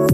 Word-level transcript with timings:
Hallo 0.00 0.08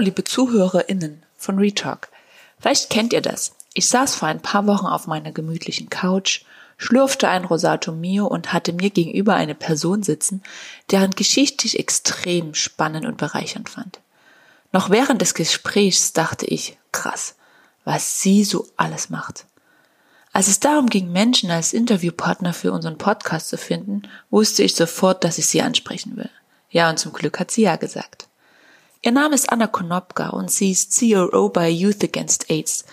liebe 0.00 0.24
ZuhörerInnen 0.24 1.22
von 1.36 1.58
Retalk. 1.60 2.08
Vielleicht 2.58 2.90
kennt 2.90 3.12
ihr 3.12 3.20
das. 3.20 3.54
Ich 3.72 3.88
saß 3.88 4.16
vor 4.16 4.26
ein 4.26 4.40
paar 4.40 4.66
Wochen 4.66 4.86
auf 4.86 5.06
meiner 5.06 5.30
gemütlichen 5.30 5.90
Couch, 5.90 6.42
schlürfte 6.76 7.28
ein 7.28 7.44
Rosato 7.44 7.92
Mio 7.92 8.26
und 8.26 8.52
hatte 8.52 8.72
mir 8.72 8.90
gegenüber 8.90 9.34
eine 9.34 9.54
Person 9.54 10.02
sitzen, 10.02 10.42
deren 10.90 11.12
Geschichte 11.12 11.66
ich 11.66 11.78
extrem 11.78 12.54
spannend 12.54 13.06
und 13.06 13.16
bereichernd 13.16 13.68
fand. 13.68 14.00
Noch 14.72 14.90
während 14.90 15.22
des 15.22 15.34
Gesprächs 15.34 16.12
dachte 16.12 16.46
ich, 16.46 16.76
krass, 16.92 17.36
was 17.84 18.20
sie 18.20 18.44
so 18.44 18.66
alles 18.76 19.10
macht. 19.10 19.46
Als 20.32 20.48
es 20.48 20.60
darum 20.60 20.90
ging, 20.90 21.12
Menschen 21.12 21.50
als 21.50 21.72
Interviewpartner 21.72 22.52
für 22.52 22.72
unseren 22.72 22.98
Podcast 22.98 23.48
zu 23.48 23.56
finden, 23.56 24.02
wusste 24.28 24.62
ich 24.62 24.74
sofort, 24.74 25.24
dass 25.24 25.38
ich 25.38 25.46
sie 25.46 25.62
ansprechen 25.62 26.16
will. 26.16 26.28
Ja, 26.68 26.90
und 26.90 26.98
zum 26.98 27.12
Glück 27.14 27.40
hat 27.40 27.50
sie 27.50 27.62
ja 27.62 27.76
gesagt. 27.76 28.28
Ihr 29.00 29.12
Name 29.12 29.34
ist 29.34 29.50
Anna 29.50 29.66
Konopka 29.66 30.30
und 30.30 30.50
sie 30.50 30.72
ist 30.72 30.98
COO 30.98 31.48
bei 31.48 31.70
Youth 31.70 32.04
Against 32.04 32.50
AIDS, 32.50 32.84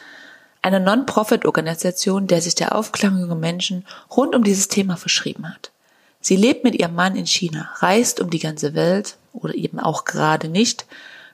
einer 0.64 0.80
Non-Profit-Organisation, 0.80 2.28
der 2.28 2.42
sich 2.42 2.56
der 2.56 2.76
Aufklärung 2.76 3.20
junger 3.20 3.36
Menschen 3.36 3.86
rund 4.10 4.34
um 4.34 4.44
dieses 4.44 4.70
Thema 4.70 4.98
verschrieben 4.98 5.48
hat. 5.48 5.72
Sie 6.22 6.38
lebt 6.38 6.64
mit 6.64 6.74
ihrem 6.76 6.96
Mann 6.96 7.16
in 7.18 7.28
China, 7.28 7.70
reist 7.76 8.22
um 8.22 8.30
die 8.30 8.40
ganze 8.40 8.74
Welt 8.74 9.18
oder 9.34 9.54
eben 9.54 9.80
auch 9.80 10.06
gerade 10.06 10.48
nicht, 10.48 10.86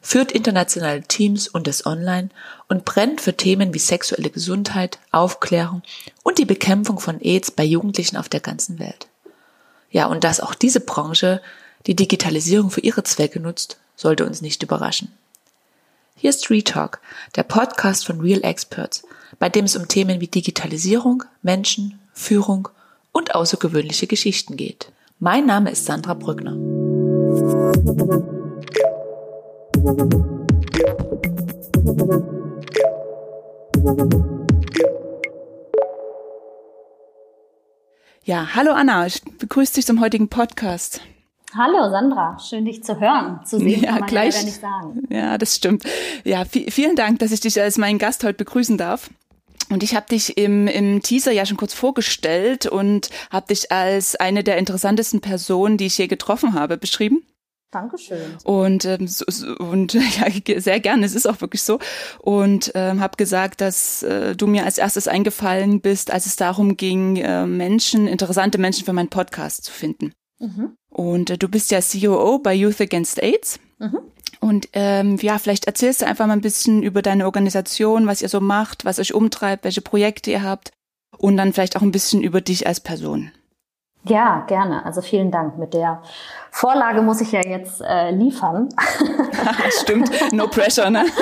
führt 0.02 0.32
internationale 0.32 1.04
Teams 1.04 1.48
und 1.48 1.68
es 1.68 1.86
online 1.86 2.30
und 2.68 2.86
brennt 2.86 3.21
für 3.21 3.38
Themen 3.38 3.74
wie 3.74 3.80
sexuelle 3.80 4.32
Gesundheit, 4.32 4.98
Aufklärung 5.12 5.84
und 6.24 6.40
die 6.40 6.46
Bekämpfung 6.46 6.99
von 6.99 7.21
AIDS 7.21 7.52
bei 7.52 7.64
Jugendlichen 7.64 8.18
auf 8.18 8.30
der 8.30 8.40
ganzen 8.40 8.80
Welt. 8.80 9.08
Ja, 9.91 10.08
und 10.08 10.24
dass 10.24 10.40
auch 10.40 10.55
diese 10.55 10.80
Branche 10.80 11.41
die 11.86 11.96
Digitalisierung 11.96 12.71
für 12.71 12.82
ihre 12.82 13.04
Zwecke 13.04 13.40
nutzt, 13.40 13.77
sollte 13.96 14.26
uns 14.26 14.41
nicht 14.41 14.64
überraschen. 14.64 15.12
Hier 16.16 16.32
ist 16.32 16.49
Retalk, 16.49 16.99
der 17.36 17.43
Podcast 17.43 18.05
von 18.05 18.20
Real 18.21 18.43
Experts, 18.43 19.04
bei 19.40 19.48
dem 19.49 19.65
es 19.65 19.76
um 19.76 19.87
Themen 19.87 20.20
wie 20.20 20.27
Digitalisierung, 20.27 21.23
Menschen, 21.41 21.99
Führung 22.13 22.68
und 23.13 23.34
außergewöhnliche 23.34 24.05
Geschichten 24.05 24.57
geht. 24.57 24.91
Mein 25.18 25.46
Name 25.46 25.71
ist 25.71 25.85
Sandra 25.85 26.13
Brückner. 26.13 26.57
Ja, 38.26 38.53
hallo 38.53 38.74
Anna, 38.74 39.07
ich 39.07 39.24
begrüße 39.24 39.76
dich 39.76 39.85
zum 39.85 40.01
heutigen 40.01 40.27
Podcast. 40.27 41.01
Hallo 41.57 41.90
Sandra, 41.90 42.37
schön 42.37 42.65
dich 42.65 42.84
zu 42.84 42.99
hören. 42.99 43.40
Zu 43.43 43.57
sehen 43.57 43.81
ja, 43.81 43.91
kann 43.91 43.99
man 44.01 44.09
gleich, 44.09 44.35
ja 44.35 44.43
nicht 44.43 44.62
sagen. 44.62 45.07
Ja, 45.09 45.37
das 45.37 45.55
stimmt. 45.55 45.84
Ja, 46.24 46.43
vielen 46.46 46.96
Dank, 46.96 47.20
dass 47.20 47.31
ich 47.31 47.40
dich 47.40 47.59
als 47.59 47.77
meinen 47.77 47.98
Gast 47.98 48.24
heute 48.24 48.35
begrüßen 48.35 48.77
darf. 48.77 49.09
Und 49.70 49.84
ich 49.84 49.95
habe 49.95 50.07
dich 50.07 50.37
im, 50.37 50.67
im 50.67 51.01
Teaser 51.01 51.31
ja 51.31 51.45
schon 51.45 51.57
kurz 51.57 51.73
vorgestellt 51.73 52.65
und 52.65 53.09
habe 53.29 53.48
dich 53.48 53.71
als 53.71 54.15
eine 54.15 54.43
der 54.43 54.57
interessantesten 54.57 55.21
Personen, 55.21 55.77
die 55.77 55.85
ich 55.85 55.98
je 55.98 56.07
getroffen 56.07 56.53
habe, 56.53 56.77
beschrieben. 56.77 57.23
Dankeschön. 57.71 58.35
Und, 58.45 58.85
ähm, 58.85 59.07
so, 59.07 59.25
so, 59.27 59.55
und 59.57 59.93
ja, 59.93 60.59
sehr 60.59 60.79
gerne, 60.79 61.05
es 61.05 61.13
ist 61.13 61.27
auch 61.27 61.40
wirklich 61.41 61.62
so. 61.62 61.79
Und 62.20 62.71
ähm, 62.73 62.99
habe 62.99 63.15
gesagt, 63.17 63.62
dass 63.62 64.01
äh, 64.01 64.35
du 64.35 64.47
mir 64.47 64.66
als 64.66 64.79
erstes 64.79 65.08
eingefallen 65.08 65.79
bist, 65.81 66.12
als 66.12 66.25
es 66.25 66.35
darum 66.35 66.78
ging, 66.78 67.18
äh, 67.18 67.46
Menschen, 67.46 68.08
interessante 68.08 68.58
Menschen 68.58 68.85
für 68.85 68.94
meinen 68.94 69.09
Podcast 69.09 69.66
zu 69.66 69.72
finden. 69.72 70.13
Mhm. 70.40 70.75
Und 70.90 71.29
äh, 71.29 71.38
du 71.38 71.47
bist 71.47 71.69
ja 71.69 71.79
COO 71.79 72.40
bei 72.40 72.56
Youth 72.56 72.81
Against 72.81 73.22
AIDS. 73.22 73.59
Mhm. 73.78 74.00
Und 74.40 74.70
ähm, 74.74 75.18
ja, 75.22 75.38
vielleicht 75.38 75.66
erzählst 75.66 76.02
du 76.02 76.06
einfach 76.06 76.26
mal 76.26 76.34
ein 76.34 76.42
bisschen 76.42 76.82
über 76.82 77.02
deine 77.02 77.26
Organisation, 77.26 78.08
was 78.08 78.22
ihr 78.22 78.30
so 78.30 78.40
macht, 78.40 78.86
was 78.86 79.00
euch 79.00 79.14
umtreibt, 79.14 79.66
welche 79.66 79.82
Projekte 79.82 80.32
ihr 80.32 80.44
habt 80.44 80.72
und 81.18 81.36
dann 81.36 81.52
vielleicht 81.54 81.76
auch 81.76 81.82
ein 81.82 81.92
bisschen 81.92 82.22
über 82.22 82.40
dich 82.40 82.66
als 82.66 82.80
Person. 82.80 83.32
Ja, 84.06 84.46
gerne. 84.48 84.86
Also 84.86 85.02
vielen 85.02 85.30
Dank. 85.30 85.58
Mit 85.58 85.74
der 85.74 86.02
Vorlage 86.52 87.02
muss 87.02 87.22
ich 87.22 87.32
ja 87.32 87.42
jetzt 87.46 87.82
äh, 87.82 88.12
liefern. 88.12 88.70
Stimmt, 89.82 90.10
no 90.34 90.48
pressure, 90.48 90.90
ne? 90.90 91.06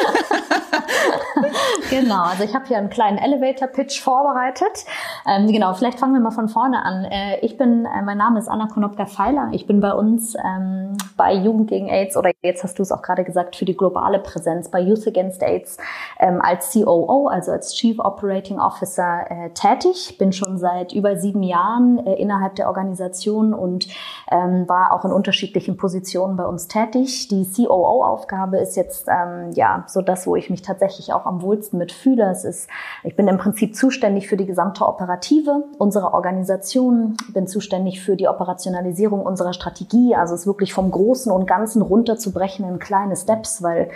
genau, 1.89 2.23
also 2.23 2.43
ich 2.43 2.53
habe 2.53 2.65
hier 2.65 2.77
einen 2.77 2.89
kleinen 2.89 3.17
Elevator-Pitch 3.17 4.01
vorbereitet. 4.01 4.85
Ähm, 5.27 5.47
genau, 5.47 5.73
vielleicht 5.73 5.99
fangen 5.99 6.13
wir 6.13 6.21
mal 6.21 6.31
von 6.31 6.49
vorne 6.49 6.83
an. 6.83 7.05
Äh, 7.05 7.39
ich 7.41 7.57
bin, 7.57 7.85
äh, 7.85 8.01
mein 8.03 8.17
Name 8.17 8.39
ist 8.39 8.47
Anna 8.47 8.67
Konopka-Feiler. 8.67 9.49
Ich 9.51 9.67
bin 9.67 9.79
bei 9.79 9.93
uns 9.93 10.35
ähm, 10.35 10.97
bei 11.15 11.33
Jugend 11.33 11.69
gegen 11.69 11.87
AIDS 11.87 12.17
oder 12.17 12.31
jetzt 12.41 12.63
hast 12.63 12.79
du 12.79 12.83
es 12.83 12.91
auch 12.91 13.01
gerade 13.01 13.23
gesagt, 13.23 13.55
für 13.55 13.65
die 13.65 13.75
globale 13.75 14.19
Präsenz 14.19 14.69
bei 14.69 14.79
Youth 14.79 15.07
Against 15.07 15.43
AIDS 15.43 15.77
ähm, 16.19 16.41
als 16.41 16.73
COO, 16.73 17.27
also 17.27 17.51
als 17.51 17.75
Chief 17.75 17.99
Operating 17.99 18.59
Officer 18.59 19.25
äh, 19.29 19.49
tätig. 19.51 20.17
Bin 20.17 20.31
schon 20.31 20.57
seit 20.57 20.93
über 20.93 21.17
sieben 21.17 21.43
Jahren 21.43 22.05
äh, 22.05 22.15
innerhalb 22.15 22.55
der 22.55 22.67
Organisation 22.67 23.53
und 23.53 23.87
ähm, 24.31 24.67
war 24.67 24.93
auch 24.93 25.05
in 25.05 25.11
unterschiedlichen 25.17 25.75
Positionen 25.75 26.37
bei 26.37 26.45
uns 26.45 26.67
tätig. 26.67 27.27
Die 27.27 27.45
COO-Aufgabe 27.45 28.59
ist 28.59 28.77
jetzt 28.77 29.07
ähm, 29.09 29.51
ja 29.53 29.83
so 29.87 30.01
das, 30.01 30.27
wo 30.27 30.35
ich 30.35 30.49
mich 30.49 30.61
tatsächlich 30.61 31.11
auch 31.11 31.25
am 31.25 31.41
wohlsten 31.41 31.79
mitfühle. 31.79 32.29
Es 32.29 32.45
ist, 32.45 32.69
ich 33.03 33.15
bin 33.15 33.27
im 33.27 33.37
Prinzip 33.37 33.75
zuständig 33.75 34.29
für 34.29 34.37
die 34.37 34.45
gesamte 34.45 34.87
Operative 34.87 35.65
unserer 35.79 36.13
Organisation, 36.13 37.17
bin 37.33 37.47
zuständig 37.47 38.01
für 38.01 38.15
die 38.15 38.27
Operationalisierung 38.27 39.21
unserer 39.21 39.53
Strategie, 39.53 40.15
also 40.15 40.35
es 40.35 40.47
wirklich 40.47 40.73
vom 40.73 40.91
Großen 40.91 41.31
und 41.31 41.47
Ganzen 41.47 41.81
runterzubrechen 41.81 42.67
in 42.69 42.79
kleine 42.79 43.15
Steps, 43.15 43.63
weil 43.63 43.89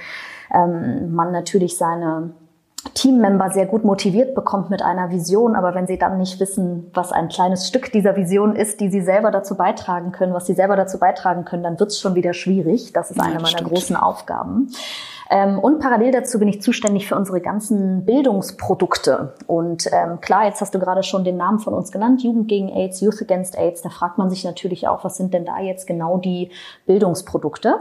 ähm, 0.53 1.13
man 1.13 1.31
natürlich 1.31 1.77
seine 1.77 2.31
Teammember 2.95 3.51
sehr 3.51 3.67
gut 3.67 3.83
motiviert 3.83 4.33
bekommt 4.33 4.71
mit 4.71 4.81
einer 4.81 5.11
Vision, 5.11 5.55
aber 5.55 5.75
wenn 5.75 5.85
sie 5.85 5.99
dann 5.99 6.17
nicht 6.17 6.39
wissen, 6.39 6.89
was 6.93 7.11
ein 7.11 7.29
kleines 7.29 7.67
Stück 7.67 7.91
dieser 7.91 8.15
Vision 8.15 8.55
ist, 8.55 8.79
die 8.79 8.89
sie 8.89 9.01
selber 9.01 9.29
dazu 9.29 9.55
beitragen 9.55 10.11
können, 10.11 10.33
was 10.33 10.47
sie 10.47 10.53
selber 10.53 10.75
dazu 10.75 10.97
beitragen 10.97 11.45
können, 11.45 11.63
dann 11.63 11.79
wird 11.79 11.91
es 11.91 11.99
schon 11.99 12.15
wieder 12.15 12.33
schwierig. 12.33 12.91
Das 12.91 13.11
ist 13.11 13.17
ja, 13.17 13.23
eine 13.23 13.35
meiner 13.35 13.47
stimmt. 13.47 13.69
großen 13.69 13.95
Aufgaben. 13.95 14.71
Ähm, 15.31 15.59
und 15.59 15.79
parallel 15.79 16.11
dazu 16.11 16.39
bin 16.39 16.49
ich 16.49 16.61
zuständig 16.61 17.07
für 17.07 17.15
unsere 17.15 17.39
ganzen 17.39 18.03
Bildungsprodukte. 18.03 19.33
Und 19.47 19.87
ähm, 19.93 20.19
klar, 20.19 20.45
jetzt 20.45 20.59
hast 20.59 20.75
du 20.75 20.79
gerade 20.79 21.03
schon 21.03 21.23
den 21.23 21.37
Namen 21.37 21.59
von 21.59 21.73
uns 21.73 21.91
genannt, 21.91 22.21
Jugend 22.21 22.49
gegen 22.49 22.67
AIDS, 22.67 22.99
Youth 22.99 23.21
Against 23.21 23.57
AIDS. 23.57 23.81
Da 23.81 23.89
fragt 23.89 24.17
man 24.17 24.29
sich 24.29 24.43
natürlich 24.43 24.89
auch, 24.89 25.05
was 25.05 25.15
sind 25.15 25.33
denn 25.33 25.45
da 25.45 25.59
jetzt 25.59 25.87
genau 25.87 26.17
die 26.17 26.51
Bildungsprodukte? 26.85 27.75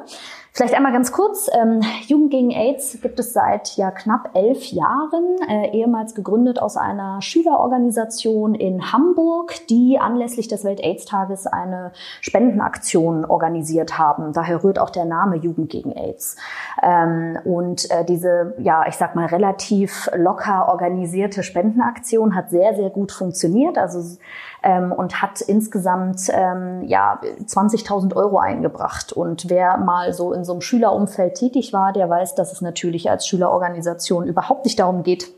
Vielleicht 0.52 0.74
einmal 0.74 0.92
ganz 0.92 1.12
kurz. 1.12 1.48
Ähm, 1.52 1.80
Jugend 2.08 2.32
gegen 2.32 2.50
AIDS 2.50 2.98
gibt 3.00 3.20
es 3.20 3.32
seit 3.32 3.76
ja 3.76 3.92
knapp 3.92 4.30
elf 4.34 4.64
Jahren, 4.66 5.36
äh, 5.48 5.70
ehemals 5.70 6.16
gegründet 6.16 6.60
aus 6.60 6.76
einer 6.76 7.22
Schülerorganisation 7.22 8.56
in 8.56 8.92
Hamburg, 8.92 9.54
die 9.68 9.98
anlässlich 10.00 10.48
des 10.48 10.64
Welt-AIDS-Tages 10.64 11.46
eine 11.46 11.92
Spendenaktion 12.20 13.24
organisiert 13.24 13.96
haben. 13.96 14.32
Daher 14.32 14.64
rührt 14.64 14.80
auch 14.80 14.90
der 14.90 15.04
Name 15.04 15.36
Jugend 15.36 15.70
gegen 15.70 15.92
AIDS. 15.92 16.36
Ähm, 16.82 17.38
und 17.44 17.88
äh, 17.90 18.04
diese, 18.04 18.54
ja, 18.58 18.84
ich 18.88 18.96
sag 18.96 19.14
mal, 19.14 19.26
relativ 19.26 20.10
locker 20.16 20.68
organisierte 20.68 21.44
Spendenaktion 21.44 22.34
hat 22.34 22.50
sehr, 22.50 22.74
sehr 22.74 22.90
gut 22.90 23.12
funktioniert. 23.12 23.78
Also 23.78 24.18
ähm, 24.62 24.92
und 24.92 25.22
hat 25.22 25.40
insgesamt 25.40 26.28
ähm, 26.30 26.82
ja 26.86 27.20
20.000 27.44 28.14
Euro 28.14 28.38
eingebracht. 28.38 29.12
Und 29.12 29.48
wer 29.48 29.78
mal 29.78 30.12
so 30.12 30.32
in 30.32 30.44
so 30.44 30.52
einem 30.52 30.60
Schülerumfeld 30.60 31.34
tätig 31.34 31.72
war, 31.72 31.92
der 31.92 32.08
weiß, 32.08 32.34
dass 32.34 32.52
es 32.52 32.60
natürlich 32.60 33.10
als 33.10 33.26
Schülerorganisation 33.26 34.26
überhaupt 34.26 34.64
nicht 34.64 34.78
darum 34.78 35.02
geht, 35.02 35.32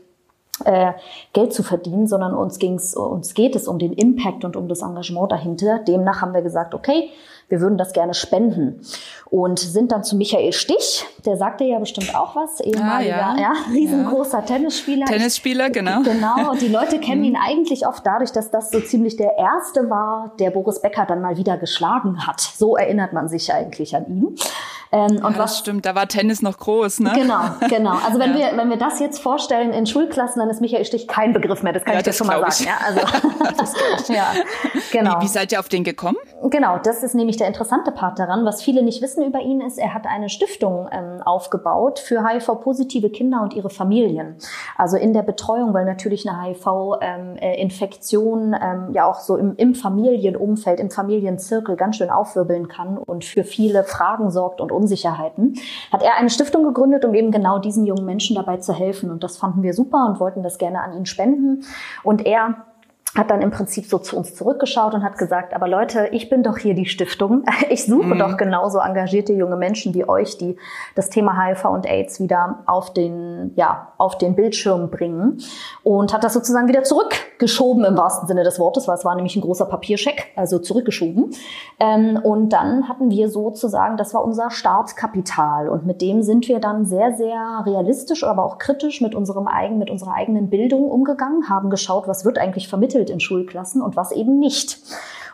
äh, 0.65 0.93
Geld 1.33 1.53
zu 1.53 1.63
verdienen, 1.63 2.07
sondern 2.07 2.33
uns 2.33 2.59
ging's, 2.59 2.95
uns 2.95 3.33
geht 3.33 3.55
es 3.55 3.67
um 3.67 3.79
den 3.79 3.93
Impact 3.93 4.45
und 4.45 4.55
um 4.55 4.67
das 4.67 4.81
Engagement 4.81 5.31
dahinter. 5.31 5.79
Demnach 5.79 6.21
haben 6.21 6.33
wir 6.33 6.41
gesagt, 6.41 6.73
okay, 6.73 7.09
wir 7.53 7.61
würden 7.61 7.77
das 7.77 7.93
gerne 7.93 8.15
spenden. 8.15 8.81
Und 9.29 9.59
sind 9.59 9.91
dann 9.91 10.03
zu 10.03 10.15
Michael 10.15 10.53
Stich, 10.53 11.05
der 11.23 11.37
sagte 11.37 11.63
ja 11.63 11.77
bestimmt 11.77 12.15
auch 12.15 12.35
was, 12.35 12.59
ehemaliger, 12.61 13.27
ah, 13.27 13.35
ja. 13.35 13.41
ja. 13.41 13.53
riesengroßer 13.71 14.39
ja. 14.39 14.45
Tennisspieler. 14.45 15.05
Tennisspieler, 15.05 15.69
genau. 15.69 16.01
Genau, 16.01 16.51
und 16.51 16.61
die 16.61 16.67
Leute 16.67 16.99
kennen 16.99 17.21
mhm. 17.21 17.27
ihn 17.27 17.35
eigentlich 17.35 17.85
oft 17.85 18.03
dadurch, 18.05 18.31
dass 18.31 18.49
das 18.49 18.71
so 18.71 18.79
ziemlich 18.79 19.17
der 19.17 19.37
erste 19.37 19.87
war, 19.91 20.33
der 20.39 20.49
Boris 20.49 20.81
Becker 20.81 21.05
dann 21.05 21.21
mal 21.21 21.37
wieder 21.37 21.57
geschlagen 21.57 22.25
hat. 22.25 22.41
So 22.41 22.75
erinnert 22.75 23.13
man 23.13 23.29
sich 23.29 23.53
eigentlich 23.53 23.95
an 23.95 24.07
ihn. 24.07 24.35
Ähm, 24.93 25.25
und 25.25 25.33
ja, 25.33 25.39
was 25.39 25.57
stimmt, 25.57 25.87
da 25.87 25.95
war 25.95 26.07
Tennis 26.07 26.43
noch 26.43 26.59
groß, 26.59 26.99
ne? 26.99 27.13
Genau, 27.15 27.41
genau. 27.67 27.97
Also 28.05 28.19
wenn 28.19 28.31
ja. 28.37 28.51
wir 28.51 28.57
wenn 28.57 28.69
wir 28.69 28.77
das 28.77 28.99
jetzt 28.99 29.19
vorstellen 29.19 29.73
in 29.73 29.87
Schulklassen, 29.87 30.39
dann 30.39 30.51
ist 30.51 30.61
Michael 30.61 30.85
Stich 30.85 31.07
kein 31.07 31.33
Begriff 31.33 31.63
mehr. 31.63 31.73
Das 31.73 31.83
kann 31.83 31.93
ja, 31.93 31.99
ich 32.01 32.05
dir 32.05 32.13
schon 32.13 32.27
mal 32.27 32.39
sagen. 32.39 32.69
Ja, 32.69 32.77
also, 32.85 34.13
ja, 34.13 34.33
genau. 34.91 35.19
Wie, 35.19 35.23
wie 35.23 35.27
seid 35.29 35.51
ihr 35.51 35.59
auf 35.59 35.67
den 35.67 35.83
gekommen? 35.83 36.17
Genau, 36.43 36.77
das 36.77 37.01
ist 37.01 37.15
nämlich 37.15 37.37
der 37.37 37.42
interessante 37.47 37.91
Part 37.91 38.19
daran. 38.19 38.45
Was 38.45 38.61
viele 38.61 38.83
nicht 38.83 39.01
wissen 39.01 39.23
über 39.23 39.39
ihn 39.39 39.61
ist, 39.61 39.77
er 39.77 39.93
hat 39.93 40.07
eine 40.07 40.29
Stiftung 40.29 40.87
ähm, 40.91 41.21
aufgebaut 41.23 41.99
für 41.99 42.27
HIV-positive 42.27 43.09
Kinder 43.09 43.41
und 43.41 43.53
ihre 43.53 43.69
Familien. 43.69 44.35
Also 44.77 44.97
in 44.97 45.13
der 45.13 45.23
Betreuung, 45.23 45.73
weil 45.73 45.85
natürlich 45.85 46.27
eine 46.27 46.41
HIV-Infektion 46.41 48.41
ähm, 48.41 48.53
äh, 48.53 48.63
ähm, 48.63 48.93
ja 48.93 49.05
auch 49.05 49.19
so 49.19 49.37
im, 49.37 49.55
im 49.55 49.75
Familienumfeld, 49.75 50.79
im 50.79 50.89
Familienzirkel 50.89 51.75
ganz 51.75 51.97
schön 51.97 52.09
aufwirbeln 52.09 52.67
kann 52.67 52.97
und 52.97 53.25
für 53.25 53.43
viele 53.43 53.83
Fragen 53.83 54.31
sorgt 54.31 54.61
und 54.61 54.71
Unsicherheiten, 54.71 55.55
hat 55.91 56.03
er 56.03 56.15
eine 56.15 56.29
Stiftung 56.29 56.63
gegründet, 56.63 57.05
um 57.05 57.13
eben 57.13 57.31
genau 57.31 57.59
diesen 57.59 57.85
jungen 57.85 58.05
Menschen 58.05 58.35
dabei 58.35 58.57
zu 58.57 58.73
helfen. 58.73 59.11
Und 59.11 59.23
das 59.23 59.37
fanden 59.37 59.63
wir 59.63 59.73
super 59.73 60.05
und 60.07 60.19
wollten 60.19 60.43
das 60.43 60.57
gerne 60.57 60.81
an 60.81 60.93
ihn 60.93 61.05
spenden. 61.05 61.63
Und 62.03 62.25
er 62.25 62.65
hat 63.15 63.29
dann 63.29 63.41
im 63.41 63.51
Prinzip 63.51 63.85
so 63.85 63.99
zu 63.99 64.17
uns 64.17 64.33
zurückgeschaut 64.33 64.95
und 64.95 65.03
hat 65.03 65.17
gesagt, 65.17 65.53
aber 65.53 65.67
Leute, 65.67 66.07
ich 66.11 66.29
bin 66.29 66.41
doch 66.41 66.57
hier 66.57 66.73
die 66.73 66.85
Stiftung. 66.85 67.43
Ich 67.69 67.85
suche 67.85 68.15
mhm. 68.15 68.19
doch 68.19 68.37
genauso 68.37 68.79
engagierte 68.79 69.33
junge 69.33 69.55
Menschen 69.55 69.93
wie 69.93 70.07
euch, 70.07 70.37
die 70.37 70.57
das 70.95 71.09
Thema 71.09 71.41
HIV 71.41 71.65
und 71.65 71.87
AIDS 71.87 72.19
wieder 72.19 72.59
auf 72.67 72.93
den, 72.93 73.53
ja, 73.55 73.93
auf 73.97 74.17
den 74.17 74.35
Bildschirm 74.35 74.89
bringen. 74.91 75.39
Und 75.81 76.13
hat 76.13 76.23
das 76.23 76.33
sozusagen 76.33 76.67
wieder 76.67 76.83
zurückgeschoben 76.83 77.85
im 77.85 77.97
wahrsten 77.97 78.27
Sinne 78.27 78.43
des 78.43 78.59
Wortes, 78.59 78.87
weil 78.87 78.95
es 78.95 79.05
war 79.05 79.15
nämlich 79.15 79.35
ein 79.35 79.41
großer 79.41 79.65
Papierscheck, 79.65 80.33
also 80.35 80.59
zurückgeschoben. 80.59 81.31
Ähm, 81.79 82.19
und 82.21 82.49
dann 82.49 82.89
hatten 82.89 83.09
wir 83.09 83.29
sozusagen, 83.29 83.97
das 83.97 84.13
war 84.13 84.23
unser 84.23 84.51
Startkapital. 84.51 85.69
Und 85.69 85.85
mit 85.85 86.01
dem 86.01 86.21
sind 86.21 86.47
wir 86.47 86.59
dann 86.59 86.85
sehr, 86.85 87.13
sehr 87.13 87.63
realistisch, 87.65 88.23
aber 88.23 88.43
auch 88.43 88.57
kritisch 88.57 89.01
mit 89.01 89.15
unserem 89.15 89.47
eigenen, 89.47 89.79
mit 89.79 89.89
unserer 89.89 90.13
eigenen 90.13 90.49
Bildung 90.49 90.91
umgegangen, 90.91 91.49
haben 91.49 91.69
geschaut, 91.69 92.07
was 92.07 92.25
wird 92.25 92.37
eigentlich 92.37 92.67
vermittelt 92.67 93.02
vermittelt 93.03 93.09
in 93.09 93.19
Schulklassen 93.19 93.81
und 93.81 93.95
was 93.95 94.11
eben 94.11 94.39
nicht 94.39 94.79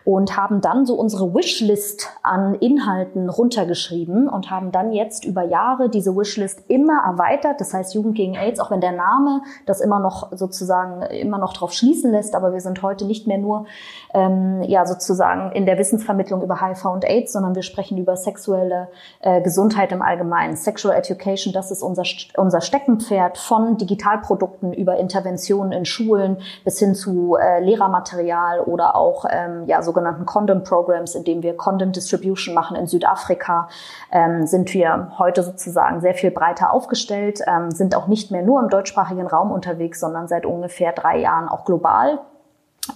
und 0.06 0.38
haben 0.38 0.62
dann 0.62 0.86
so 0.86 0.96
unsere 0.96 1.34
Wishlist 1.34 2.10
an 2.24 2.56
Inhalten 2.56 3.30
runtergeschrieben 3.30 4.28
und 4.28 4.50
haben 4.50 4.72
dann 4.72 4.92
jetzt 4.92 5.25
über 5.25 5.44
Jahre 5.44 5.90
diese 5.90 6.16
Wishlist 6.16 6.63
immer 6.68 7.04
erweitert. 7.06 7.60
Das 7.60 7.74
heißt 7.74 7.94
Jugend 7.94 8.16
gegen 8.16 8.36
AIDS, 8.36 8.60
auch 8.60 8.72
wenn 8.72 8.81
der 8.81 8.92
Name 8.92 9.42
das 9.66 9.81
immer 9.81 10.00
noch 10.00 10.31
sozusagen 10.31 11.01
immer 11.04 11.38
noch 11.38 11.54
drauf 11.54 11.74
schließen 11.74 12.12
lässt, 12.12 12.36
aber 12.36 12.54
wir 12.54 12.62
sind 12.62 12.81
heute 12.81 13.06
nicht 13.06 13.28
mehr 13.28 13.38
nur 13.38 13.66
ähm, 14.13 14.63
ja 14.63 14.86
sozusagen 14.86 15.51
in 15.51 15.66
der 15.66 15.78
Wissensvermittlung 15.78 16.42
über 16.42 16.62
HIV 16.62 16.86
und 16.86 17.06
AIDS, 17.06 17.34
sondern 17.34 17.56
wir 17.56 17.63
sprechen 17.63 17.98
über 17.98 18.16
sexuelle 18.16 18.90
äh, 19.22 19.42
Gesundheit 19.42 19.92
im 19.92 20.01
Allgemeinen. 20.01 20.56
Sexual 20.56 20.96
Education, 20.96 21.54
das 21.54 21.72
ist 21.72 21.84
unser 21.84 22.04
unser 22.38 22.62
Steckenpferd 22.62 23.38
von 23.38 23.78
Digitalprodukten 23.78 24.74
über 24.74 24.98
Interventionen 24.98 25.72
in 25.72 25.86
Schulen 25.86 26.38
bis 26.63 26.80
hin 26.80 26.96
zu 26.96 27.36
äh, 27.36 27.63
Lehrermaterial 27.63 28.62
oder 28.62 28.96
auch 28.96 29.25
ähm, 29.30 29.66
ja 29.68 29.81
sogenannten 29.89 30.27
Condom 30.27 30.63
Programs, 30.63 31.15
in 31.15 31.24
dem 31.24 31.41
wir 31.41 31.57
Condom 31.57 31.91
Distribution 31.91 32.53
machen 32.53 32.77
in 32.77 32.86
Südafrika, 32.86 33.69
ähm, 34.12 34.45
sind 34.45 34.71
wir 34.75 35.13
heute 35.18 35.41
sozusagen 35.41 36.00
sehr 36.00 36.13
viel 36.13 36.30
breiter 36.30 36.71
aufgestellt, 36.71 37.39
ähm, 37.47 37.71
sind 37.71 37.95
auch 37.95 38.06
nicht 38.06 38.30
mehr 38.30 38.44
nur 38.44 38.62
im 38.62 38.69
deutschsprachigen 38.69 39.25
Raum 39.25 39.50
unterwegs, 39.51 40.00
sondern 40.00 40.27
seit 40.27 40.45
ungefähr 40.45 40.91
drei 40.91 41.18
Jahren 41.18 41.50
auch 41.50 41.65
global 41.65 42.19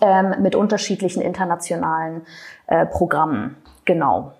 ähm, 0.01 0.35
mit 0.39 0.55
unterschiedlichen 0.55 1.21
internationalen 1.21 2.21
äh, 2.67 2.85
Programmen. 2.85 3.57
Genau. 3.85 4.33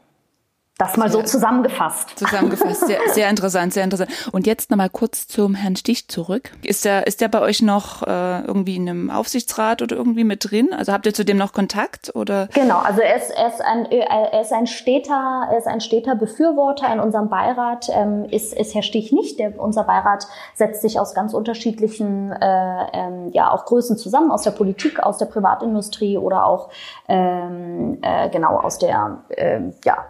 Das 0.84 0.98
mal 0.98 1.12
so 1.12 1.22
zusammengefasst. 1.22 2.18
Zusammengefasst, 2.18 2.88
sehr, 2.88 3.00
sehr 3.14 3.30
interessant, 3.30 3.74
sehr 3.74 3.84
interessant. 3.84 4.12
Und 4.32 4.46
jetzt 4.46 4.70
nochmal 4.70 4.90
kurz 4.90 5.28
zum 5.28 5.56
Herrn 5.56 5.76
Stich 5.76 6.08
zurück. 6.08 6.52
Ist 6.64 6.86
der, 6.86 7.08
ist 7.08 7.22
der 7.22 7.30
bei 7.30 7.40
euch 7.40 7.62
noch 7.62 8.04
äh, 8.04 8.42
irgendwie 8.42 8.76
in 8.76 8.90
einem 8.90 9.10
Aufsichtsrat 9.10 9.82
oder 9.82 9.96
irgendwie 9.96 10.24
mit 10.24 10.50
drin? 10.50 10.74
Also 10.74 10.92
habt 10.92 11.06
ihr 11.06 11.14
zu 11.14 11.24
dem 11.24 11.38
noch 11.38 11.54
Kontakt 11.54 12.16
oder? 12.16 12.48
Genau, 12.54 12.80
also 12.80 13.02
er 13.02 13.16
ist, 13.16 13.32
er 13.32 13.48
ist 13.48 13.62
ein, 13.62 13.86
er 13.86 14.42
ist 14.42 14.52
ein 14.52 14.68
steter, 14.68 15.48
er 15.52 15.58
ist 15.58 15.68
ein 15.68 15.82
steter 15.82 16.16
Befürworter 16.16 16.92
in 16.92 17.00
unserem 17.00 17.30
Beirat. 17.30 17.88
Ähm, 17.90 18.26
ist, 18.30 18.54
ist 18.54 18.76
Herr 18.76 18.84
Stich 18.84 19.12
nicht. 19.12 19.40
Der, 19.40 19.60
unser 19.60 19.84
Beirat 19.84 20.28
setzt 20.54 20.82
sich 20.82 21.00
aus 21.00 21.14
ganz 21.14 21.34
unterschiedlichen, 21.34 22.32
äh, 22.32 22.86
ähm, 22.94 23.30
ja 23.32 23.52
auch 23.52 23.66
Größen 23.66 23.98
zusammen, 23.98 24.32
aus 24.32 24.44
der 24.44 24.52
Politik, 24.52 25.00
aus 25.00 25.18
der 25.18 25.28
Privatindustrie 25.28 26.18
oder 26.18 26.46
auch 26.46 26.70
ähm, 27.08 28.00
äh, 28.02 28.30
genau 28.30 28.58
aus 28.60 28.80
der, 28.80 29.20
äh, 29.30 29.62
ja 29.86 30.06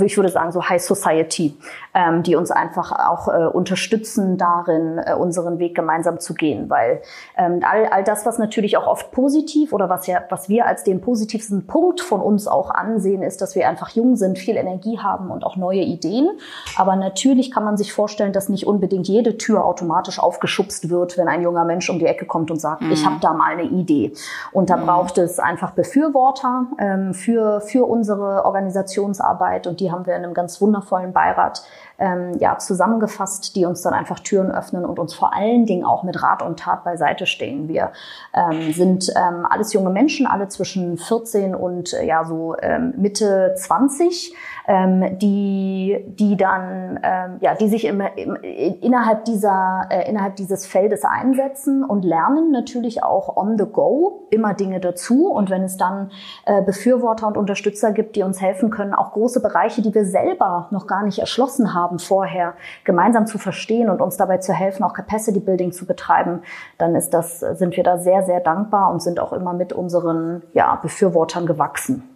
ich 0.00 0.16
würde 0.16 0.28
sagen, 0.28 0.52
so 0.52 0.68
High 0.68 0.82
Society, 0.82 1.56
ähm, 1.94 2.22
die 2.22 2.36
uns 2.36 2.50
einfach 2.50 2.92
auch 2.92 3.28
äh, 3.28 3.46
unterstützen 3.46 4.38
darin, 4.38 4.98
äh, 4.98 5.14
unseren 5.14 5.58
Weg 5.58 5.74
gemeinsam 5.74 6.20
zu 6.20 6.34
gehen. 6.34 6.70
Weil 6.70 7.02
ähm, 7.36 7.60
all, 7.62 7.86
all 7.86 8.04
das, 8.04 8.24
was 8.26 8.38
natürlich 8.38 8.76
auch 8.76 8.86
oft 8.86 9.12
positiv 9.12 9.72
oder 9.72 9.88
was 9.88 10.06
ja, 10.06 10.22
was 10.30 10.48
wir 10.48 10.66
als 10.66 10.84
den 10.84 11.00
positivsten 11.00 11.66
Punkt 11.66 12.00
von 12.00 12.20
uns 12.20 12.48
auch 12.48 12.70
ansehen, 12.70 13.22
ist, 13.22 13.42
dass 13.42 13.54
wir 13.54 13.68
einfach 13.68 13.90
jung 13.90 14.16
sind, 14.16 14.38
viel 14.38 14.56
Energie 14.56 14.98
haben 14.98 15.30
und 15.30 15.44
auch 15.44 15.56
neue 15.56 15.82
Ideen. 15.82 16.28
Aber 16.76 16.96
natürlich 16.96 17.50
kann 17.50 17.64
man 17.64 17.76
sich 17.76 17.92
vorstellen, 17.92 18.32
dass 18.32 18.48
nicht 18.48 18.66
unbedingt 18.66 19.08
jede 19.08 19.36
Tür 19.36 19.64
automatisch 19.64 20.18
aufgeschubst 20.18 20.88
wird, 20.90 21.18
wenn 21.18 21.28
ein 21.28 21.42
junger 21.42 21.64
Mensch 21.64 21.90
um 21.90 21.98
die 21.98 22.06
Ecke 22.06 22.26
kommt 22.26 22.50
und 22.50 22.60
sagt, 22.60 22.82
mhm. 22.82 22.92
ich 22.92 23.04
habe 23.04 23.16
da 23.20 23.32
mal 23.32 23.52
eine 23.52 23.64
Idee. 23.64 24.12
Und 24.52 24.70
da 24.70 24.76
mhm. 24.76 24.86
braucht 24.86 25.18
es 25.18 25.38
einfach 25.38 25.72
Befürworter 25.72 26.66
ähm, 26.78 27.14
für, 27.14 27.60
für 27.60 27.86
unsere 27.86 28.44
Organisationsarbeit 28.44 29.66
und 29.66 29.80
die 29.82 29.92
haben 29.92 30.06
wir 30.06 30.16
in 30.16 30.24
einem 30.24 30.34
ganz 30.34 30.60
wundervollen 30.60 31.12
Beirat 31.12 31.62
ähm, 31.98 32.36
ja, 32.38 32.58
zusammengefasst, 32.58 33.54
die 33.56 33.64
uns 33.64 33.82
dann 33.82 33.94
einfach 33.94 34.20
Türen 34.20 34.50
öffnen 34.50 34.84
und 34.84 34.98
uns 34.98 35.14
vor 35.14 35.34
allen 35.34 35.66
Dingen 35.66 35.84
auch 35.84 36.02
mit 36.02 36.22
Rat 36.22 36.42
und 36.42 36.58
Tat 36.58 36.84
beiseite 36.84 37.26
stehen. 37.26 37.68
Wir 37.68 37.92
ähm, 38.34 38.72
sind 38.72 39.12
ähm, 39.16 39.46
alles 39.48 39.72
junge 39.72 39.90
Menschen, 39.90 40.26
alle 40.26 40.48
zwischen 40.48 40.98
14 40.98 41.54
und 41.54 41.92
äh, 41.92 42.04
ja 42.04 42.24
so 42.24 42.56
ähm, 42.60 42.94
Mitte 42.96 43.54
20, 43.56 44.34
ähm, 44.66 45.18
die, 45.18 46.04
die 46.06 46.36
dann, 46.36 46.98
ähm, 47.02 47.36
ja, 47.40 47.54
die 47.54 47.68
sich 47.68 47.84
im, 47.84 48.00
im, 48.00 48.36
innerhalb 48.36 49.24
dieser, 49.24 49.86
äh, 49.90 50.08
innerhalb 50.08 50.36
dieses 50.36 50.66
Feldes 50.66 51.04
einsetzen 51.04 51.84
und 51.84 52.04
lernen 52.04 52.50
natürlich 52.50 53.02
auch 53.02 53.36
on 53.36 53.58
the 53.58 53.66
go 53.66 54.26
immer 54.30 54.54
Dinge 54.54 54.80
dazu. 54.80 55.28
Und 55.28 55.50
wenn 55.50 55.62
es 55.62 55.76
dann 55.76 56.10
äh, 56.46 56.62
Befürworter 56.62 57.26
und 57.26 57.36
Unterstützer 57.36 57.92
gibt, 57.92 58.16
die 58.16 58.22
uns 58.22 58.40
helfen 58.40 58.70
können, 58.70 58.94
auch 58.94 59.12
große 59.12 59.40
Bereiche, 59.40 59.82
die 59.82 59.94
wir 59.94 60.04
selber 60.04 60.68
noch 60.70 60.86
gar 60.86 61.02
nicht 61.04 61.18
erschlossen 61.18 61.74
haben, 61.74 61.81
vorher 61.98 62.54
gemeinsam 62.84 63.26
zu 63.26 63.38
verstehen 63.38 63.90
und 63.90 64.00
uns 64.00 64.16
dabei 64.16 64.38
zu 64.38 64.52
helfen, 64.52 64.84
auch 64.84 64.94
Capacity 64.94 65.40
Building 65.40 65.72
zu 65.72 65.86
betreiben, 65.86 66.42
dann 66.78 66.94
ist 66.94 67.10
das, 67.10 67.40
sind 67.40 67.76
wir 67.76 67.84
da 67.84 67.98
sehr, 67.98 68.22
sehr 68.22 68.40
dankbar 68.40 68.92
und 68.92 69.02
sind 69.02 69.20
auch 69.20 69.32
immer 69.32 69.52
mit 69.52 69.72
unseren 69.72 70.42
ja, 70.52 70.76
Befürwortern 70.76 71.46
gewachsen. 71.46 72.11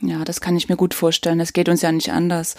Ja, 0.00 0.24
das 0.24 0.40
kann 0.40 0.56
ich 0.56 0.68
mir 0.68 0.76
gut 0.76 0.94
vorstellen. 0.94 1.38
Das 1.38 1.52
geht 1.52 1.68
uns 1.68 1.82
ja 1.82 1.90
nicht 1.90 2.12
anders. 2.12 2.54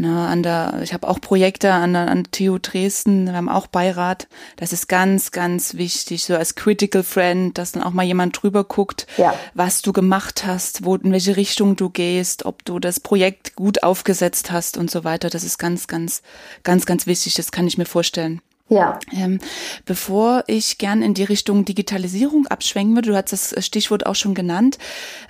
Na, 0.00 0.28
an 0.28 0.44
der, 0.44 0.78
ich 0.84 0.94
habe 0.94 1.08
auch 1.08 1.20
Projekte 1.20 1.72
an 1.72 1.92
der, 1.92 2.08
an 2.08 2.22
TU 2.30 2.58
Dresden, 2.58 3.26
wir 3.26 3.32
haben 3.32 3.48
auch 3.48 3.66
Beirat. 3.66 4.28
Das 4.54 4.72
ist 4.72 4.88
ganz, 4.88 5.32
ganz 5.32 5.74
wichtig, 5.74 6.22
so 6.22 6.36
als 6.36 6.54
Critical 6.54 7.02
Friend, 7.02 7.58
dass 7.58 7.72
dann 7.72 7.82
auch 7.82 7.90
mal 7.90 8.04
jemand 8.04 8.40
drüber 8.40 8.62
guckt, 8.62 9.08
ja. 9.16 9.34
was 9.54 9.82
du 9.82 9.92
gemacht 9.92 10.46
hast, 10.46 10.84
wo, 10.84 10.94
in 10.94 11.10
welche 11.10 11.36
Richtung 11.36 11.74
du 11.74 11.90
gehst, 11.90 12.46
ob 12.46 12.64
du 12.64 12.78
das 12.78 13.00
Projekt 13.00 13.56
gut 13.56 13.82
aufgesetzt 13.82 14.52
hast 14.52 14.78
und 14.78 14.88
so 14.88 15.02
weiter. 15.02 15.30
Das 15.30 15.42
ist 15.42 15.58
ganz, 15.58 15.88
ganz, 15.88 16.22
ganz, 16.62 16.86
ganz 16.86 17.06
wichtig. 17.08 17.34
Das 17.34 17.50
kann 17.50 17.66
ich 17.66 17.76
mir 17.76 17.86
vorstellen. 17.86 18.40
Ja. 18.68 18.98
Ähm, 19.12 19.38
bevor 19.86 20.44
ich 20.46 20.78
gern 20.78 21.00
in 21.00 21.14
die 21.14 21.24
Richtung 21.24 21.64
Digitalisierung 21.64 22.46
abschwenken 22.46 22.94
würde, 22.94 23.10
du 23.10 23.16
hast 23.16 23.32
das 23.32 23.64
Stichwort 23.64 24.04
auch 24.04 24.14
schon 24.14 24.34
genannt, 24.34 24.78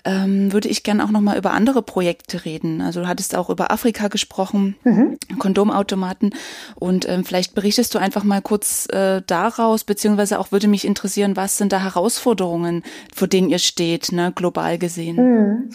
ähm, 0.04 0.52
würde 0.52 0.68
ich 0.68 0.83
gern 0.83 1.00
auch 1.00 1.11
noch 1.11 1.21
mal 1.21 1.38
über 1.38 1.52
andere 1.52 1.83
Projekte 1.83 2.45
reden. 2.45 2.80
Also 2.80 3.02
du 3.02 3.09
hattest 3.09 3.37
auch 3.37 3.49
über 3.49 3.71
Afrika 3.71 4.09
gesprochen, 4.09 4.75
mhm. 4.83 5.18
Kondomautomaten 5.38 6.35
und 6.75 7.09
ähm, 7.09 7.25
vielleicht 7.25 7.54
berichtest 7.54 7.95
du 7.95 7.99
einfach 7.99 8.25
mal 8.25 8.42
kurz 8.42 8.88
äh, 8.90 9.23
daraus, 9.26 9.85
beziehungsweise 9.85 10.40
auch 10.40 10.50
würde 10.50 10.66
mich 10.66 10.85
interessieren, 10.85 11.37
was 11.37 11.59
sind 11.59 11.73
da 11.73 11.80
Herausforderungen, 11.80 12.83
vor 13.14 13.28
denen 13.28 13.50
ihr 13.50 13.61
steht, 13.61 14.11
ne, 14.11 14.33
global 14.35 14.78
gesehen? 14.78 15.16
Mhm. 15.16 15.71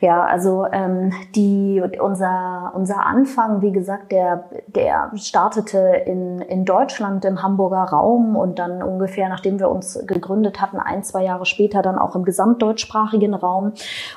Ja, 0.00 0.24
also 0.24 0.66
ähm, 0.72 1.12
die, 1.34 1.82
unser, 2.00 2.72
unser 2.74 3.06
Anfang, 3.06 3.62
wie 3.62 3.72
gesagt, 3.72 4.12
der, 4.12 4.44
der 4.66 5.10
startete 5.16 5.78
in, 6.06 6.40
in 6.42 6.64
Deutschland 6.66 7.05
im 7.24 7.42
Hamburger 7.42 7.84
Raum 7.84 8.36
und 8.36 8.58
dann 8.58 8.82
ungefähr, 8.82 9.28
nachdem 9.28 9.58
wir 9.58 9.70
uns 9.70 9.98
gegründet 10.06 10.60
hatten, 10.60 10.78
ein, 10.78 11.02
zwei 11.02 11.24
Jahre 11.24 11.46
später 11.46 11.82
dann 11.82 11.98
auch 11.98 12.14
im 12.14 12.24
gesamtdeutschsprachigen 12.24 13.34
Raum. 13.34 13.72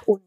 Und 0.06 0.22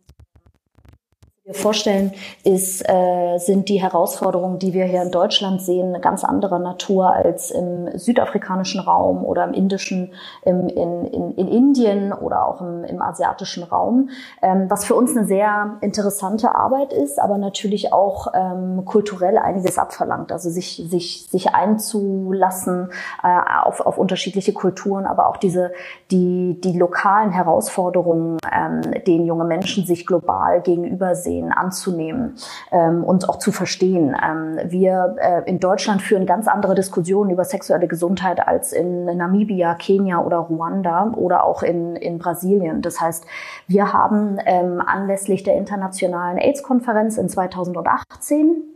vorstellen, 1.52 2.12
ist, 2.44 2.82
äh, 2.88 3.38
sind 3.38 3.68
die 3.68 3.80
Herausforderungen, 3.80 4.59
die 4.59 4.73
wir 4.73 4.85
hier 4.85 5.02
in 5.02 5.11
Deutschland 5.11 5.62
sehen, 5.62 5.97
ganz 6.00 6.25
anderer 6.25 6.59
Natur 6.59 7.12
als 7.12 7.50
im 7.50 7.88
südafrikanischen 7.99 8.80
Raum 8.80 9.25
oder 9.25 9.44
im 9.44 9.52
indischen, 9.52 10.12
im, 10.44 10.68
in, 10.68 11.04
in, 11.06 11.32
in 11.32 11.49
Indien 11.49 12.12
oder 12.12 12.47
auch 12.47 12.61
im, 12.61 12.85
im 12.85 13.02
asiatischen 13.02 13.62
Raum, 13.62 14.11
ähm, 14.42 14.66
was 14.68 14.85
für 14.85 14.94
uns 14.94 15.16
eine 15.16 15.26
sehr 15.26 15.78
interessante 15.80 16.54
Arbeit 16.54 16.92
ist, 16.92 17.21
aber 17.21 17.38
natürlich 17.38 17.92
auch 17.92 18.28
ähm, 18.35 18.85
kulturell 18.85 19.38
einiges 19.38 19.78
abverlangt. 19.78 20.32
Also 20.32 20.50
sich, 20.50 20.82
sich, 20.88 21.26
sich 21.30 21.54
einzulassen 21.54 22.90
äh, 23.23 23.62
auf, 23.64 23.80
auf 23.80 23.99
unterschiedliche 23.99 24.52
Kulturen, 24.52 25.06
aber 25.06 25.28
auch 25.28 25.37
diese, 25.37 25.73
die, 26.11 26.61
die 26.62 26.76
lokalen 26.78 27.30
Herausforderungen, 27.30 28.38
ähm, 28.52 28.82
denen 29.06 29.26
junge 29.26 29.44
Menschen 29.44 29.85
sich 29.85 30.06
global 30.06 30.62
gegenüber 30.62 31.14
sehen, 31.14 31.41
anzunehmen 31.50 32.37
ähm, 32.70 33.02
und 33.02 33.28
auch 33.28 33.38
zu 33.38 33.50
verstehen. 33.50 34.14
Ähm, 34.22 34.58
wir 34.70 35.16
äh, 35.18 35.42
in 35.50 35.58
Deutschland 35.58 36.02
führen 36.02 36.26
ganz 36.26 36.46
andere 36.46 36.75
Diskussionen 36.75 37.30
über 37.30 37.44
sexuelle 37.44 37.88
Gesundheit 37.88 38.46
als 38.46 38.72
in 38.72 39.06
Namibia, 39.06 39.75
Kenia 39.75 40.22
oder 40.22 40.37
Ruanda 40.38 41.12
oder 41.16 41.44
auch 41.44 41.62
in, 41.62 41.96
in 41.96 42.18
Brasilien. 42.18 42.82
Das 42.82 43.00
heißt, 43.00 43.25
wir 43.66 43.92
haben 43.92 44.38
ähm, 44.44 44.80
anlässlich 44.84 45.42
der 45.42 45.56
internationalen 45.56 46.38
AIDS-Konferenz 46.38 47.16
in 47.16 47.28
2018 47.28 48.71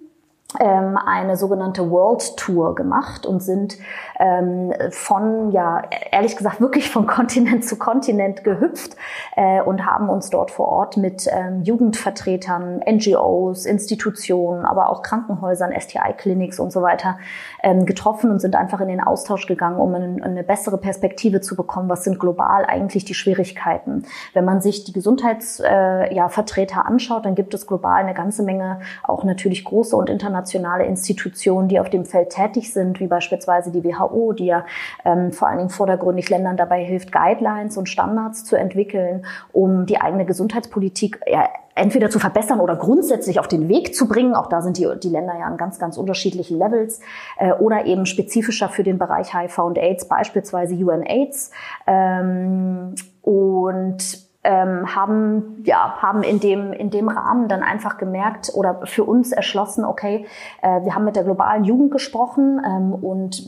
ähm, 0.61 0.97
eine 0.97 1.37
sogenannte 1.37 1.91
World 1.91 2.37
Tour 2.37 2.77
gemacht 2.77 3.27
und 3.27 3.43
sind 3.43 3.77
ähm, 4.19 4.73
von, 4.91 5.51
ja, 5.51 5.83
ehrlich 6.13 6.37
gesagt, 6.37 6.61
wirklich 6.61 6.89
von 6.89 7.07
Kontinent 7.09 7.65
zu 7.65 7.77
Kontinent 7.77 8.45
gehüpft 8.45 8.97
äh, 9.35 9.61
und 9.61 9.85
haben 9.85 10.09
uns 10.09 10.31
dort 10.31 10.53
vor 10.53 10.69
Ort 10.69 10.97
mit 10.97 11.27
ähm, 11.31 11.63
Jugendvertretern, 11.63 12.81
NGOs, 12.89 13.67
Institutionen, 13.67 14.65
aber 14.65 14.89
auch 14.89 15.03
Krankenhäusern, 15.03 15.73
STI-Clinics 15.79 16.61
und 16.61 16.73
so 16.73 16.81
weiter 16.81 17.19
ähm, 17.63 17.85
getroffen 17.85 18.31
und 18.31 18.41
sind 18.41 18.55
einfach 18.55 18.81
in 18.81 18.89
den 18.89 19.01
Austausch 19.01 19.47
gegangen, 19.47 19.79
um 19.79 19.95
eine, 19.95 20.23
eine 20.23 20.45
bessere 20.45 20.79
Perspektive 20.79 21.41
zu 21.41 21.57
bekommen, 21.57 21.89
was 21.89 22.05
sind 22.05 22.21
global 22.21 22.65
eigentlich 22.65 23.05
die 23.05 23.15
Schwierigkeiten. 23.15 24.05
Wenn 24.33 24.45
man 24.45 24.61
sich 24.61 24.85
die 24.85 24.93
Gesundheitsvertreter 24.93 26.13
äh, 26.13 26.15
ja, 26.15 26.29
Vertreter 26.29 26.87
anschaut, 26.87 27.27
dann 27.27 27.35
gibt 27.35 27.53
es 27.53 27.67
global 27.67 27.97
eine 27.97 28.15
ganze 28.15 28.45
Menge 28.45 28.81
auch 29.03 29.25
natürlich 29.25 29.65
große 29.65 29.97
und 29.97 30.09
internationale 30.09 30.36
internationale 30.37 30.85
Institutionen, 30.85 31.69
die 31.69 31.81
auf 31.81 31.89
dem 31.89 32.05
Feld 32.05 32.31
tätig 32.31 32.73
sind, 32.73 33.01
wie 33.01 33.07
beispielsweise 33.07 33.71
die 33.71 33.83
WHO, 33.83 34.33
die 34.33 34.47
ja 34.47 34.67
ähm, 35.05 35.33
vor 35.33 35.49
allen 35.49 35.59
Dingen 35.59 35.71
vordergründig 35.71 36.29
Ländern 36.29 36.57
dabei 36.57 36.85
hilft, 36.85 37.11
Guidelines 37.11 37.77
und 37.77 37.89
Standards 37.89 38.45
zu 38.45 38.57
entwickeln, 38.57 39.25
um 39.53 39.87
die 39.87 40.01
eigene 40.01 40.27
Gesundheitspolitik 40.27 41.21
ja, 41.27 41.49
entweder 41.75 42.11
zu 42.11 42.19
verbessern 42.19 42.61
oder 42.61 42.77
grundsätzlich 42.77 43.41
auf 43.41 43.49
den 43.49 43.69
Weg 43.69 43.95
zu 43.95 44.09
bringen. 44.09 44.35
Auch 44.35 44.49
da 44.49 44.61
sind 44.61 44.77
die, 44.77 44.89
die 45.03 45.09
Länder 45.09 45.35
ja 45.39 45.47
an 45.47 45.57
ganz, 45.57 45.79
ganz 45.79 45.97
unterschiedlichen 45.97 46.59
Levels. 46.59 47.01
Äh, 47.39 47.53
oder 47.53 47.87
eben 47.87 48.05
spezifischer 48.05 48.69
für 48.69 48.83
den 48.83 48.99
Bereich 48.99 49.35
HIV 49.35 49.59
und 49.59 49.79
AIDS, 49.79 50.07
beispielsweise 50.07 50.75
UNAIDS. 50.75 51.51
Ähm, 51.87 52.95
und 53.23 54.26
ähm, 54.47 54.95
haben 54.95 55.63
ja 55.65 55.97
haben 56.01 56.23
in 56.23 56.39
dem 56.39 56.73
in 56.73 56.91
dem 56.91 57.09
Rahmen 57.09 57.49
dann 57.49 57.65
einfach 57.65 57.99
gemerkt 57.99 58.53
oder 58.55 58.87
für 58.87 59.03
uns 59.03 59.33
erschlossen, 59.33 59.85
okay, 59.85 60.27
äh, 60.63 60.85
wir 60.85 60.95
haben 60.95 61.05
mit 61.05 61.17
der 61.17 61.25
globalen 61.25 61.65
Jugend 61.65 61.91
gesprochen 61.91 62.63
ähm, 62.65 62.95
und 62.95 63.45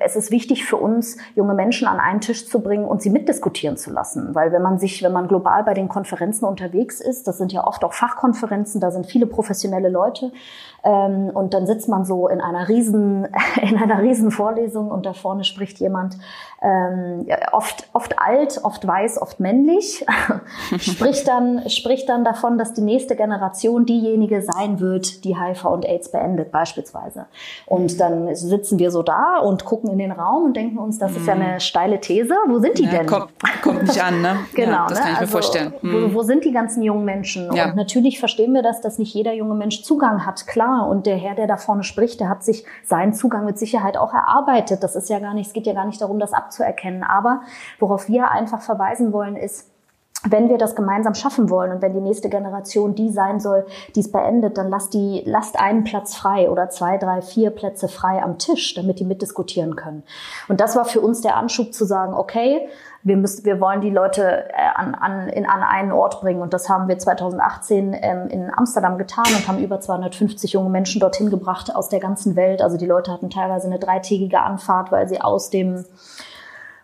es 0.00 0.14
ist 0.14 0.30
wichtig 0.30 0.64
für 0.64 0.76
uns 0.76 1.16
junge 1.34 1.54
Menschen 1.54 1.88
an 1.88 1.98
einen 1.98 2.20
Tisch 2.20 2.48
zu 2.48 2.60
bringen 2.60 2.84
und 2.84 3.02
sie 3.02 3.10
mitdiskutieren 3.10 3.76
zu 3.76 3.90
lassen, 3.90 4.34
weil 4.36 4.52
wenn 4.52 4.62
man 4.62 4.78
sich 4.78 5.02
wenn 5.02 5.12
man 5.12 5.26
global 5.26 5.64
bei 5.64 5.74
den 5.74 5.88
Konferenzen 5.88 6.44
unterwegs 6.44 7.00
ist, 7.00 7.26
das 7.26 7.38
sind 7.38 7.52
ja 7.52 7.66
oft 7.66 7.84
auch 7.84 7.92
Fachkonferenzen, 7.92 8.80
da 8.80 8.92
sind 8.92 9.06
viele 9.06 9.26
professionelle 9.26 9.88
Leute 9.88 10.30
ähm, 10.86 11.30
und 11.34 11.52
dann 11.52 11.66
sitzt 11.66 11.88
man 11.88 12.04
so 12.04 12.28
in 12.28 12.40
einer 12.40 12.68
riesen 12.68 13.26
in 13.60 13.76
einer 13.76 14.00
riesen 14.00 14.30
Vorlesung 14.30 14.90
und 14.90 15.04
da 15.04 15.12
vorne 15.12 15.44
spricht 15.44 15.78
jemand 15.80 16.16
ähm, 16.62 17.26
oft, 17.52 17.88
oft 17.92 18.18
alt, 18.18 18.60
oft 18.62 18.86
weiß, 18.86 19.20
oft 19.20 19.40
männlich, 19.40 20.06
spricht 20.78 21.28
dann, 21.28 21.68
spricht 21.68 22.08
dann 22.08 22.24
davon, 22.24 22.56
dass 22.56 22.72
die 22.72 22.80
nächste 22.80 23.14
Generation 23.14 23.84
diejenige 23.84 24.40
sein 24.42 24.80
wird, 24.80 25.24
die 25.24 25.38
HIV 25.38 25.66
und 25.66 25.84
AIDS 25.84 26.10
beendet, 26.10 26.50
beispielsweise. 26.50 27.26
Und 27.66 28.00
dann 28.00 28.34
sitzen 28.34 28.78
wir 28.78 28.90
so 28.90 29.02
da 29.02 29.38
und 29.38 29.64
gucken 29.64 29.90
in 29.90 29.98
den 29.98 30.12
Raum 30.12 30.44
und 30.44 30.56
denken 30.56 30.78
uns, 30.78 30.98
das 30.98 31.14
ist 31.14 31.26
ja 31.26 31.34
eine 31.34 31.54
mhm. 31.54 31.60
steile 31.60 32.00
These. 32.00 32.34
Wo 32.46 32.58
sind 32.58 32.78
die 32.78 32.84
ja, 32.84 32.90
denn? 32.90 33.06
Kommt, 33.06 33.28
kommt 33.62 33.82
nicht 33.82 34.02
an, 34.02 34.22
ne? 34.22 34.38
genau. 34.54 34.72
Ja, 34.72 34.86
das 34.88 35.00
kann 35.00 35.12
ich 35.12 35.20
ne? 35.20 35.26
mir 35.26 35.28
vorstellen. 35.28 35.74
Mhm. 35.82 36.12
Wo, 36.12 36.14
wo, 36.14 36.22
sind 36.22 36.44
die 36.44 36.52
ganzen 36.52 36.82
jungen 36.82 37.04
Menschen? 37.04 37.52
Ja. 37.54 37.66
Und 37.66 37.76
natürlich 37.76 38.18
verstehen 38.18 38.54
wir 38.54 38.62
das, 38.62 38.80
dass 38.80 38.98
nicht 38.98 39.12
jeder 39.14 39.34
junge 39.34 39.54
Mensch 39.54 39.82
Zugang 39.82 40.24
hat, 40.24 40.46
klar. 40.46 40.75
Und 40.84 41.06
der 41.06 41.16
Herr, 41.16 41.34
der 41.34 41.46
da 41.46 41.56
vorne 41.56 41.84
spricht, 41.84 42.20
der 42.20 42.28
hat 42.28 42.44
sich 42.44 42.64
seinen 42.84 43.12
Zugang 43.12 43.44
mit 43.44 43.58
Sicherheit 43.58 43.96
auch 43.96 44.12
erarbeitet. 44.12 44.82
Das 44.82 44.96
ist 44.96 45.08
ja 45.08 45.18
gar 45.18 45.34
nicht, 45.34 45.48
es 45.48 45.52
geht 45.52 45.66
ja 45.66 45.74
gar 45.74 45.86
nicht 45.86 46.00
darum, 46.00 46.18
das 46.18 46.32
abzuerkennen. 46.32 47.02
Aber 47.02 47.42
worauf 47.78 48.08
wir 48.08 48.30
einfach 48.30 48.60
verweisen 48.60 49.12
wollen, 49.12 49.36
ist, 49.36 49.70
wenn 50.30 50.48
wir 50.48 50.58
das 50.58 50.74
gemeinsam 50.74 51.14
schaffen 51.14 51.50
wollen 51.50 51.72
und 51.72 51.82
wenn 51.82 51.92
die 51.92 52.00
nächste 52.00 52.28
Generation 52.28 52.94
die 52.94 53.10
sein 53.10 53.38
soll, 53.38 53.66
die 53.94 54.00
es 54.00 54.10
beendet, 54.10 54.58
dann 54.58 54.70
lasst 54.70 54.94
die, 54.94 55.22
lasst 55.24 55.58
einen 55.58 55.84
Platz 55.84 56.16
frei 56.16 56.50
oder 56.50 56.68
zwei, 56.70 56.98
drei, 56.98 57.22
vier 57.22 57.50
Plätze 57.50 57.88
frei 57.88 58.22
am 58.22 58.38
Tisch, 58.38 58.74
damit 58.74 58.98
die 58.98 59.04
mitdiskutieren 59.04 59.76
können. 59.76 60.02
Und 60.48 60.60
das 60.60 60.74
war 60.74 60.84
für 60.84 61.00
uns 61.00 61.20
der 61.20 61.36
Anschub 61.36 61.72
zu 61.72 61.84
sagen, 61.84 62.14
okay, 62.14 62.68
wir 63.06 63.16
müssen, 63.16 63.44
wir 63.44 63.60
wollen 63.60 63.80
die 63.80 63.90
Leute 63.90 64.48
äh, 64.50 64.68
an, 64.74 64.96
an, 64.96 65.28
in, 65.28 65.46
an 65.46 65.62
einen 65.62 65.92
Ort 65.92 66.20
bringen. 66.20 66.42
Und 66.42 66.52
das 66.52 66.68
haben 66.68 66.88
wir 66.88 66.98
2018 66.98 67.96
ähm, 68.02 68.26
in 68.28 68.50
Amsterdam 68.52 68.98
getan 68.98 69.26
und 69.28 69.46
haben 69.46 69.62
über 69.62 69.80
250 69.80 70.52
junge 70.52 70.70
Menschen 70.70 71.00
dorthin 71.00 71.30
gebracht 71.30 71.74
aus 71.74 71.88
der 71.88 72.00
ganzen 72.00 72.34
Welt. 72.34 72.60
Also 72.60 72.76
die 72.76 72.86
Leute 72.86 73.12
hatten 73.12 73.30
teilweise 73.30 73.68
eine 73.68 73.78
dreitägige 73.78 74.40
Anfahrt, 74.40 74.90
weil 74.90 75.08
sie 75.08 75.20
aus 75.20 75.50
dem 75.50 75.84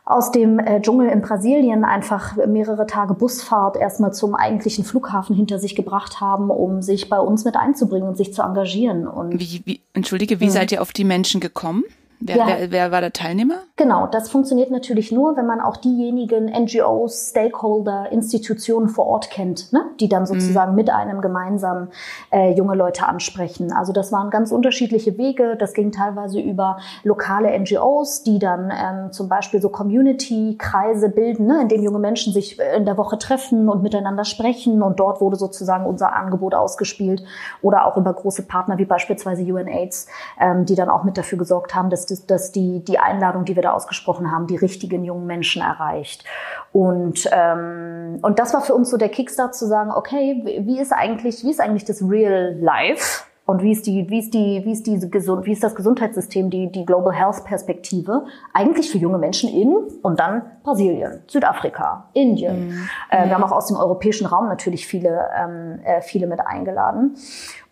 aus 0.04 0.32
dem 0.32 0.58
äh, 0.58 0.80
Dschungel 0.80 1.08
in 1.08 1.22
Brasilien 1.22 1.84
einfach 1.84 2.36
mehrere 2.46 2.86
Tage 2.86 3.14
Busfahrt 3.14 3.76
erstmal 3.76 4.12
zum 4.12 4.34
eigentlichen 4.34 4.84
Flughafen 4.84 5.34
hinter 5.34 5.60
sich 5.60 5.76
gebracht 5.76 6.20
haben, 6.20 6.50
um 6.50 6.82
sich 6.82 7.08
bei 7.08 7.20
uns 7.20 7.44
mit 7.44 7.56
einzubringen 7.56 8.08
und 8.08 8.16
sich 8.16 8.34
zu 8.34 8.42
engagieren. 8.42 9.06
Und 9.06 9.38
wie, 9.38 9.62
wie, 9.64 9.80
Entschuldige, 9.94 10.40
wie 10.40 10.46
mh. 10.46 10.50
seid 10.50 10.72
ihr 10.72 10.82
auf 10.82 10.92
die 10.92 11.04
Menschen 11.04 11.40
gekommen? 11.40 11.84
Wer, 12.24 12.36
ja. 12.36 12.46
wer, 12.46 12.70
wer 12.70 12.92
war 12.92 13.00
der 13.00 13.12
Teilnehmer? 13.12 13.56
Genau, 13.76 14.06
das 14.06 14.30
funktioniert 14.30 14.70
natürlich 14.70 15.10
nur, 15.10 15.36
wenn 15.36 15.46
man 15.46 15.60
auch 15.60 15.76
diejenigen 15.76 16.44
NGOs, 16.46 17.30
Stakeholder, 17.30 18.12
Institutionen 18.12 18.88
vor 18.88 19.06
Ort 19.06 19.30
kennt, 19.30 19.72
ne? 19.72 19.80
die 19.98 20.08
dann 20.08 20.24
sozusagen 20.26 20.72
mhm. 20.72 20.76
mit 20.76 20.90
einem 20.90 21.20
gemeinsam 21.20 21.88
äh, 22.30 22.52
junge 22.52 22.76
Leute 22.76 23.06
ansprechen. 23.06 23.72
Also 23.72 23.92
das 23.92 24.12
waren 24.12 24.30
ganz 24.30 24.52
unterschiedliche 24.52 25.18
Wege. 25.18 25.56
Das 25.58 25.72
ging 25.72 25.90
teilweise 25.90 26.40
über 26.40 26.78
lokale 27.02 27.58
NGOs, 27.58 28.22
die 28.22 28.38
dann 28.38 28.70
ähm, 28.70 29.12
zum 29.12 29.28
Beispiel 29.28 29.60
so 29.60 29.68
Community-Kreise 29.68 31.08
bilden, 31.08 31.46
ne? 31.46 31.62
in 31.62 31.68
denen 31.68 31.82
junge 31.82 31.98
Menschen 31.98 32.32
sich 32.32 32.60
in 32.76 32.84
der 32.84 32.96
Woche 32.96 33.18
treffen 33.18 33.68
und 33.68 33.82
miteinander 33.82 34.24
sprechen. 34.24 34.82
Und 34.82 35.00
dort 35.00 35.20
wurde 35.20 35.36
sozusagen 35.36 35.86
unser 35.86 36.14
Angebot 36.14 36.54
ausgespielt. 36.54 37.24
Oder 37.62 37.86
auch 37.86 37.96
über 37.96 38.12
große 38.12 38.42
Partner 38.42 38.78
wie 38.78 38.84
beispielsweise 38.84 39.42
UNAIDS, 39.42 40.06
ähm, 40.38 40.66
die 40.66 40.76
dann 40.76 40.88
auch 40.88 41.02
mit 41.02 41.18
dafür 41.18 41.38
gesorgt 41.38 41.74
haben, 41.74 41.90
dass 41.90 42.06
dass 42.16 42.52
die, 42.52 42.84
die 42.84 42.98
Einladung, 42.98 43.44
die 43.44 43.56
wir 43.56 43.62
da 43.62 43.72
ausgesprochen 43.72 44.30
haben, 44.30 44.46
die 44.46 44.56
richtigen 44.56 45.04
jungen 45.04 45.26
Menschen 45.26 45.62
erreicht. 45.62 46.24
Und, 46.72 47.28
ähm, 47.32 48.18
und 48.22 48.38
das 48.38 48.54
war 48.54 48.62
für 48.62 48.74
uns 48.74 48.90
so 48.90 48.96
der 48.96 49.08
Kickstart 49.08 49.54
zu 49.54 49.66
sagen, 49.66 49.90
okay, 49.90 50.42
wie 50.66 50.80
ist 50.80 50.92
eigentlich, 50.92 51.44
wie 51.44 51.50
ist 51.50 51.60
eigentlich 51.60 51.84
das 51.84 52.02
Real 52.02 52.56
Life? 52.58 53.24
Und 53.44 53.60
wie 53.62 53.72
ist 53.72 53.86
die, 53.86 54.08
wie 54.08 54.20
ist 54.20 54.34
die, 54.34 54.62
wie 54.64 54.72
ist 54.72 54.86
diese 54.86 55.08
gesund, 55.08 55.46
wie 55.46 55.52
ist 55.52 55.64
das 55.64 55.74
Gesundheitssystem, 55.74 56.48
die, 56.48 56.70
die 56.70 56.86
Global 56.86 57.12
Health 57.12 57.44
Perspektive 57.44 58.24
eigentlich 58.52 58.90
für 58.90 58.98
junge 58.98 59.18
Menschen 59.18 59.50
in 59.50 59.74
und 60.00 60.20
dann 60.20 60.42
Brasilien, 60.62 61.22
Südafrika, 61.26 62.08
Indien. 62.12 62.68
Mhm. 62.68 62.88
Äh, 63.10 63.26
wir 63.26 63.34
haben 63.34 63.42
auch 63.42 63.50
aus 63.50 63.66
dem 63.66 63.76
europäischen 63.76 64.26
Raum 64.26 64.46
natürlich 64.46 64.86
viele, 64.86 65.28
ähm, 65.36 65.80
äh, 65.84 66.02
viele 66.02 66.28
mit 66.28 66.40
eingeladen 66.40 67.16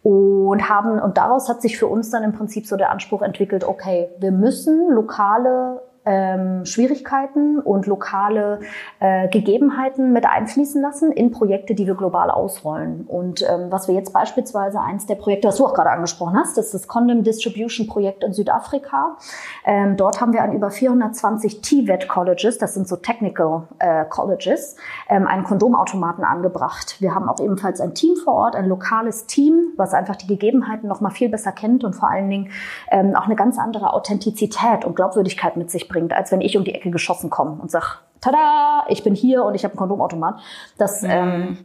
und 0.02 0.69
haben 0.69 0.99
und 0.99 1.19
daraus 1.19 1.49
hat 1.49 1.61
sich 1.61 1.78
für 1.78 1.87
uns 1.87 2.11
dann 2.11 2.23
im 2.23 2.33
Prinzip 2.33 2.66
so 2.66 2.76
der 2.76 2.90
Anspruch 2.90 3.23
entwickelt, 3.23 3.64
okay, 3.64 4.09
wir 4.19 4.33
müssen 4.33 4.88
lokale 4.90 5.83
ähm, 6.07 6.64
Schwierigkeiten 6.64 7.59
und 7.59 7.87
lokale 7.87 8.61
äh, 9.00 9.28
Gegebenheiten 9.28 10.12
mit 10.12 10.25
einfließen 10.25 10.80
lassen 10.80 11.12
in 11.12 11.30
Projekte, 11.30 11.75
die 11.75 11.87
wir 11.87 11.95
global 11.95 12.30
ausrollen. 12.30 13.04
Und 13.07 13.42
ähm, 13.42 13.66
was 13.71 13.87
wir 13.87 13.95
jetzt 13.95 14.12
beispielsweise 14.12 14.80
eins 14.80 15.07
der 15.07 15.16
Projekte, 15.16 15.49
das 15.49 15.57
du 15.57 15.66
auch 15.66 15.75
gerade 15.75 15.90
angesprochen 15.90 16.37
hast, 16.37 16.57
das 16.57 16.66
ist 16.66 16.75
das 16.75 16.88
Condom 16.88 17.23
Distribution 17.23 17.87
Projekt 17.87 18.25
in 18.25 18.33
Südafrika. 18.33 19.19
Ähm, 19.64 19.97
dort 19.97 20.21
haben 20.21 20.33
wir 20.33 20.43
an 20.43 20.52
über 20.52 20.71
420 20.71 21.61
TVET 21.61 22.09
Colleges, 22.09 22.59
das 22.59 22.75
sind 22.75 22.88
so 22.88 22.97
Technical 22.97 23.69
äh, 23.79 24.05
Colleges, 24.07 24.76
ähm, 25.09 25.26
einen 25.26 25.45
Kondomautomaten 25.45 26.25
angebracht. 26.25 26.97
Wir 27.00 27.14
haben 27.14 27.29
auch 27.29 27.40
ebenfalls 27.40 27.81
ein 27.81 27.95
Team 27.95 28.17
vor 28.17 28.35
Ort, 28.35 28.57
ein 28.57 28.67
lokales 28.67 29.26
Team, 29.26 29.73
was 29.76 29.95
einfach 29.95 30.17
die 30.17 30.26
Gegebenheiten 30.26 30.88
noch 30.88 31.00
mal 31.00 31.11
viel 31.11 31.29
besser 31.29 31.52
kennt 31.52 31.85
und 31.85 31.95
vor 31.95 32.11
allen 32.11 32.29
Dingen 32.29 32.50
ähm, 32.90 33.14
auch 33.14 33.26
eine 33.26 33.37
ganz 33.37 33.59
andere 33.59 33.93
Authentizität 33.93 34.85
und 34.85 34.97
Glaubwürdigkeit 34.97 35.57
mit 35.57 35.71
sich 35.71 35.88
bringt, 35.88 36.12
als 36.12 36.33
wenn 36.33 36.40
ich 36.40 36.57
um 36.57 36.64
die 36.64 36.75
Ecke 36.75 36.90
geschossen 36.90 37.31
komme 37.31 37.59
und 37.61 37.71
sag, 37.71 38.00
tada, 38.21 38.85
ich 38.88 39.02
bin 39.02 39.14
hier 39.14 39.45
und 39.45 39.55
ich 39.55 39.64
habe 39.64 39.73
einen 39.73 39.79
Kondomautomat. 39.79 40.40
Das, 40.79 41.02
mhm. 41.02 41.09
ähm, 41.11 41.59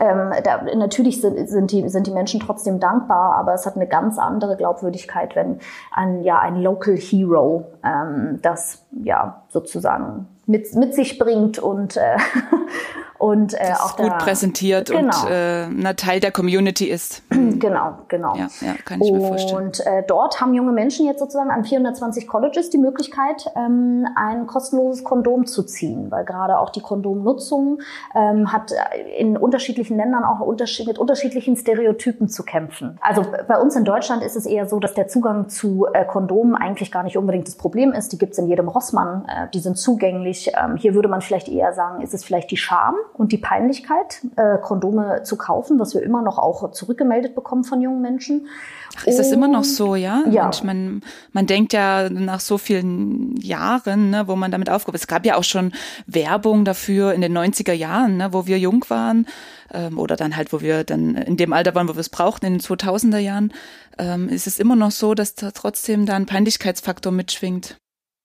ähm, 0.00 0.32
da, 0.42 0.62
natürlich 0.74 1.20
sind, 1.20 1.48
sind, 1.48 1.70
die, 1.70 1.88
sind 1.88 2.06
die 2.06 2.12
Menschen 2.12 2.40
trotzdem 2.40 2.80
dankbar, 2.80 3.34
aber 3.36 3.52
es 3.52 3.66
hat 3.66 3.76
eine 3.76 3.86
ganz 3.86 4.18
andere 4.18 4.56
Glaubwürdigkeit, 4.56 5.36
wenn 5.36 5.58
ein, 5.90 6.22
ja, 6.22 6.38
ein 6.38 6.56
Local 6.56 6.96
Hero 6.96 7.66
ähm, 7.84 8.38
das 8.42 8.86
ja 9.04 9.42
sozusagen 9.48 10.28
mit, 10.46 10.74
mit 10.74 10.94
sich 10.94 11.18
bringt 11.18 11.58
und 11.58 11.96
äh, 11.96 12.16
und 13.22 13.54
äh, 13.54 13.72
auch 13.80 13.96
gut 13.96 14.10
da, 14.10 14.16
präsentiert 14.16 14.90
genau. 14.90 15.22
und 15.22 15.30
äh, 15.30 15.66
ein 15.66 15.96
Teil 15.96 16.18
der 16.18 16.32
Community 16.32 16.86
ist. 16.86 17.22
Genau, 17.62 17.98
genau. 18.08 18.34
Ja, 18.34 18.48
ja 18.60 18.74
kann 18.84 19.00
ich 19.00 19.12
und, 19.12 19.20
mir 19.20 19.28
vorstellen. 19.28 19.66
Und 19.66 19.86
äh, 19.86 20.02
dort 20.08 20.40
haben 20.40 20.52
junge 20.52 20.72
Menschen 20.72 21.06
jetzt 21.06 21.20
sozusagen 21.20 21.50
an 21.50 21.64
420 21.64 22.26
Colleges 22.26 22.70
die 22.70 22.78
Möglichkeit, 22.78 23.46
ähm, 23.54 24.04
ein 24.16 24.48
kostenloses 24.48 25.04
Kondom 25.04 25.46
zu 25.46 25.62
ziehen, 25.62 26.10
weil 26.10 26.24
gerade 26.24 26.58
auch 26.58 26.70
die 26.70 26.80
Kondomnutzung 26.80 27.80
ähm, 28.16 28.52
hat 28.52 28.72
in 29.16 29.36
unterschiedlichen 29.36 29.96
Ländern 29.96 30.24
auch 30.24 30.40
unterschied 30.40 30.88
mit 30.88 30.98
unterschiedlichen 30.98 31.54
Stereotypen 31.56 32.28
zu 32.28 32.42
kämpfen. 32.42 32.98
Also 33.00 33.24
bei 33.46 33.60
uns 33.60 33.76
in 33.76 33.84
Deutschland 33.84 34.24
ist 34.24 34.34
es 34.34 34.44
eher 34.44 34.66
so, 34.66 34.80
dass 34.80 34.94
der 34.94 35.06
Zugang 35.06 35.48
zu 35.48 35.86
äh, 35.92 36.04
Kondomen 36.04 36.56
eigentlich 36.56 36.90
gar 36.90 37.04
nicht 37.04 37.16
unbedingt 37.16 37.46
das 37.46 37.54
Problem 37.54 37.92
ist. 37.92 38.12
Die 38.12 38.18
gibt's 38.18 38.38
in 38.38 38.48
jedem 38.48 38.66
Rossmann, 38.66 39.24
äh, 39.28 39.46
die 39.54 39.60
sind 39.60 39.78
zugänglich. 39.78 40.31
Ähm, 40.32 40.76
hier 40.76 40.94
würde 40.94 41.08
man 41.08 41.20
vielleicht 41.20 41.48
eher 41.48 41.72
sagen, 41.72 42.02
ist 42.02 42.14
es 42.14 42.24
vielleicht 42.24 42.50
die 42.50 42.56
Scham, 42.56 42.94
und 43.14 43.32
die 43.32 43.38
Peinlichkeit, 43.38 44.22
äh, 44.36 44.58
Kondome 44.58 45.22
zu 45.22 45.36
kaufen, 45.36 45.78
was 45.78 45.94
wir 45.94 46.02
immer 46.02 46.22
noch 46.22 46.38
auch 46.38 46.72
zurückgemeldet 46.72 47.34
bekommen 47.34 47.64
von 47.64 47.80
jungen 47.80 48.00
Menschen. 48.00 48.48
Ach, 48.96 49.06
ist 49.06 49.18
das 49.18 49.32
immer 49.32 49.48
noch 49.48 49.64
so, 49.64 49.94
ja? 49.94 50.24
Ja. 50.30 50.44
Mensch, 50.44 50.62
man, 50.62 51.02
man 51.32 51.46
denkt 51.46 51.72
ja 51.72 52.10
nach 52.10 52.40
so 52.40 52.58
vielen 52.58 53.36
Jahren, 53.36 54.10
ne, 54.10 54.28
wo 54.28 54.36
man 54.36 54.50
damit 54.50 54.70
aufgehoben 54.70 54.96
ist. 54.96 55.02
Es 55.02 55.06
gab 55.06 55.24
ja 55.24 55.36
auch 55.36 55.44
schon 55.44 55.72
Werbung 56.06 56.64
dafür 56.64 57.14
in 57.14 57.20
den 57.20 57.36
90er 57.36 57.72
Jahren, 57.72 58.16
ne, 58.16 58.32
wo 58.32 58.46
wir 58.46 58.58
jung 58.58 58.84
waren 58.88 59.26
ähm, 59.72 59.98
oder 59.98 60.16
dann 60.16 60.36
halt, 60.36 60.52
wo 60.52 60.60
wir 60.60 60.84
dann 60.84 61.14
in 61.14 61.36
dem 61.36 61.52
Alter 61.52 61.74
waren, 61.74 61.88
wo 61.88 61.94
wir 61.94 62.00
es 62.00 62.10
brauchten, 62.10 62.46
in 62.46 62.54
den 62.54 62.60
2000er 62.60 63.18
Jahren. 63.18 63.52
Ähm, 63.98 64.28
ist 64.28 64.46
es 64.46 64.58
immer 64.58 64.76
noch 64.76 64.90
so, 64.90 65.14
dass 65.14 65.34
da 65.34 65.50
trotzdem 65.50 66.06
da 66.06 66.14
ein 66.14 66.26
Peinlichkeitsfaktor 66.26 67.12
mitschwingt. 67.12 67.76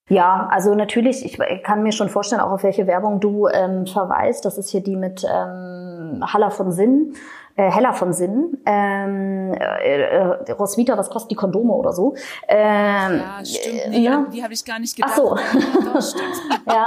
Ja, 0.08 0.48
also 0.50 0.74
natürlich, 0.74 1.24
ich 1.24 1.38
kann 1.62 1.82
mir 1.82 1.92
schon 1.92 2.08
vorstellen, 2.08 2.40
auch 2.40 2.52
auf 2.52 2.62
welche 2.62 2.86
Werbung 2.86 3.20
du 3.20 3.46
ähm, 3.48 3.86
verweist. 3.86 4.44
Das 4.44 4.56
ist 4.56 4.70
hier 4.70 4.82
die 4.82 4.96
mit 4.96 5.24
ähm, 5.24 6.24
Haller 6.32 6.50
von 6.50 6.72
Sinn 6.72 7.14
äh, 7.58 7.72
Heller 7.72 7.92
von 7.92 8.12
Sinn. 8.12 8.56
Ähm, 8.64 9.52
äh, 9.52 10.02
äh, 10.02 10.52
Roswitha, 10.52 10.96
was 10.96 11.10
kostet 11.10 11.32
die 11.32 11.34
Kondome 11.34 11.72
oder 11.72 11.92
so? 11.92 12.14
Ähm, 12.46 13.20
ja, 13.20 13.44
stimmt. 13.44 13.90
Nee, 13.90 13.98
ja. 13.98 14.26
Die 14.32 14.42
habe 14.44 14.52
ich 14.52 14.64
gar 14.64 14.78
nicht 14.78 14.94
gedacht. 14.94 15.12
Ach 15.12 16.00
so. 16.00 16.16
Ja, 16.66 16.86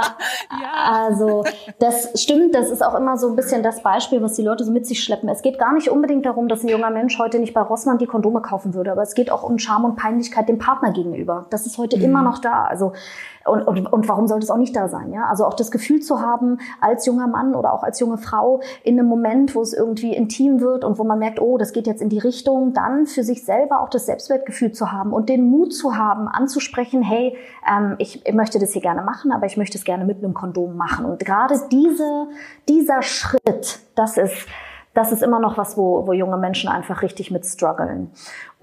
ja, 0.50 0.72
also 1.06 1.44
das 1.78 2.20
stimmt. 2.20 2.54
Das 2.54 2.70
ist 2.70 2.82
auch 2.82 2.94
immer 2.94 3.18
so 3.18 3.28
ein 3.28 3.36
bisschen 3.36 3.62
das 3.62 3.82
Beispiel, 3.82 4.22
was 4.22 4.32
die 4.32 4.42
Leute 4.42 4.64
so 4.64 4.72
mit 4.72 4.86
sich 4.86 5.04
schleppen. 5.04 5.28
Es 5.28 5.42
geht 5.42 5.58
gar 5.58 5.74
nicht 5.74 5.90
unbedingt 5.90 6.24
darum, 6.24 6.48
dass 6.48 6.62
ein 6.62 6.68
junger 6.68 6.90
Mensch 6.90 7.18
heute 7.18 7.38
nicht 7.38 7.52
bei 7.52 7.60
Rossmann 7.60 7.98
die 7.98 8.06
Kondome 8.06 8.40
kaufen 8.40 8.72
würde, 8.72 8.92
aber 8.92 9.02
es 9.02 9.14
geht 9.14 9.30
auch 9.30 9.42
um 9.42 9.58
Scham 9.58 9.84
und 9.84 9.96
Peinlichkeit 9.96 10.48
dem 10.48 10.58
Partner 10.58 10.92
gegenüber. 10.92 11.46
Das 11.50 11.66
ist 11.66 11.76
heute 11.76 11.98
mhm. 11.98 12.04
immer 12.04 12.22
noch 12.22 12.38
da. 12.38 12.64
Also 12.64 12.94
und, 13.44 13.62
und, 13.62 13.92
und 13.92 14.08
warum 14.08 14.26
sollte 14.28 14.44
es 14.44 14.50
auch 14.50 14.56
nicht 14.56 14.74
da 14.74 14.88
sein? 14.88 15.12
Ja? 15.12 15.26
Also 15.26 15.44
auch 15.44 15.54
das 15.54 15.70
Gefühl 15.70 16.00
zu 16.00 16.20
haben, 16.20 16.58
als 16.80 17.06
junger 17.06 17.26
Mann 17.26 17.54
oder 17.54 17.72
auch 17.72 17.82
als 17.82 18.00
junge 18.00 18.18
Frau 18.18 18.60
in 18.84 18.98
einem 18.98 19.08
Moment, 19.08 19.54
wo 19.54 19.62
es 19.62 19.72
irgendwie 19.72 20.14
intim 20.14 20.60
wird 20.60 20.84
und 20.84 20.98
wo 20.98 21.04
man 21.04 21.18
merkt, 21.18 21.40
oh, 21.40 21.58
das 21.58 21.72
geht 21.72 21.86
jetzt 21.86 22.02
in 22.02 22.08
die 22.08 22.18
Richtung, 22.18 22.72
dann 22.72 23.06
für 23.06 23.24
sich 23.24 23.44
selber 23.44 23.80
auch 23.80 23.88
das 23.88 24.06
Selbstwertgefühl 24.06 24.72
zu 24.72 24.92
haben 24.92 25.12
und 25.12 25.28
den 25.28 25.50
Mut 25.50 25.74
zu 25.74 25.96
haben, 25.96 26.28
anzusprechen, 26.28 27.02
hey, 27.02 27.36
ähm, 27.68 27.96
ich, 27.98 28.26
ich 28.26 28.34
möchte 28.34 28.58
das 28.58 28.72
hier 28.72 28.82
gerne 28.82 29.02
machen, 29.02 29.32
aber 29.32 29.46
ich 29.46 29.56
möchte 29.56 29.78
es 29.78 29.84
gerne 29.84 30.04
mit 30.04 30.18
einem 30.18 30.34
Kondom 30.34 30.76
machen. 30.76 31.04
Und 31.04 31.24
gerade 31.24 31.60
diese, 31.70 32.28
dieser 32.68 33.02
Schritt, 33.02 33.80
das 33.94 34.16
ist 34.16 34.46
das 34.94 35.10
ist 35.10 35.22
immer 35.22 35.40
noch 35.40 35.56
was, 35.56 35.76
wo, 35.76 36.06
wo 36.06 36.12
junge 36.12 36.36
Menschen 36.36 36.68
einfach 36.68 37.02
richtig 37.02 37.30
mit 37.30 37.46
strugglen. 37.46 38.10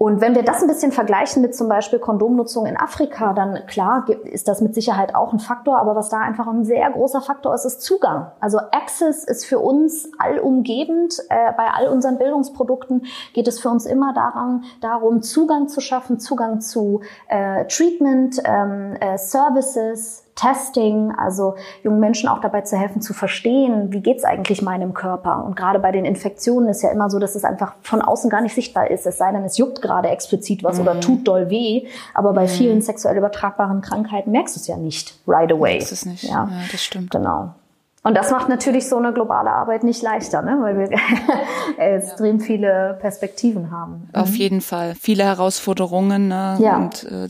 Und 0.02 0.22
wenn 0.22 0.34
wir 0.34 0.42
das 0.42 0.62
ein 0.62 0.66
bisschen 0.66 0.92
vergleichen 0.92 1.42
mit 1.42 1.54
zum 1.54 1.68
Beispiel 1.68 1.98
Kondomnutzung 1.98 2.64
in 2.64 2.78
Afrika, 2.78 3.34
dann 3.34 3.66
klar 3.66 4.06
ist 4.24 4.48
das 4.48 4.62
mit 4.62 4.74
Sicherheit 4.74 5.14
auch 5.14 5.34
ein 5.34 5.38
Faktor, 5.38 5.78
aber 5.78 5.94
was 5.94 6.08
da 6.08 6.20
einfach 6.20 6.46
ein 6.46 6.64
sehr 6.64 6.90
großer 6.90 7.20
Faktor 7.20 7.54
ist, 7.54 7.66
ist 7.66 7.82
Zugang. 7.82 8.32
Also 8.40 8.56
Access 8.72 9.24
ist 9.24 9.44
für 9.44 9.58
uns 9.58 10.10
allumgebend. 10.16 11.18
Äh, 11.28 11.52
bei 11.54 11.66
all 11.70 11.88
unseren 11.88 12.16
Bildungsprodukten 12.16 13.04
geht 13.34 13.46
es 13.46 13.60
für 13.60 13.68
uns 13.68 13.84
immer 13.84 14.14
daran, 14.14 14.64
darum, 14.80 15.20
Zugang 15.20 15.68
zu 15.68 15.82
schaffen, 15.82 16.18
Zugang 16.18 16.62
zu 16.62 17.02
äh, 17.28 17.66
Treatment, 17.66 18.40
ähm, 18.46 18.96
äh, 19.00 19.18
Services, 19.18 20.24
Testing, 20.40 21.12
also 21.16 21.56
jungen 21.82 22.00
Menschen 22.00 22.28
auch 22.28 22.40
dabei 22.40 22.62
zu 22.62 22.76
helfen, 22.76 23.02
zu 23.02 23.12
verstehen, 23.12 23.92
wie 23.92 24.00
geht's 24.00 24.24
eigentlich 24.24 24.62
meinem 24.62 24.94
Körper. 24.94 25.44
Und 25.44 25.54
gerade 25.54 25.78
bei 25.78 25.92
den 25.92 26.06
Infektionen 26.06 26.68
ist 26.68 26.82
ja 26.82 26.90
immer 26.90 27.10
so, 27.10 27.18
dass 27.18 27.34
es 27.34 27.44
einfach 27.44 27.74
von 27.82 28.00
außen 28.00 28.30
gar 28.30 28.40
nicht 28.40 28.54
sichtbar 28.54 28.90
ist, 28.90 29.06
es 29.06 29.18
sei 29.18 29.32
denn, 29.32 29.44
es 29.44 29.58
juckt 29.58 29.82
gerade 29.90 30.08
explizit 30.08 30.62
was 30.62 30.76
mhm. 30.76 30.82
oder 30.82 31.00
tut 31.00 31.26
doll 31.26 31.50
weh. 31.50 31.86
Aber 32.14 32.32
bei 32.32 32.42
mhm. 32.42 32.48
vielen 32.48 32.82
sexuell 32.82 33.16
übertragbaren 33.16 33.80
Krankheiten 33.80 34.30
merkst 34.30 34.56
du 34.56 34.60
es 34.60 34.66
ja 34.66 34.76
nicht 34.76 35.14
right 35.26 35.50
away. 35.50 35.72
Merkst 35.74 35.92
es 35.92 36.06
nicht. 36.06 36.24
Ja. 36.24 36.48
ja, 36.50 36.62
das 36.70 36.82
stimmt. 36.82 37.10
Genau. 37.10 37.54
Und 38.02 38.14
das 38.14 38.30
macht 38.30 38.48
natürlich 38.48 38.88
so 38.88 38.96
eine 38.96 39.12
globale 39.12 39.50
Arbeit 39.50 39.84
nicht 39.84 40.00
leichter, 40.00 40.40
ne? 40.40 40.56
weil 40.60 40.78
wir 40.78 40.88
extrem 41.76 42.38
ja. 42.38 42.44
viele 42.44 42.98
Perspektiven 42.98 43.70
haben. 43.70 44.08
Auf 44.14 44.30
mhm. 44.30 44.36
jeden 44.36 44.60
Fall. 44.62 44.94
Viele 44.98 45.24
Herausforderungen. 45.24 46.28
Ne? 46.28 46.56
Ja. 46.60 46.76
Und 46.76 47.04
äh, 47.04 47.28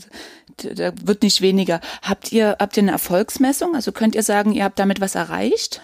da 0.75 0.91
wird 1.03 1.23
nicht 1.23 1.41
weniger. 1.41 1.81
Habt 2.01 2.31
ihr, 2.31 2.55
habt 2.59 2.77
ihr 2.77 2.83
eine 2.83 2.91
Erfolgsmessung? 2.91 3.75
Also 3.75 3.91
könnt 3.91 4.15
ihr 4.15 4.23
sagen, 4.23 4.53
ihr 4.53 4.63
habt 4.63 4.79
damit 4.79 5.01
was 5.01 5.15
erreicht? 5.15 5.81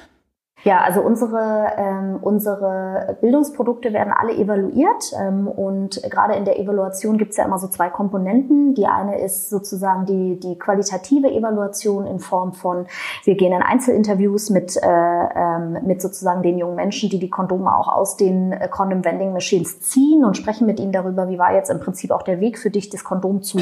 Ja, 0.68 0.82
also 0.82 1.00
unsere, 1.00 1.68
ähm, 1.78 2.20
unsere 2.22 3.18
Bildungsprodukte 3.22 3.94
werden 3.94 4.12
alle 4.12 4.34
evaluiert 4.34 5.14
ähm, 5.18 5.48
und 5.48 6.02
gerade 6.10 6.34
in 6.34 6.44
der 6.44 6.60
Evaluation 6.60 7.18
gibt 7.18 7.32
es 7.32 7.38
ja 7.38 7.46
immer 7.46 7.58
so 7.58 7.70
zwei 7.70 7.90
Komponenten. 7.90 8.74
Die 8.74 8.86
eine 8.86 9.18
ist 9.22 9.50
sozusagen 9.50 10.06
die, 10.06 10.38
die 10.38 10.60
qualitative 10.60 11.32
Evaluation 11.32 12.06
in 12.06 12.20
Form 12.20 12.52
von, 12.52 12.86
wir 13.24 13.36
gehen 13.36 13.54
in 13.54 13.62
Einzelinterviews 13.62 14.50
mit, 14.50 14.76
äh, 14.76 14.82
ähm, 14.86 15.78
mit 15.86 16.02
sozusagen 16.02 16.44
den 16.44 16.58
jungen 16.58 16.76
Menschen, 16.76 17.10
die 17.10 17.20
die 17.20 17.30
Kondome 17.30 17.74
auch 17.74 17.88
aus 17.88 18.18
den 18.18 18.52
äh, 18.52 18.68
Condom 18.68 19.06
Vending 19.06 19.32
Machines 19.32 19.80
ziehen 19.80 20.26
und 20.26 20.36
sprechen 20.36 20.68
mit 20.68 20.82
ihnen 20.82 20.92
darüber, 20.92 21.30
wie 21.30 21.40
war 21.40 21.54
jetzt 21.54 21.70
im 21.70 21.80
Prinzip 21.80 22.12
auch 22.12 22.24
der 22.24 22.42
Weg 22.42 22.60
für 22.60 22.72
dich, 22.72 22.90
das 22.90 23.06
Kondom 23.06 23.42
zu, 23.42 23.60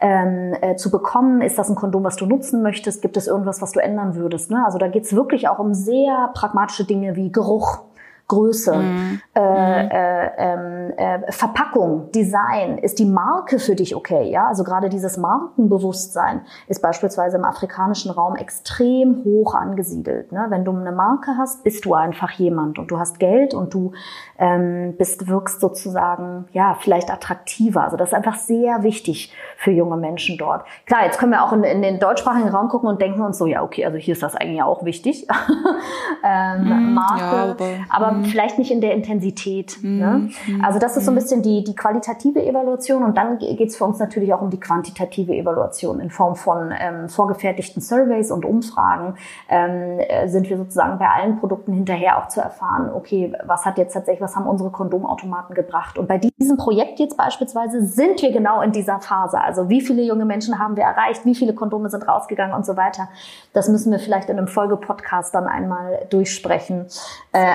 ähm, 0.00 0.54
äh, 0.60 0.76
zu 0.76 0.92
bekommen. 0.92 1.40
Ist 1.40 1.58
das 1.58 1.68
ein 1.68 1.74
Kondom, 1.74 2.04
was 2.04 2.14
du 2.14 2.26
nutzen 2.26 2.62
möchtest? 2.62 3.02
Gibt 3.02 3.16
es 3.16 3.26
irgendwas, 3.26 3.60
was 3.60 3.72
du 3.72 3.80
ändern 3.80 4.14
würdest? 4.14 4.52
Ne? 4.52 4.62
Also 4.64 4.78
da 4.78 4.86
geht's 4.86 5.16
wirklich 5.16 5.48
auch 5.48 5.58
um 5.58 5.74
sehr 5.74 6.30
pragmatische 6.44 6.84
Dinge 6.84 7.16
wie 7.16 7.32
Geruch, 7.32 7.84
Größe, 8.26 8.74
mhm. 8.74 9.20
Äh, 9.34 9.40
mhm. 9.40 9.90
äh, 9.90 10.30
ähm, 10.38 10.92
äh, 10.96 11.32
Verpackung, 11.32 12.10
Design, 12.12 12.78
ist 12.78 12.98
die 12.98 13.04
Marke 13.04 13.58
für 13.58 13.74
dich 13.74 13.94
okay? 13.94 14.30
Ja, 14.30 14.48
also 14.48 14.64
gerade 14.64 14.88
dieses 14.88 15.18
Markenbewusstsein 15.18 16.40
ist 16.66 16.80
beispielsweise 16.80 17.36
im 17.36 17.44
afrikanischen 17.44 18.10
Raum 18.10 18.36
extrem 18.36 19.24
hoch 19.24 19.54
angesiedelt. 19.54 20.32
Ne? 20.32 20.46
Wenn 20.48 20.64
du 20.64 20.72
eine 20.72 20.92
Marke 20.92 21.32
hast, 21.36 21.64
bist 21.64 21.84
du 21.84 21.92
einfach 21.92 22.30
jemand 22.32 22.78
und 22.78 22.90
du 22.90 22.98
hast 22.98 23.18
Geld 23.18 23.52
und 23.52 23.74
du 23.74 23.92
ähm, 24.38 24.94
bist, 24.96 25.28
wirkst 25.28 25.60
sozusagen, 25.60 26.46
ja, 26.52 26.76
vielleicht 26.80 27.10
attraktiver. 27.10 27.82
Also 27.82 27.98
das 27.98 28.08
ist 28.08 28.14
einfach 28.14 28.36
sehr 28.36 28.82
wichtig 28.82 29.34
für 29.58 29.70
junge 29.70 29.98
Menschen 29.98 30.38
dort. 30.38 30.64
Klar, 30.86 31.04
jetzt 31.04 31.18
können 31.18 31.32
wir 31.32 31.44
auch 31.44 31.52
in, 31.52 31.62
in 31.62 31.82
den 31.82 32.00
deutschschsprachigen 32.00 32.48
Raum 32.48 32.68
gucken 32.68 32.88
und 32.88 33.02
denken 33.02 33.20
uns 33.20 33.36
so, 33.36 33.46
ja, 33.46 33.62
okay, 33.62 33.84
also 33.84 33.98
hier 33.98 34.12
ist 34.12 34.22
das 34.22 34.34
eigentlich 34.34 34.62
auch 34.62 34.84
wichtig. 34.84 35.26
ähm, 36.24 36.64
mm, 36.64 36.94
Marke, 36.94 37.20
ja, 37.20 37.54
aber, 37.90 38.08
aber 38.08 38.13
mm. 38.22 38.24
vielleicht 38.26 38.58
nicht 38.58 38.70
in 38.70 38.80
der 38.80 38.94
Intensität. 38.94 39.78
Mm, 39.82 39.98
ne? 39.98 40.28
Also 40.62 40.78
das 40.78 40.96
ist 40.96 41.04
so 41.04 41.10
ein 41.10 41.14
bisschen 41.14 41.42
die, 41.42 41.64
die 41.64 41.74
qualitative 41.74 42.44
Evaluation 42.44 43.02
und 43.02 43.16
dann 43.16 43.38
geht 43.38 43.68
es 43.68 43.76
für 43.76 43.84
uns 43.84 43.98
natürlich 43.98 44.32
auch 44.34 44.40
um 44.40 44.50
die 44.50 44.60
quantitative 44.60 45.34
Evaluation 45.34 46.00
in 46.00 46.10
Form 46.10 46.36
von 46.36 46.72
ähm, 46.78 47.08
vorgefertigten 47.08 47.82
Surveys 47.82 48.30
und 48.30 48.44
Umfragen. 48.44 49.14
Ähm, 49.48 49.98
äh, 49.98 50.28
sind 50.28 50.48
wir 50.48 50.56
sozusagen 50.56 50.98
bei 50.98 51.08
allen 51.08 51.38
Produkten 51.38 51.72
hinterher 51.72 52.18
auch 52.18 52.28
zu 52.28 52.40
erfahren, 52.40 52.90
okay, 52.94 53.32
was 53.44 53.64
hat 53.64 53.78
jetzt 53.78 53.92
tatsächlich 53.94 54.20
was 54.20 54.36
haben 54.36 54.46
unsere 54.46 54.70
Kondomautomaten 54.70 55.54
gebracht. 55.54 55.98
Und 55.98 56.08
bei 56.08 56.18
diesem 56.18 56.56
Projekt 56.56 56.98
jetzt 56.98 57.16
beispielsweise 57.16 57.84
sind 57.86 58.22
wir 58.22 58.32
genau 58.32 58.60
in 58.62 58.72
dieser 58.72 59.00
Phase. 59.00 59.40
Also 59.40 59.68
wie 59.68 59.80
viele 59.80 60.02
junge 60.02 60.24
Menschen 60.24 60.58
haben 60.58 60.76
wir 60.76 60.84
erreicht, 60.84 61.24
wie 61.24 61.34
viele 61.34 61.54
Kondome 61.54 61.90
sind 61.90 62.06
rausgegangen 62.06 62.54
und 62.54 62.66
so 62.66 62.76
weiter. 62.76 63.08
Das 63.52 63.68
müssen 63.68 63.92
wir 63.92 63.98
vielleicht 63.98 64.28
in 64.28 64.38
einem 64.38 64.48
Folgepodcast 64.48 65.34
dann 65.34 65.46
einmal 65.46 66.06
durchsprechen. 66.10 66.86
Äh, 67.32 67.54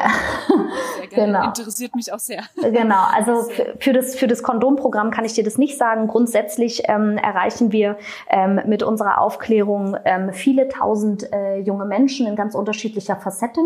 genau. 1.09 1.45
Interessiert 1.45 1.95
mich 1.95 2.12
auch 2.12 2.19
sehr. 2.19 2.43
Genau, 2.55 3.03
also 3.13 3.49
für 3.79 3.93
das, 3.93 4.15
für 4.15 4.27
das 4.27 4.43
Kondomprogramm 4.43 5.12
kann 5.12 5.25
ich 5.25 5.33
dir 5.33 5.43
das 5.43 5.57
nicht 5.57 5.77
sagen. 5.77 6.07
Grundsätzlich 6.07 6.83
ähm, 6.85 7.17
erreichen 7.17 7.71
wir 7.71 7.97
ähm, 8.29 8.62
mit 8.65 8.83
unserer 8.83 9.21
Aufklärung 9.21 9.97
ähm, 10.05 10.33
viele 10.33 10.67
tausend 10.67 11.31
äh, 11.33 11.57
junge 11.59 11.85
Menschen 11.85 12.27
in 12.27 12.35
ganz 12.35 12.55
unterschiedlicher 12.55 13.15
Facette. 13.15 13.62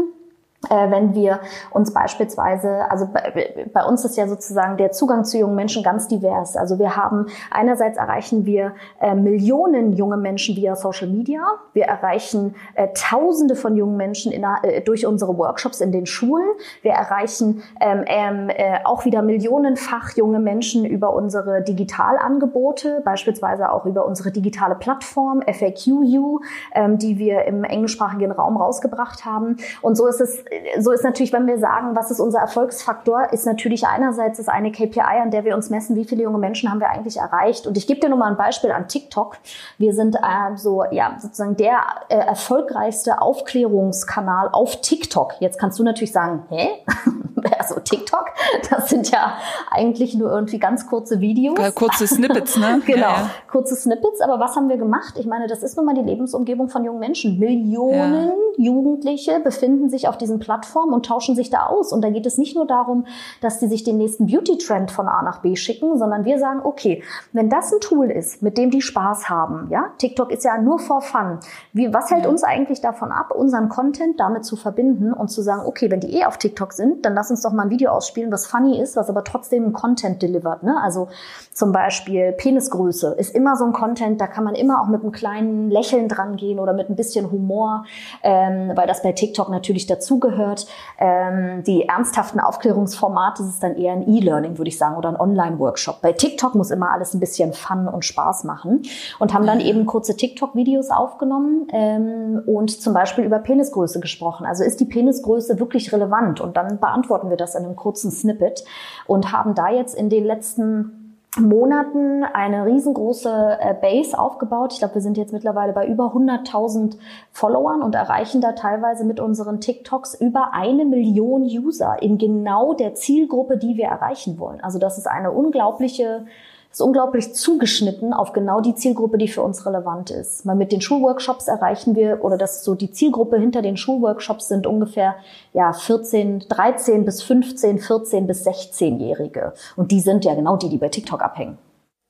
Äh, 0.69 0.91
wenn 0.91 1.13
wir 1.13 1.39
uns 1.71 1.93
beispielsweise, 1.93 2.89
also 2.89 3.07
bei, 3.07 3.67
bei, 3.73 3.83
uns 3.83 4.05
ist 4.05 4.15
ja 4.15 4.27
sozusagen 4.27 4.77
der 4.77 4.91
Zugang 4.91 5.25
zu 5.25 5.37
jungen 5.37 5.55
Menschen 5.55 5.83
ganz 5.83 6.07
divers. 6.07 6.55
Also 6.55 6.79
wir 6.79 6.95
haben 6.95 7.27
einerseits 7.51 7.97
erreichen 7.97 8.45
wir 8.45 8.73
äh, 9.01 9.13
Millionen 9.13 9.91
junge 9.93 10.15
Menschen 10.15 10.55
via 10.55 10.75
Social 10.75 11.07
Media. 11.07 11.41
Wir 11.73 11.85
erreichen 11.85 12.55
äh, 12.75 12.87
Tausende 12.93 13.55
von 13.55 13.75
jungen 13.75 13.97
Menschen 13.97 14.31
in, 14.31 14.45
äh, 14.63 14.81
durch 14.81 15.05
unsere 15.05 15.37
Workshops 15.37 15.81
in 15.81 15.91
den 15.91 16.05
Schulen. 16.05 16.47
Wir 16.81 16.93
erreichen 16.93 17.63
ähm, 17.81 18.03
ähm, 18.07 18.49
äh, 18.49 18.79
auch 18.85 19.03
wieder 19.03 19.21
millionenfach 19.21 20.15
junge 20.15 20.39
Menschen 20.39 20.85
über 20.85 21.13
unsere 21.13 21.61
Digitalangebote, 21.61 23.01
beispielsweise 23.03 23.71
auch 23.71 23.85
über 23.85 24.05
unsere 24.05 24.31
digitale 24.31 24.75
Plattform 24.75 25.41
FAQU, 25.41 26.39
ähm, 26.73 26.97
die 26.97 27.17
wir 27.17 27.43
im 27.45 27.65
englischsprachigen 27.65 28.31
Raum 28.31 28.55
rausgebracht 28.55 29.25
haben. 29.25 29.57
Und 29.81 29.95
so 29.97 30.07
ist 30.07 30.21
es 30.21 30.43
so 30.79 30.91
ist 30.91 31.03
natürlich, 31.03 31.33
wenn 31.33 31.47
wir 31.47 31.57
sagen, 31.57 31.95
was 31.95 32.11
ist 32.11 32.19
unser 32.19 32.39
Erfolgsfaktor, 32.39 33.31
ist 33.31 33.45
natürlich 33.45 33.87
einerseits 33.87 34.37
das 34.37 34.47
eine 34.47 34.71
KPI, 34.71 34.99
an 34.99 35.31
der 35.31 35.45
wir 35.45 35.55
uns 35.55 35.69
messen, 35.69 35.95
wie 35.95 36.05
viele 36.05 36.23
junge 36.23 36.37
Menschen 36.37 36.69
haben 36.69 36.79
wir 36.79 36.89
eigentlich 36.89 37.17
erreicht. 37.17 37.67
Und 37.67 37.77
ich 37.77 37.87
gebe 37.87 37.99
dir 37.99 38.09
nur 38.09 38.17
mal 38.17 38.31
ein 38.31 38.37
Beispiel 38.37 38.71
an 38.71 38.87
TikTok. 38.87 39.37
Wir 39.77 39.93
sind 39.93 40.15
äh, 40.15 40.55
so, 40.55 40.83
ja, 40.91 41.15
sozusagen 41.19 41.55
der 41.57 41.79
äh, 42.09 42.15
erfolgreichste 42.15 43.21
Aufklärungskanal 43.21 44.49
auf 44.51 44.81
TikTok. 44.81 45.35
Jetzt 45.39 45.59
kannst 45.59 45.79
du 45.79 45.83
natürlich 45.83 46.11
sagen, 46.11 46.43
hä? 46.49 46.69
also 47.59 47.79
TikTok, 47.79 48.02
das 48.69 48.89
sind 48.89 49.11
ja 49.11 49.33
eigentlich 49.69 50.15
nur 50.15 50.31
irgendwie 50.31 50.59
ganz 50.59 50.87
kurze 50.87 51.19
Videos. 51.19 51.57
Kurze 51.75 52.07
Snippets, 52.07 52.57
ne? 52.57 52.81
genau, 52.85 53.01
ja, 53.01 53.13
ja. 53.13 53.29
kurze 53.49 53.75
Snippets. 53.75 54.21
Aber 54.21 54.39
was 54.39 54.55
haben 54.55 54.69
wir 54.69 54.77
gemacht? 54.77 55.15
Ich 55.17 55.25
meine, 55.25 55.47
das 55.47 55.63
ist 55.63 55.77
nun 55.77 55.85
mal 55.85 55.95
die 55.95 56.01
Lebensumgebung 56.01 56.69
von 56.69 56.83
jungen 56.83 56.99
Menschen. 56.99 57.39
Millionen 57.39 58.27
ja. 58.57 58.63
Jugendliche 58.65 59.39
befinden 59.39 59.89
sich 59.89 60.07
auf 60.07 60.17
diesen 60.17 60.39
Plattformen 60.39 60.93
und 60.93 61.05
tauschen 61.05 61.35
sich 61.35 61.49
da 61.49 61.67
aus. 61.67 61.91
Und 61.91 62.01
da 62.03 62.09
geht 62.09 62.25
es 62.25 62.37
nicht 62.37 62.55
nur 62.55 62.67
darum, 62.67 63.05
dass 63.41 63.59
sie 63.59 63.67
sich 63.67 63.83
den 63.83 63.97
nächsten 63.97 64.27
Beauty-Trend 64.27 64.91
von 64.91 65.07
A 65.07 65.21
nach 65.23 65.41
B 65.41 65.55
schicken, 65.55 65.97
sondern 65.97 66.25
wir 66.25 66.39
sagen, 66.39 66.61
okay, 66.63 67.03
wenn 67.31 67.49
das 67.49 67.71
ein 67.73 67.79
Tool 67.79 68.09
ist, 68.09 68.41
mit 68.41 68.57
dem 68.57 68.71
die 68.71 68.81
Spaß 68.81 69.29
haben, 69.29 69.67
ja, 69.69 69.91
TikTok 69.97 70.31
ist 70.31 70.43
ja 70.43 70.57
nur 70.57 70.79
for 70.79 71.01
fun. 71.01 71.39
Wie, 71.73 71.93
was 71.93 72.11
hält 72.11 72.27
uns 72.27 72.43
eigentlich 72.43 72.81
davon 72.81 73.11
ab, 73.11 73.31
unseren 73.35 73.69
Content 73.69 74.19
damit 74.19 74.45
zu 74.45 74.55
verbinden 74.55 75.13
und 75.13 75.29
zu 75.29 75.41
sagen, 75.41 75.63
okay, 75.65 75.89
wenn 75.89 75.99
die 75.99 76.17
eh 76.17 76.25
auf 76.25 76.37
TikTok 76.37 76.73
sind, 76.73 77.05
dann 77.05 77.13
lass 77.13 77.31
uns 77.31 77.41
doch 77.41 77.51
mal 77.51 77.63
ein 77.63 77.69
Video 77.69 77.91
ausspielen, 78.03 78.31
was 78.31 78.45
funny 78.45 78.79
ist, 78.79 78.97
was 78.97 79.09
aber 79.09 79.23
trotzdem 79.23 79.71
Content 79.71 80.21
delivert. 80.21 80.63
Ne? 80.63 80.75
Also 80.81 81.07
zum 81.53 81.71
Beispiel 81.71 82.33
Penisgröße 82.33 83.15
ist 83.17 83.33
immer 83.33 83.55
so 83.55 83.63
ein 83.63 83.71
Content, 83.71 84.19
da 84.19 84.27
kann 84.27 84.43
man 84.43 84.55
immer 84.55 84.81
auch 84.81 84.87
mit 84.87 85.01
einem 85.01 85.11
kleinen 85.11 85.71
Lächeln 85.71 86.09
dran 86.09 86.35
gehen 86.35 86.59
oder 86.59 86.73
mit 86.73 86.89
ein 86.89 86.95
bisschen 86.95 87.31
Humor, 87.31 87.85
ähm, 88.23 88.71
weil 88.75 88.87
das 88.87 89.01
bei 89.03 89.13
TikTok 89.13 89.49
natürlich 89.49 89.87
dazugehört. 89.87 90.67
Ähm, 90.99 91.63
die 91.63 91.87
ernsthaften 91.87 92.39
Aufklärungsformate 92.39 93.43
ist 93.43 93.63
dann 93.63 93.75
eher 93.75 93.93
ein 93.93 94.07
E-Learning, 94.07 94.57
würde 94.57 94.69
ich 94.69 94.77
sagen, 94.77 94.97
oder 94.97 95.09
ein 95.09 95.19
Online-Workshop. 95.19 96.01
Bei 96.01 96.11
TikTok 96.11 96.55
muss 96.55 96.71
immer 96.71 96.91
alles 96.91 97.13
ein 97.13 97.19
bisschen 97.19 97.53
Fun 97.53 97.87
und 97.87 98.03
Spaß 98.03 98.43
machen 98.43 98.81
und 99.19 99.33
haben 99.33 99.45
dann 99.45 99.61
eben 99.61 99.85
kurze 99.85 100.17
TikTok-Videos 100.17 100.89
aufgenommen 100.89 101.67
ähm, 101.71 102.41
und 102.45 102.69
zum 102.81 102.93
Beispiel 102.93 103.23
über 103.23 103.39
Penisgröße 103.39 104.01
gesprochen. 104.01 104.45
Also 104.45 104.63
ist 104.63 104.79
die 104.79 104.85
Penisgröße 104.85 105.59
wirklich 105.59 105.93
relevant? 105.93 106.41
Und 106.41 106.57
dann 106.57 106.79
beantworten 106.79 107.13
beantworten 107.13 107.29
wir 107.29 107.37
das 107.37 107.55
in 107.55 107.65
einem 107.65 107.75
kurzen 107.75 107.92
Snippet 107.95 108.63
und 109.07 109.31
haben 109.31 109.55
da 109.55 109.69
jetzt 109.69 109.95
in 109.95 110.09
den 110.09 110.25
letzten 110.25 111.03
Monaten 111.39 112.23
eine 112.23 112.65
riesengroße 112.65 113.57
äh, 113.59 113.73
Base 113.73 114.17
aufgebaut. 114.17 114.73
Ich 114.73 114.79
glaube, 114.79 114.95
wir 114.95 115.01
sind 115.01 115.17
jetzt 115.17 115.33
mittlerweile 115.33 115.73
bei 115.73 115.87
über 115.87 116.13
100.000 116.13 116.97
Followern 117.31 117.81
und 117.81 117.95
erreichen 117.95 118.39
da 118.39 118.51
teilweise 118.51 119.03
mit 119.03 119.19
unseren 119.19 119.59
TikToks 119.59 120.13
über 120.13 120.53
eine 120.53 120.85
Million 120.85 121.41
User 121.41 121.97
in 122.01 122.19
genau 122.19 122.75
der 122.75 122.93
Zielgruppe, 122.93 123.57
die 123.57 123.77
wir 123.77 123.85
erreichen 123.85 124.37
wollen. 124.37 124.61
Also 124.61 124.77
das 124.77 124.99
ist 124.99 125.07
eine 125.07 125.31
unglaubliche 125.31 126.25
ist 126.73 126.81
unglaublich 126.81 127.35
zugeschnitten 127.35 128.13
auf 128.13 128.33
genau 128.33 128.59
die 128.59 128.73
Zielgruppe, 128.73 129.19
die 129.19 129.27
für 129.27 129.43
uns 129.43 129.63
relevant 129.67 130.09
ist. 130.09 130.45
Weil 130.47 130.55
mit 130.55 130.71
den 130.71 130.81
Schulworkshops 130.81 131.47
erreichen 131.47 131.95
wir, 131.95 132.23
oder 132.23 132.35
das 132.35 132.63
so 132.63 132.73
die 132.73 132.91
Zielgruppe 132.91 133.37
hinter 133.37 133.61
den 133.61 133.77
Schulworkshops 133.77 134.47
sind 134.47 134.65
ungefähr 134.65 135.15
ja 135.53 135.71
14, 135.71 136.45
13 136.49 137.05
bis 137.05 137.21
15, 137.21 137.77
14 137.77 138.25
bis 138.25 138.47
16-Jährige. 138.47 139.53
Und 139.75 139.91
die 139.91 139.99
sind 139.99 140.25
ja 140.25 140.33
genau 140.33 140.57
die, 140.57 140.69
die 140.69 140.79
bei 140.79 140.89
TikTok 140.89 141.21
abhängen. 141.21 141.59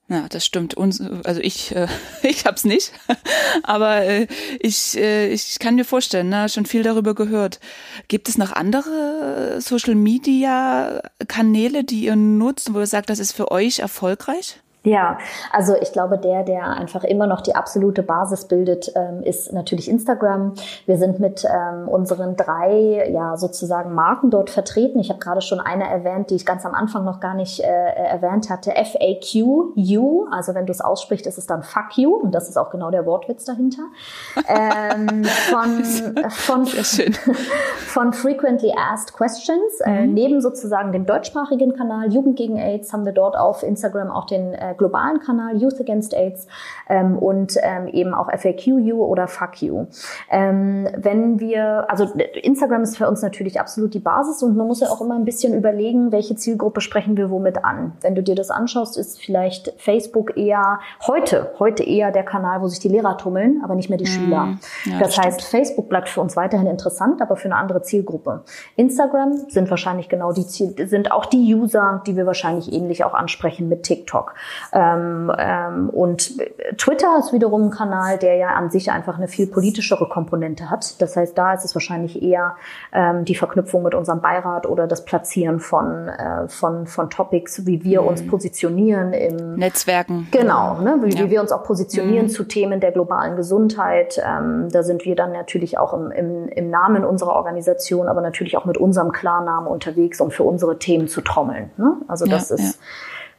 Ja, 0.08 0.26
das 0.28 0.44
stimmt. 0.44 0.76
Also 0.76 1.40
ich, 1.40 1.74
äh, 1.74 1.88
ich 2.22 2.44
hab's 2.44 2.64
nicht, 2.64 2.92
aber 3.62 4.04
äh, 4.04 4.26
ich, 4.60 4.96
äh, 4.98 5.32
ich 5.32 5.58
kann 5.58 5.76
mir 5.76 5.84
vorstellen, 5.84 6.28
ne, 6.28 6.48
schon 6.48 6.66
viel 6.66 6.82
darüber 6.82 7.14
gehört. 7.14 7.58
Gibt 8.08 8.28
es 8.28 8.36
noch 8.36 8.52
andere 8.52 9.60
Social 9.60 9.94
Media 9.94 11.00
Kanäle, 11.26 11.84
die 11.84 12.04
ihr 12.04 12.16
nutzt, 12.16 12.74
wo 12.74 12.80
ihr 12.80 12.86
sagt, 12.86 13.08
das 13.08 13.18
ist 13.18 13.32
für 13.32 13.50
euch 13.50 13.78
erfolgreich? 13.78 14.60
Ja, 14.86 15.16
also 15.50 15.74
ich 15.80 15.92
glaube, 15.92 16.18
der, 16.18 16.42
der 16.42 16.66
einfach 16.66 17.04
immer 17.04 17.26
noch 17.26 17.40
die 17.40 17.54
absolute 17.54 18.02
Basis 18.02 18.44
bildet, 18.44 18.92
ähm, 18.94 19.22
ist 19.22 19.50
natürlich 19.50 19.88
Instagram. 19.88 20.52
Wir 20.84 20.98
sind 20.98 21.20
mit 21.20 21.42
ähm, 21.44 21.88
unseren 21.88 22.36
drei, 22.36 23.08
ja 23.10 23.38
sozusagen 23.38 23.94
Marken 23.94 24.30
dort 24.30 24.50
vertreten. 24.50 24.98
Ich 24.98 25.08
habe 25.08 25.20
gerade 25.20 25.40
schon 25.40 25.58
eine 25.58 25.88
erwähnt, 25.88 26.28
die 26.28 26.34
ich 26.34 26.44
ganz 26.44 26.66
am 26.66 26.74
Anfang 26.74 27.06
noch 27.06 27.20
gar 27.20 27.32
nicht 27.32 27.60
äh, 27.60 27.64
erwähnt 27.64 28.50
hatte. 28.50 28.72
FAQ, 28.72 29.72
you. 29.74 30.26
Also 30.30 30.54
wenn 30.54 30.66
du 30.66 30.72
es 30.72 30.82
aussprichst, 30.82 31.26
ist 31.26 31.38
es 31.38 31.46
dann 31.46 31.62
Fuck 31.62 31.96
you. 31.96 32.14
Und 32.14 32.32
das 32.34 32.50
ist 32.50 32.58
auch 32.58 32.68
genau 32.68 32.90
der 32.90 33.06
Wortwitz 33.06 33.46
dahinter. 33.46 33.84
ähm, 34.46 35.24
von, 35.24 35.82
von, 36.28 36.66
von 37.86 38.12
Frequently 38.12 38.74
Asked 38.76 39.14
Questions. 39.14 39.80
Äh, 39.80 39.90
mhm. 39.90 39.96
Äh, 39.96 40.06
neben 40.08 40.40
sozusagen 40.42 40.92
dem 40.92 41.06
deutschsprachigen 41.06 41.74
Kanal 41.74 42.12
Jugend 42.12 42.36
gegen 42.36 42.58
AIDS 42.58 42.92
haben 42.92 43.06
wir 43.06 43.12
dort 43.12 43.34
auf 43.34 43.62
Instagram 43.62 44.10
auch 44.10 44.26
den 44.26 44.52
äh, 44.52 44.73
globalen 44.76 45.20
Kanal 45.20 45.56
Youth 45.56 45.80
Against 45.80 46.14
AIDS 46.14 46.46
ähm, 46.88 47.18
und 47.18 47.56
ähm, 47.62 47.88
eben 47.88 48.14
auch 48.14 48.30
FAQU 48.30 49.04
oder 49.04 49.28
Fuck 49.28 49.62
You. 49.62 49.86
Ähm, 50.30 50.88
wenn 50.96 51.40
wir, 51.40 51.86
also 51.88 52.04
Instagram 52.42 52.82
ist 52.82 52.96
für 52.96 53.08
uns 53.08 53.22
natürlich 53.22 53.60
absolut 53.60 53.94
die 53.94 54.00
Basis 54.00 54.42
und 54.42 54.56
man 54.56 54.66
muss 54.66 54.80
ja 54.80 54.88
auch 54.88 55.00
immer 55.00 55.14
ein 55.14 55.24
bisschen 55.24 55.54
überlegen, 55.54 56.12
welche 56.12 56.36
Zielgruppe 56.36 56.80
sprechen 56.80 57.16
wir 57.16 57.30
womit 57.30 57.64
an. 57.64 57.92
Wenn 58.00 58.14
du 58.14 58.22
dir 58.22 58.34
das 58.34 58.50
anschaust, 58.50 58.96
ist 58.98 59.20
vielleicht 59.20 59.72
Facebook 59.78 60.36
eher 60.36 60.80
heute, 61.06 61.52
heute 61.58 61.82
eher 61.82 62.10
der 62.10 62.24
Kanal, 62.24 62.60
wo 62.60 62.68
sich 62.68 62.78
die 62.78 62.88
Lehrer 62.88 63.16
tummeln, 63.16 63.60
aber 63.64 63.74
nicht 63.74 63.88
mehr 63.88 63.98
die 63.98 64.04
mhm. 64.04 64.08
Schüler. 64.08 64.58
Ja, 64.84 64.98
das, 64.98 65.14
das 65.14 65.24
heißt, 65.24 65.42
Facebook 65.42 65.88
bleibt 65.88 66.08
für 66.08 66.20
uns 66.20 66.36
weiterhin 66.36 66.66
interessant, 66.66 67.20
aber 67.22 67.36
für 67.36 67.46
eine 67.46 67.56
andere 67.56 67.82
Zielgruppe. 67.82 68.42
Instagram 68.76 69.48
sind 69.48 69.70
wahrscheinlich 69.70 70.08
genau 70.08 70.32
die 70.32 70.46
Ziel, 70.46 70.74
sind 70.88 71.12
auch 71.12 71.26
die 71.26 71.54
User, 71.54 72.02
die 72.06 72.16
wir 72.16 72.26
wahrscheinlich 72.26 72.72
ähnlich 72.72 73.04
auch 73.04 73.14
ansprechen 73.14 73.68
mit 73.68 73.82
TikTok. 73.82 74.34
Ähm, 74.72 75.32
ähm, 75.38 75.90
und 75.90 76.32
Twitter 76.76 77.18
ist 77.18 77.32
wiederum 77.32 77.66
ein 77.66 77.70
Kanal, 77.70 78.18
der 78.18 78.36
ja 78.36 78.48
an 78.48 78.70
sich 78.70 78.90
einfach 78.90 79.16
eine 79.16 79.28
viel 79.28 79.46
politischere 79.46 80.08
Komponente 80.08 80.70
hat. 80.70 81.00
Das 81.00 81.16
heißt, 81.16 81.36
da 81.36 81.54
ist 81.54 81.64
es 81.64 81.74
wahrscheinlich 81.74 82.22
eher 82.22 82.56
ähm, 82.92 83.24
die 83.24 83.34
Verknüpfung 83.34 83.82
mit 83.82 83.94
unserem 83.94 84.20
Beirat 84.20 84.66
oder 84.66 84.86
das 84.86 85.04
Platzieren 85.04 85.60
von, 85.60 86.08
äh, 86.08 86.48
von, 86.48 86.86
von 86.86 87.10
Topics, 87.10 87.66
wie 87.66 87.84
wir 87.84 88.02
mhm. 88.02 88.08
uns 88.08 88.26
positionieren 88.26 89.12
im 89.12 89.56
Netzwerken. 89.56 90.28
Genau, 90.30 90.80
ne? 90.80 90.98
wie, 91.02 91.14
ja. 91.14 91.24
wie 91.24 91.30
wir 91.30 91.40
uns 91.40 91.52
auch 91.52 91.64
positionieren 91.64 92.26
mhm. 92.26 92.30
zu 92.30 92.44
Themen 92.44 92.80
der 92.80 92.92
globalen 92.92 93.36
Gesundheit. 93.36 94.20
Ähm, 94.24 94.68
da 94.70 94.82
sind 94.82 95.04
wir 95.04 95.16
dann 95.16 95.32
natürlich 95.32 95.78
auch 95.78 95.92
im, 95.94 96.10
im, 96.10 96.48
im 96.48 96.70
Namen 96.70 97.04
unserer 97.04 97.34
Organisation, 97.34 98.08
aber 98.08 98.20
natürlich 98.20 98.56
auch 98.56 98.64
mit 98.64 98.78
unserem 98.78 99.12
Klarnamen 99.12 99.68
unterwegs, 99.68 100.20
um 100.20 100.30
für 100.30 100.44
unsere 100.44 100.78
Themen 100.78 101.08
zu 101.08 101.20
trommeln. 101.20 101.70
Ne? 101.76 101.96
Also 102.08 102.26
das 102.26 102.50
ja, 102.50 102.56
ist 102.56 102.74
ja 102.74 102.80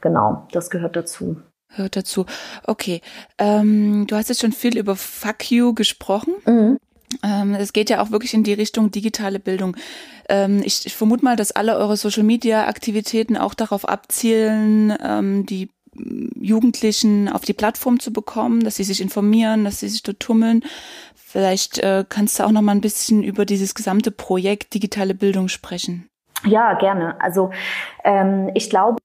genau, 0.06 0.46
das 0.52 0.70
gehört 0.70 0.94
dazu. 0.94 1.36
Hört 1.68 1.96
dazu. 1.96 2.26
Okay. 2.64 3.00
Ähm, 3.38 4.06
du 4.06 4.14
hast 4.14 4.28
jetzt 4.28 4.40
schon 4.40 4.52
viel 4.52 4.78
über 4.78 4.94
Fuck 4.94 5.50
You 5.50 5.74
gesprochen. 5.74 6.34
Mhm. 6.46 6.78
Ähm, 7.24 7.54
es 7.54 7.72
geht 7.72 7.90
ja 7.90 8.00
auch 8.00 8.12
wirklich 8.12 8.34
in 8.34 8.44
die 8.44 8.52
Richtung 8.52 8.92
digitale 8.92 9.40
Bildung. 9.40 9.76
Ähm, 10.28 10.62
ich, 10.64 10.86
ich 10.86 10.94
vermute 10.94 11.24
mal, 11.24 11.34
dass 11.34 11.52
alle 11.52 11.76
eure 11.76 11.96
Social 11.96 12.22
Media 12.22 12.66
Aktivitäten 12.66 13.36
auch 13.36 13.54
darauf 13.54 13.88
abzielen, 13.88 14.94
ähm, 15.02 15.44
die 15.44 15.70
Jugendlichen 16.40 17.28
auf 17.28 17.42
die 17.42 17.54
Plattform 17.54 17.98
zu 17.98 18.12
bekommen, 18.12 18.62
dass 18.62 18.76
sie 18.76 18.84
sich 18.84 19.00
informieren, 19.00 19.64
dass 19.64 19.80
sie 19.80 19.88
sich 19.88 20.02
dort 20.02 20.20
tummeln. 20.20 20.62
Vielleicht 21.14 21.78
äh, 21.78 22.04
kannst 22.08 22.38
du 22.38 22.44
auch 22.44 22.52
noch 22.52 22.62
mal 22.62 22.72
ein 22.72 22.80
bisschen 22.80 23.24
über 23.24 23.44
dieses 23.44 23.74
gesamte 23.74 24.10
Projekt 24.10 24.74
digitale 24.74 25.14
Bildung 25.14 25.48
sprechen. 25.48 26.08
Ja, 26.44 26.74
gerne. 26.74 27.20
Also 27.20 27.50
ähm, 28.04 28.50
ich 28.54 28.70
glaube, 28.70 28.98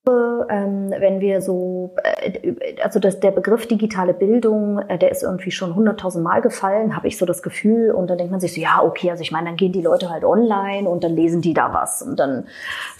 ähm, 0.49 0.91
wenn 0.91 1.21
wir 1.21 1.41
so, 1.41 1.95
äh, 2.03 2.53
also 2.83 2.99
das, 2.99 3.19
der 3.19 3.31
Begriff 3.31 3.67
digitale 3.67 4.13
Bildung, 4.13 4.79
äh, 4.87 4.97
der 4.99 5.11
ist 5.11 5.23
irgendwie 5.23 5.49
schon 5.49 5.73
hunderttausend 5.73 6.23
Mal 6.23 6.41
gefallen, 6.41 6.95
habe 6.95 7.07
ich 7.07 7.17
so 7.17 7.25
das 7.25 7.41
Gefühl. 7.41 7.91
Und 7.91 8.09
dann 8.09 8.17
denkt 8.17 8.31
man 8.31 8.39
sich 8.39 8.53
so, 8.53 8.61
ja, 8.61 8.83
okay, 8.83 9.09
also 9.09 9.23
ich 9.23 9.31
meine, 9.31 9.47
dann 9.47 9.55
gehen 9.55 9.71
die 9.71 9.81
Leute 9.81 10.09
halt 10.09 10.23
online 10.23 10.87
und 10.87 11.03
dann 11.03 11.15
lesen 11.15 11.41
die 11.41 11.53
da 11.53 11.73
was. 11.73 12.03
Und 12.03 12.19
dann 12.19 12.45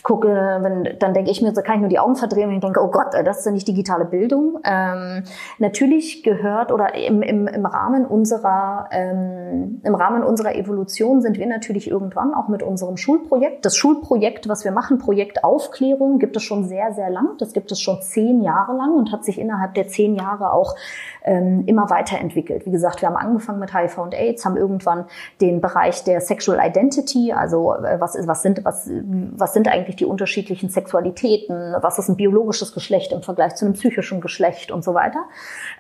gucke, 0.02 0.30
wenn, 0.30 0.98
dann 0.98 1.14
denke 1.14 1.30
ich 1.30 1.42
mir, 1.42 1.54
so 1.54 1.62
kann 1.62 1.76
ich 1.76 1.82
nur 1.82 1.90
die 1.90 2.00
Augen 2.00 2.16
verdrehen 2.16 2.50
und 2.50 2.56
ich 2.56 2.62
denke, 2.62 2.82
oh 2.82 2.90
Gott, 2.90 3.14
das 3.26 3.40
ist 3.40 3.46
ja 3.46 3.52
nicht 3.52 3.68
digitale 3.68 4.06
Bildung. 4.06 4.60
Ähm, 4.64 5.24
natürlich 5.60 6.24
gehört 6.24 6.72
oder 6.72 6.96
im, 6.96 7.22
im, 7.22 7.48
im 7.48 7.66
Rahmen 7.66 8.06
unserer 8.06 8.90
ähm, 8.92 9.82
im 9.84 9.96
Rahmen 9.96 10.24
unserer 10.24 10.56
Evolution 10.56 11.22
sind 11.22 11.38
wir 11.38 11.48
natürlich 11.48 11.90
irgendwann 11.90 12.34
auch 12.34 12.48
mit 12.48 12.64
unserem 12.64 12.98
Schulprojekt, 12.98 13.66
das 13.66 13.76
Schulprojekt, 13.76 14.21
was 14.48 14.64
wir 14.64 14.72
machen, 14.72 14.98
Projekt 14.98 15.44
Aufklärung, 15.44 16.20
gibt 16.20 16.38
es 16.38 16.44
schon 16.44 16.64
sehr, 16.64 16.94
sehr 16.94 17.10
lang. 17.10 17.38
Das 17.40 17.54
gibt 17.54 17.72
es 17.72 17.82
schon 17.82 18.02
zehn 18.02 18.42
Jahre 18.42 18.74
lang 18.74 18.94
und 18.94 19.12
hat 19.12 19.26
sich 19.26 19.40
innerhalb 19.40 19.74
der 19.74 19.88
zehn 19.88 20.16
Jahre 20.16 20.54
auch 20.54 20.76
ähm, 21.24 21.64
immer 21.68 21.90
weiterentwickelt. 21.90 22.66
Wie 22.66 22.72
gesagt, 22.72 23.02
wir 23.02 23.10
haben 23.10 23.18
angefangen 23.18 23.60
mit 23.60 23.74
HIV 23.74 23.98
und 24.00 24.14
AIDS, 24.14 24.46
haben 24.46 24.58
irgendwann 24.58 25.06
den 25.40 25.62
Bereich 25.62 26.04
der 26.04 26.22
Sexual 26.22 26.60
Identity, 26.62 27.34
also 27.34 27.76
äh, 27.76 28.00
was, 28.00 28.16
ist, 28.16 28.28
was, 28.28 28.42
sind, 28.42 28.64
was, 28.66 28.90
was 28.92 29.54
sind 29.54 29.68
eigentlich 29.68 29.96
die 29.96 30.06
unterschiedlichen 30.06 30.70
Sexualitäten, 30.70 31.76
was 31.82 32.00
ist 32.00 32.10
ein 32.10 32.16
biologisches 32.16 32.74
Geschlecht 32.74 33.12
im 33.12 33.22
Vergleich 33.22 33.56
zu 33.56 33.66
einem 33.66 33.74
psychischen 33.76 34.22
Geschlecht 34.22 34.72
und 34.72 34.84
so 34.84 34.94
weiter. 34.94 35.26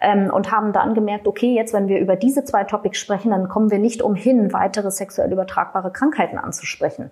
Ähm, 0.02 0.32
und 0.32 0.52
haben 0.52 0.74
dann 0.74 0.94
gemerkt, 0.94 1.28
okay, 1.28 1.54
jetzt 1.56 1.74
wenn 1.74 1.88
wir 1.88 2.00
über 2.00 2.16
diese 2.16 2.44
zwei 2.44 2.64
Topics 2.64 3.00
sprechen, 3.00 3.32
dann 3.32 3.48
kommen 3.50 3.72
wir 3.72 3.80
nicht 3.80 4.02
umhin, 4.02 4.54
weitere 4.54 4.92
sexuell 4.92 5.32
übertragbare 5.32 5.92
Krankheiten 5.92 6.38
anzusprechen, 6.38 7.12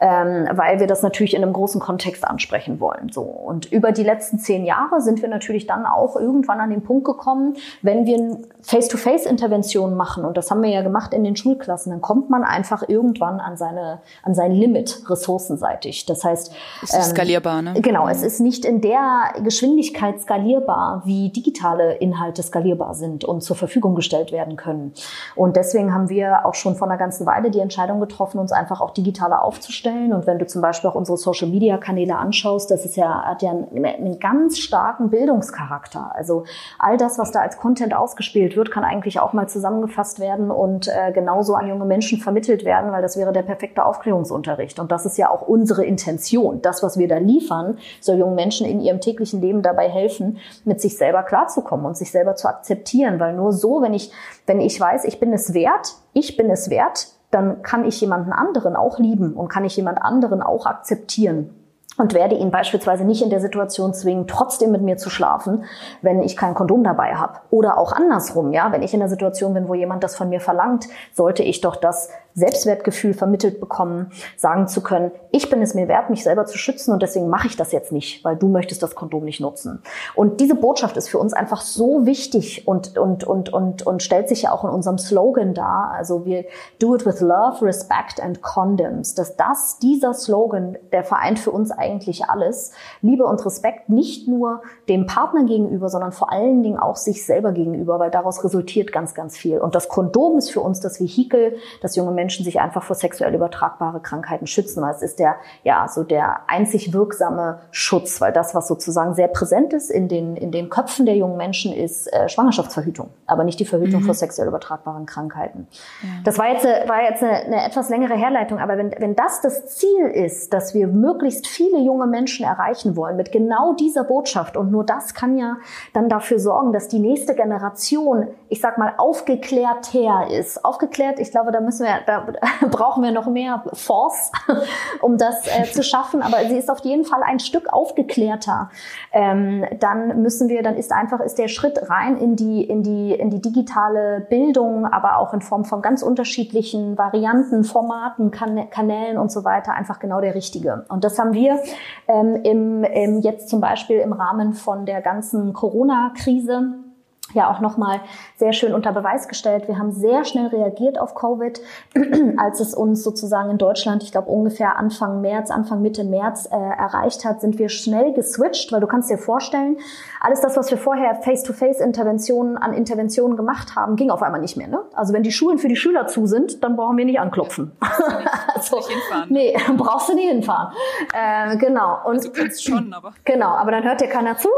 ähm, 0.00 0.48
weil 0.52 0.80
wir 0.80 0.86
das 0.86 1.02
natürlich 1.02 1.34
in 1.34 1.42
einem 1.42 1.52
großen 1.52 1.80
Kontext 1.80 2.26
ansprechen 2.26 2.80
wollen. 2.80 3.10
So 3.10 3.22
und 3.22 3.70
über 3.72 3.92
die 3.92 4.02
letzten 4.02 4.38
zehn 4.38 4.64
Jahre 4.64 5.00
sind 5.00 5.22
wir 5.22 5.28
natürlich 5.28 5.66
dann 5.66 5.86
auch 5.86 6.16
irgendwann 6.16 6.60
an 6.60 6.70
den 6.70 6.82
Punkt 6.82 7.04
gekommen, 7.04 7.56
wenn 7.82 8.06
wir 8.06 8.38
Face-to-Face-Interventionen 8.62 9.96
machen, 9.96 10.24
und 10.24 10.36
das 10.36 10.50
haben 10.50 10.62
wir 10.62 10.70
ja 10.70 10.82
gemacht 10.82 11.14
in 11.14 11.24
den 11.24 11.36
Schulklassen, 11.36 11.90
dann 11.90 12.00
kommt 12.00 12.30
man 12.30 12.44
einfach 12.44 12.88
irgendwann 12.88 13.40
an 13.40 13.56
seine, 13.56 14.00
an 14.22 14.34
sein 14.34 14.52
Limit 14.52 15.02
ressourcenseitig. 15.08 16.06
Das 16.06 16.24
heißt, 16.24 16.52
es 16.82 16.90
ist 16.90 16.94
ähm, 16.94 17.02
skalierbar, 17.02 17.62
ne? 17.62 17.74
Genau, 17.80 18.08
es 18.08 18.22
ist 18.22 18.40
nicht 18.40 18.64
in 18.64 18.80
der 18.80 19.32
Geschwindigkeit 19.42 20.20
skalierbar, 20.20 21.02
wie 21.04 21.30
digitale 21.30 21.94
Inhalte 21.94 22.42
skalierbar 22.42 22.94
sind 22.94 23.24
und 23.24 23.42
zur 23.42 23.56
Verfügung 23.56 23.94
gestellt 23.94 24.32
werden 24.32 24.56
können. 24.56 24.92
Und 25.34 25.56
deswegen 25.56 25.94
haben 25.94 26.08
wir 26.08 26.46
auch 26.46 26.54
schon 26.54 26.76
vor 26.76 26.88
einer 26.88 26.98
ganzen 26.98 27.26
Weile 27.26 27.50
die 27.50 27.60
Entscheidung 27.60 28.00
getroffen, 28.00 28.38
uns 28.38 28.52
einfach 28.52 28.80
auch 28.80 28.90
digitaler 28.90 29.42
aufzustellen. 29.42 30.12
Und 30.12 30.26
wenn 30.26 30.38
du 30.38 30.46
zum 30.46 30.62
Beispiel 30.62 30.90
auch 30.90 30.94
unsere 30.94 31.16
Social-Media-Kanäle 31.16 32.16
anschaust, 32.16 32.70
das 32.70 32.84
ist 32.84 32.96
ja, 32.96 33.22
hat 33.22 33.42
ja 33.42 33.50
einen, 33.50 33.84
einen 33.84 34.18
ganz 34.18 34.58
starken 34.58 35.10
Bildungscharakter. 35.10 36.12
Also 36.14 36.44
all 36.78 36.96
das, 36.96 37.18
was 37.18 37.30
da 37.32 37.40
als 37.40 37.57
Content 37.58 37.94
ausgespielt 37.94 38.56
wird, 38.56 38.70
kann 38.70 38.84
eigentlich 38.84 39.20
auch 39.20 39.32
mal 39.32 39.48
zusammengefasst 39.48 40.20
werden 40.20 40.50
und 40.50 40.88
äh, 40.88 41.12
genauso 41.12 41.54
an 41.54 41.68
junge 41.68 41.84
Menschen 41.84 42.18
vermittelt 42.18 42.64
werden, 42.64 42.92
weil 42.92 43.02
das 43.02 43.16
wäre 43.16 43.32
der 43.32 43.42
perfekte 43.42 43.84
Aufklärungsunterricht. 43.84 44.78
Und 44.78 44.90
das 44.92 45.06
ist 45.06 45.18
ja 45.18 45.30
auch 45.30 45.42
unsere 45.42 45.84
Intention. 45.84 46.62
Das, 46.62 46.82
was 46.82 46.98
wir 46.98 47.08
da 47.08 47.18
liefern, 47.18 47.78
soll 48.00 48.18
jungen 48.18 48.34
Menschen 48.34 48.66
in 48.66 48.80
ihrem 48.80 49.00
täglichen 49.00 49.40
Leben 49.40 49.62
dabei 49.62 49.88
helfen, 49.88 50.38
mit 50.64 50.80
sich 50.80 50.96
selber 50.96 51.22
klarzukommen 51.22 51.86
und 51.86 51.96
sich 51.96 52.10
selber 52.10 52.36
zu 52.36 52.48
akzeptieren. 52.48 53.20
Weil 53.20 53.34
nur 53.34 53.52
so, 53.52 53.82
wenn 53.82 53.94
ich, 53.94 54.12
wenn 54.46 54.60
ich 54.60 54.80
weiß, 54.80 55.04
ich 55.04 55.20
bin 55.20 55.32
es 55.32 55.54
wert, 55.54 55.94
ich 56.12 56.36
bin 56.36 56.50
es 56.50 56.70
wert, 56.70 57.08
dann 57.30 57.62
kann 57.62 57.84
ich 57.84 58.00
jemanden 58.00 58.32
anderen 58.32 58.74
auch 58.74 58.98
lieben 58.98 59.34
und 59.34 59.48
kann 59.48 59.64
ich 59.64 59.76
jemand 59.76 60.00
anderen 60.00 60.42
auch 60.42 60.64
akzeptieren 60.64 61.54
und 61.98 62.14
werde 62.14 62.36
ihn 62.36 62.50
beispielsweise 62.50 63.04
nicht 63.04 63.22
in 63.22 63.28
der 63.28 63.40
Situation 63.40 63.92
zwingen, 63.92 64.26
trotzdem 64.26 64.70
mit 64.70 64.80
mir 64.80 64.96
zu 64.96 65.10
schlafen, 65.10 65.64
wenn 66.00 66.22
ich 66.22 66.36
kein 66.36 66.54
Kondom 66.54 66.84
dabei 66.84 67.16
habe. 67.16 67.40
Oder 67.50 67.76
auch 67.76 67.92
andersrum, 67.92 68.52
ja, 68.52 68.72
wenn 68.72 68.82
ich 68.82 68.94
in 68.94 69.00
der 69.00 69.08
Situation 69.08 69.52
bin, 69.52 69.68
wo 69.68 69.74
jemand 69.74 70.04
das 70.04 70.16
von 70.16 70.28
mir 70.28 70.40
verlangt, 70.40 70.86
sollte 71.12 71.42
ich 71.42 71.60
doch 71.60 71.76
das 71.76 72.08
Selbstwertgefühl 72.38 73.14
vermittelt 73.14 73.60
bekommen, 73.60 74.12
sagen 74.36 74.68
zu 74.68 74.82
können, 74.82 75.10
ich 75.30 75.50
bin 75.50 75.60
es 75.62 75.74
mir 75.74 75.88
wert, 75.88 76.10
mich 76.10 76.24
selber 76.24 76.46
zu 76.46 76.56
schützen 76.56 76.92
und 76.92 77.02
deswegen 77.02 77.28
mache 77.28 77.48
ich 77.48 77.56
das 77.56 77.72
jetzt 77.72 77.92
nicht, 77.92 78.24
weil 78.24 78.36
du 78.36 78.48
möchtest 78.48 78.82
das 78.82 78.94
Kondom 78.94 79.24
nicht 79.24 79.40
nutzen. 79.40 79.82
Und 80.14 80.40
diese 80.40 80.54
Botschaft 80.54 80.96
ist 80.96 81.08
für 81.08 81.18
uns 81.18 81.32
einfach 81.32 81.60
so 81.60 82.06
wichtig 82.06 82.66
und, 82.66 82.96
und, 82.96 83.24
und, 83.24 83.52
und, 83.52 83.86
und 83.86 84.02
stellt 84.02 84.28
sich 84.28 84.42
ja 84.42 84.52
auch 84.52 84.64
in 84.64 84.70
unserem 84.70 84.98
Slogan 84.98 85.54
dar. 85.54 85.92
Also 85.94 86.24
wir 86.24 86.44
do 86.80 86.94
it 86.94 87.04
with 87.04 87.20
love, 87.20 87.64
respect 87.64 88.20
and 88.22 88.42
condoms. 88.42 89.14
Dass 89.14 89.36
das, 89.36 89.78
dieser 89.78 90.14
Slogan, 90.14 90.78
der 90.92 91.04
vereint 91.04 91.38
für 91.38 91.50
uns 91.50 91.70
eigentlich 91.70 92.24
alles. 92.26 92.72
Liebe 93.02 93.24
und 93.24 93.44
Respekt 93.44 93.88
nicht 93.88 94.28
nur 94.28 94.62
dem 94.88 95.06
Partner 95.06 95.44
gegenüber, 95.44 95.88
sondern 95.88 96.12
vor 96.12 96.32
allen 96.32 96.62
Dingen 96.62 96.78
auch 96.78 96.96
sich 96.96 97.26
selber 97.26 97.52
gegenüber, 97.52 97.98
weil 97.98 98.10
daraus 98.10 98.44
resultiert 98.44 98.92
ganz, 98.92 99.14
ganz 99.14 99.36
viel. 99.36 99.58
Und 99.58 99.74
das 99.74 99.88
Kondom 99.88 100.38
ist 100.38 100.50
für 100.50 100.60
uns 100.60 100.80
das 100.80 101.00
Vehikel, 101.00 101.56
das 101.82 101.96
junge 101.96 102.12
Menschen 102.12 102.27
Menschen 102.28 102.44
sich 102.44 102.60
einfach 102.60 102.82
vor 102.82 102.94
sexuell 102.94 103.34
übertragbare 103.34 104.00
Krankheiten 104.00 104.46
schützen, 104.46 104.82
weil 104.82 104.94
es 104.94 105.00
ist 105.00 105.18
der, 105.18 105.36
ja, 105.64 105.88
so 105.88 106.04
der 106.04 106.40
einzig 106.46 106.92
wirksame 106.92 107.60
Schutz, 107.70 108.20
weil 108.20 108.34
das, 108.34 108.54
was 108.54 108.68
sozusagen 108.68 109.14
sehr 109.14 109.28
präsent 109.28 109.72
ist 109.72 109.90
in 109.90 110.08
den, 110.08 110.36
in 110.36 110.52
den 110.52 110.68
Köpfen 110.68 111.06
der 111.06 111.16
jungen 111.16 111.38
Menschen, 111.38 111.72
ist 111.72 112.06
äh, 112.12 112.28
Schwangerschaftsverhütung, 112.28 113.08
aber 113.26 113.44
nicht 113.44 113.58
die 113.60 113.64
Verhütung 113.64 114.02
mhm. 114.02 114.04
vor 114.04 114.14
sexuell 114.14 114.48
übertragbaren 114.48 115.06
Krankheiten. 115.06 115.68
Ja. 116.02 116.08
Das 116.24 116.36
war 116.36 116.52
jetzt, 116.52 116.64
war 116.64 117.02
jetzt 117.02 117.22
eine, 117.22 117.32
eine 117.32 117.64
etwas 117.64 117.88
längere 117.88 118.14
Herleitung, 118.14 118.58
aber 118.58 118.76
wenn, 118.76 118.94
wenn 118.98 119.16
das 119.16 119.40
das 119.40 119.64
Ziel 119.66 120.04
ist, 120.12 120.52
dass 120.52 120.74
wir 120.74 120.86
möglichst 120.86 121.46
viele 121.46 121.78
junge 121.78 122.06
Menschen 122.06 122.44
erreichen 122.44 122.94
wollen 122.94 123.16
mit 123.16 123.32
genau 123.32 123.72
dieser 123.72 124.04
Botschaft 124.04 124.58
und 124.58 124.70
nur 124.70 124.84
das 124.84 125.14
kann 125.14 125.38
ja 125.38 125.56
dann 125.94 126.10
dafür 126.10 126.38
sorgen, 126.38 126.74
dass 126.74 126.88
die 126.88 126.98
nächste 126.98 127.34
Generation, 127.34 128.26
ich 128.50 128.60
sag 128.60 128.76
mal, 128.76 128.92
aufgeklärt 128.98 129.94
her 129.94 130.28
ist. 130.30 130.62
Aufgeklärt, 130.62 131.18
ich 131.20 131.30
glaube, 131.30 131.52
da 131.52 131.60
müssen 131.60 131.86
wir, 131.86 132.00
da 132.08 132.26
brauchen 132.70 133.02
wir 133.02 133.12
noch 133.12 133.26
mehr 133.26 133.62
Force, 133.74 134.32
um 135.02 135.18
das 135.18 135.46
äh, 135.46 135.64
zu 135.64 135.82
schaffen. 135.82 136.22
Aber 136.22 136.38
sie 136.48 136.56
ist 136.56 136.70
auf 136.70 136.80
jeden 136.80 137.04
Fall 137.04 137.22
ein 137.22 137.38
Stück 137.38 137.72
aufgeklärter. 137.72 138.70
Ähm, 139.12 139.64
dann 139.78 140.22
müssen 140.22 140.48
wir, 140.48 140.62
dann 140.62 140.76
ist 140.76 140.90
einfach 140.90 141.20
ist 141.20 141.38
der 141.38 141.48
Schritt 141.48 141.90
rein 141.90 142.16
in 142.16 142.34
die 142.34 142.64
in 142.64 142.82
die 142.82 143.12
in 143.12 143.30
die 143.30 143.40
digitale 143.40 144.26
Bildung, 144.28 144.86
aber 144.86 145.18
auch 145.18 145.34
in 145.34 145.42
Form 145.42 145.64
von 145.64 145.82
ganz 145.82 146.02
unterschiedlichen 146.02 146.96
Varianten, 146.96 147.64
Formaten, 147.64 148.30
kan 148.30 148.70
Kanälen 148.70 149.18
und 149.18 149.30
so 149.30 149.44
weiter 149.44 149.74
einfach 149.74 149.98
genau 149.98 150.20
der 150.20 150.34
richtige. 150.34 150.86
Und 150.88 151.04
das 151.04 151.18
haben 151.18 151.34
wir 151.34 151.60
ähm, 152.06 152.36
im, 152.42 152.84
im 152.84 153.20
jetzt 153.20 153.48
zum 153.48 153.60
Beispiel 153.60 153.98
im 153.98 154.12
Rahmen 154.12 154.54
von 154.54 154.86
der 154.86 155.02
ganzen 155.02 155.52
Corona-Krise 155.52 156.87
ja 157.34 157.50
auch 157.50 157.60
nochmal 157.60 158.00
sehr 158.36 158.52
schön 158.52 158.74
unter 158.74 158.92
Beweis 158.92 159.28
gestellt. 159.28 159.68
Wir 159.68 159.78
haben 159.78 159.92
sehr 159.92 160.24
schnell 160.24 160.46
reagiert 160.46 160.98
auf 160.98 161.14
Covid, 161.14 161.60
als 162.36 162.60
es 162.60 162.74
uns 162.74 163.02
sozusagen 163.02 163.50
in 163.50 163.58
Deutschland, 163.58 164.02
ich 164.02 164.12
glaube 164.12 164.30
ungefähr 164.30 164.76
Anfang 164.76 165.20
März, 165.20 165.50
Anfang 165.50 165.82
Mitte 165.82 166.04
März 166.04 166.48
äh, 166.50 166.56
erreicht 166.56 167.24
hat, 167.24 167.40
sind 167.40 167.58
wir 167.58 167.68
schnell 167.68 168.12
geswitcht, 168.12 168.72
weil 168.72 168.80
du 168.80 168.86
kannst 168.86 169.10
dir 169.10 169.18
vorstellen, 169.18 169.76
alles 170.20 170.40
das, 170.40 170.56
was 170.56 170.70
wir 170.70 170.78
vorher 170.78 171.16
Face-to-Face-Interventionen 171.16 172.56
an 172.56 172.72
Interventionen 172.72 173.36
gemacht 173.36 173.76
haben, 173.76 173.96
ging 173.96 174.10
auf 174.10 174.22
einmal 174.22 174.40
nicht 174.40 174.56
mehr. 174.56 174.68
Ne? 174.68 174.80
Also 174.94 175.12
wenn 175.12 175.22
die 175.22 175.32
Schulen 175.32 175.58
für 175.58 175.68
die 175.68 175.76
Schüler 175.76 176.06
zu 176.06 176.26
sind, 176.26 176.64
dann 176.64 176.76
brauchen 176.76 176.96
wir 176.96 177.04
nicht 177.04 177.20
anklopfen. 177.20 177.72
Nicht, 177.80 178.28
also, 178.54 178.76
nicht 178.76 178.88
hinfahren. 178.88 179.26
Nee, 179.30 179.56
brauchst 179.76 180.08
du 180.08 180.14
nicht 180.14 180.28
hinfahren. 180.28 180.72
Äh, 181.12 181.56
genau. 181.58 181.98
Und, 182.04 182.16
also 182.16 182.28
du 182.30 182.40
kannst 182.40 182.64
schon, 182.64 182.92
aber. 182.92 183.12
Genau, 183.24 183.48
aber 183.48 183.72
dann 183.72 183.84
hört 183.84 184.00
dir 184.00 184.08
keiner 184.08 184.38
zu 184.38 184.48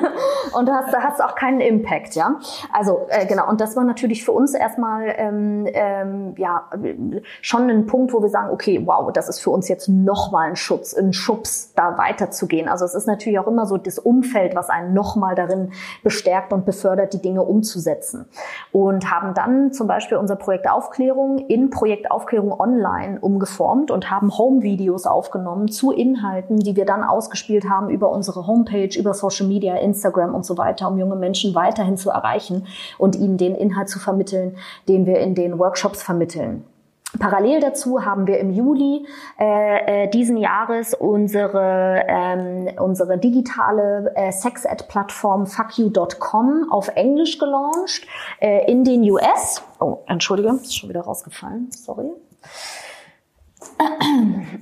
und 0.56 0.66
du 0.66 0.72
hast, 0.72 0.94
hast 0.96 1.22
auch 1.22 1.34
keinen 1.34 1.60
Impact 1.60 2.13
ja. 2.14 2.38
Also 2.72 3.06
äh, 3.08 3.26
genau, 3.26 3.48
und 3.48 3.60
das 3.60 3.76
war 3.76 3.84
natürlich 3.84 4.24
für 4.24 4.32
uns 4.32 4.54
erstmal 4.54 5.14
ähm, 5.16 5.66
ähm, 5.72 6.34
ja 6.36 6.68
schon 7.40 7.70
ein 7.70 7.86
Punkt, 7.86 8.12
wo 8.12 8.22
wir 8.22 8.28
sagen, 8.28 8.50
okay, 8.52 8.82
wow, 8.84 9.12
das 9.12 9.28
ist 9.28 9.40
für 9.40 9.50
uns 9.50 9.68
jetzt 9.68 9.88
nochmal 9.88 10.50
ein 10.50 10.56
Schutz, 10.56 10.94
ein 10.94 11.12
Schubs, 11.12 11.72
da 11.74 11.98
weiterzugehen. 11.98 12.68
Also 12.68 12.84
es 12.84 12.94
ist 12.94 13.06
natürlich 13.06 13.38
auch 13.38 13.46
immer 13.46 13.66
so 13.66 13.76
das 13.76 13.98
Umfeld, 13.98 14.54
was 14.54 14.70
einen 14.70 14.94
nochmal 14.94 15.34
darin 15.34 15.72
bestärkt 16.02 16.52
und 16.52 16.64
befördert, 16.64 17.12
die 17.12 17.22
Dinge 17.22 17.42
umzusetzen. 17.42 18.26
Und 18.72 19.10
haben 19.10 19.34
dann 19.34 19.72
zum 19.72 19.86
Beispiel 19.86 20.18
unser 20.18 20.36
Projekt 20.36 20.68
Aufklärung 20.68 21.38
in 21.38 21.70
Projekt 21.70 22.10
Aufklärung 22.10 22.58
online 22.58 23.18
umgeformt 23.20 23.90
und 23.90 24.10
haben 24.10 24.36
Home-Videos 24.36 25.06
aufgenommen 25.06 25.68
zu 25.68 25.92
Inhalten, 25.92 26.58
die 26.58 26.76
wir 26.76 26.84
dann 26.84 27.02
ausgespielt 27.04 27.68
haben 27.68 27.90
über 27.90 28.10
unsere 28.10 28.46
Homepage, 28.46 28.98
über 28.98 29.14
Social 29.14 29.46
Media, 29.46 29.76
Instagram 29.76 30.34
und 30.34 30.44
so 30.44 30.58
weiter, 30.58 30.88
um 30.88 30.98
junge 30.98 31.16
Menschen 31.16 31.54
weiterhin 31.54 31.96
zu 32.04 32.10
erreichen 32.10 32.66
und 32.98 33.16
ihnen 33.16 33.38
den 33.38 33.54
Inhalt 33.54 33.88
zu 33.88 33.98
vermitteln, 33.98 34.56
den 34.88 35.06
wir 35.06 35.18
in 35.18 35.34
den 35.34 35.58
Workshops 35.58 36.02
vermitteln. 36.02 36.64
Parallel 37.18 37.60
dazu 37.60 38.04
haben 38.04 38.26
wir 38.26 38.38
im 38.38 38.50
Juli 38.50 39.06
äh, 39.38 40.04
äh, 40.04 40.08
diesen 40.08 40.36
Jahres 40.36 40.94
unsere, 40.94 42.02
ähm, 42.08 42.68
unsere 42.78 43.18
digitale 43.18 44.12
äh, 44.16 44.32
Sex-Ed-Plattform 44.32 45.46
fuckyou.com 45.46 46.72
auf 46.72 46.88
Englisch 46.96 47.38
gelauncht 47.38 48.06
äh, 48.40 48.68
in 48.70 48.82
den 48.82 49.08
US. 49.12 49.62
Oh, 49.78 49.98
entschuldige, 50.06 50.48
ist 50.54 50.76
schon 50.76 50.88
wieder 50.88 51.02
rausgefallen. 51.02 51.70
Sorry. 51.70 52.10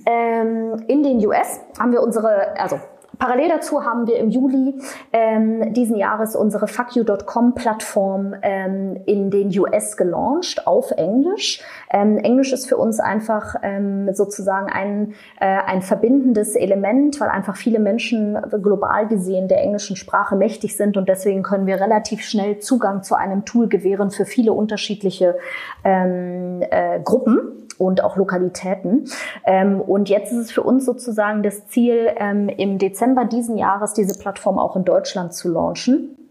ähm, 0.07 0.85
in 0.89 1.03
den 1.03 1.27
US 1.27 1.61
haben 1.79 1.93
wir 1.93 2.03
unsere, 2.03 2.59
also 2.61 2.79
Parallel 3.19 3.49
dazu 3.49 3.85
haben 3.85 4.07
wir 4.07 4.19
im 4.19 4.31
Juli 4.31 4.75
ähm, 5.13 5.73
diesen 5.75 5.97
Jahres 5.97 6.35
unsere 6.35 6.67
fuckyou.com-Plattform 6.67 8.35
ähm, 8.43 9.01
in 9.07 9.31
den 9.31 9.57
US 9.59 9.97
gelauncht 9.97 10.67
auf 10.67 10.91
Englisch. 10.93 11.63
Ähm, 11.91 12.19
Englisch 12.19 12.53
ist 12.53 12.69
für 12.69 12.77
uns 12.77 13.01
einfach 13.01 13.55
ähm, 13.63 14.13
sozusagen 14.15 14.71
ein, 14.73 15.15
äh, 15.41 15.47
ein 15.47 15.83
verbindendes 15.83 16.57
Element, 16.57 17.21
weil 17.21 17.29
einfach 17.29 17.57
viele 17.57 17.79
Menschen 17.79 18.39
global 18.63 19.07
gesehen 19.07 19.49
der 19.49 19.63
englischen 19.63 19.97
Sprache 19.97 20.35
mächtig 20.37 20.77
sind 20.77 20.97
und 20.97 21.09
deswegen 21.09 21.43
können 21.43 21.67
wir 21.67 21.81
relativ 21.81 22.23
schnell 22.23 22.59
Zugang 22.59 23.03
zu 23.03 23.15
einem 23.15 23.45
Tool 23.45 23.69
gewähren 23.69 24.11
für 24.11 24.25
viele 24.25 24.53
unterschiedliche 24.53 25.37
ähm, 25.85 26.63
äh, 26.71 27.01
Gruppen 27.01 27.62
und 27.83 28.05
auch 28.05 28.17
Lokalitäten. 28.17 29.05
Ähm, 29.45 29.81
und 29.81 30.09
jetzt 30.09 30.33
ist 30.33 30.39
es 30.39 30.53
für 30.53 30.63
uns 30.63 30.85
sozusagen 30.85 31.43
das 31.43 31.67
Ziel, 31.69 32.09
ähm, 32.17 32.49
im 32.49 32.79
Dezember 32.79 33.25
diesen 33.25 33.59
Jahres 33.59 33.93
diese 33.93 34.19
Plattform 34.19 34.59
auch 34.59 34.77
in 34.77 34.85
Deutschland 34.85 35.35
zu 35.35 35.51
launchen. 35.51 36.22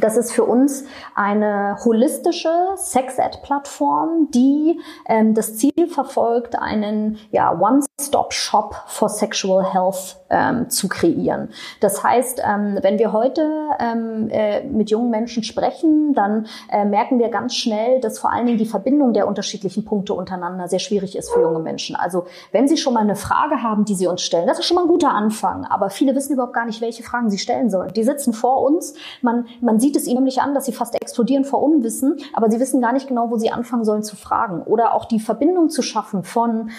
Das 0.00 0.16
ist 0.16 0.32
für 0.32 0.44
uns 0.44 0.84
eine 1.14 1.76
holistische 1.84 2.50
Sex-Ed-Plattform, 2.76 4.28
die 4.32 4.80
ähm, 5.06 5.34
das 5.34 5.56
Ziel 5.56 5.88
verfolgt, 5.88 6.58
einen 6.58 7.18
ja, 7.30 7.56
One-Stop-Shop 7.58 8.74
for 8.86 9.08
Sexual 9.08 9.64
Health 9.72 10.16
ähm, 10.30 10.68
zu 10.68 10.88
kreieren. 10.88 11.50
Das 11.80 12.02
heißt, 12.02 12.42
ähm, 12.44 12.78
wenn 12.82 12.98
wir 12.98 13.12
heute 13.12 13.48
ähm, 13.78 14.28
äh, 14.30 14.64
mit 14.64 14.90
jungen 14.90 15.10
Menschen 15.10 15.44
sprechen, 15.44 16.12
dann 16.14 16.46
äh, 16.70 16.84
merken 16.84 17.18
wir 17.18 17.28
ganz 17.28 17.54
schnell, 17.54 18.00
dass 18.00 18.18
vor 18.18 18.32
allen 18.32 18.46
Dingen 18.46 18.58
die 18.58 18.66
Verbindung 18.66 19.12
der 19.12 19.28
unterschiedlichen 19.28 19.84
Punkte 19.84 20.14
untereinander 20.14 20.66
sehr 20.66 20.80
schwierig 20.80 21.16
ist 21.16 21.32
für 21.32 21.40
junge 21.40 21.60
Menschen. 21.60 21.94
Also 21.94 22.26
wenn 22.50 22.66
sie 22.66 22.76
schon 22.76 22.94
mal 22.94 23.00
eine 23.00 23.16
Frage 23.16 23.62
haben, 23.62 23.84
die 23.84 23.94
sie 23.94 24.08
uns 24.08 24.22
stellen, 24.22 24.46
das 24.46 24.58
ist 24.58 24.66
schon 24.66 24.74
mal 24.74 24.82
ein 24.82 24.88
guter 24.88 25.10
Anfang. 25.10 25.64
Aber 25.66 25.90
viele 25.90 26.14
wissen 26.14 26.32
überhaupt 26.32 26.54
gar 26.54 26.66
nicht, 26.66 26.80
welche 26.80 27.02
Fragen 27.04 27.30
sie 27.30 27.38
stellen 27.38 27.70
sollen. 27.70 27.92
Die 27.92 28.02
sitzen 28.02 28.32
vor 28.32 28.62
uns, 28.62 28.94
man, 29.22 29.46
man 29.60 29.78
sieht 29.84 29.96
es 29.96 30.06
ihnen 30.06 30.14
nämlich 30.14 30.40
an, 30.40 30.54
dass 30.54 30.64
sie 30.64 30.72
fast 30.72 30.94
explodieren 30.94 31.44
vor 31.44 31.62
Unwissen, 31.62 32.16
aber 32.32 32.50
sie 32.50 32.58
wissen 32.58 32.80
gar 32.80 32.94
nicht 32.94 33.06
genau, 33.06 33.30
wo 33.30 33.36
sie 33.36 33.50
anfangen 33.50 33.84
sollen 33.84 34.02
zu 34.02 34.16
fragen. 34.16 34.62
Oder 34.62 34.94
auch 34.94 35.04
die 35.04 35.20
Verbindung 35.20 35.68
zu 35.68 35.82
schaffen 35.82 36.24
von 36.24 36.70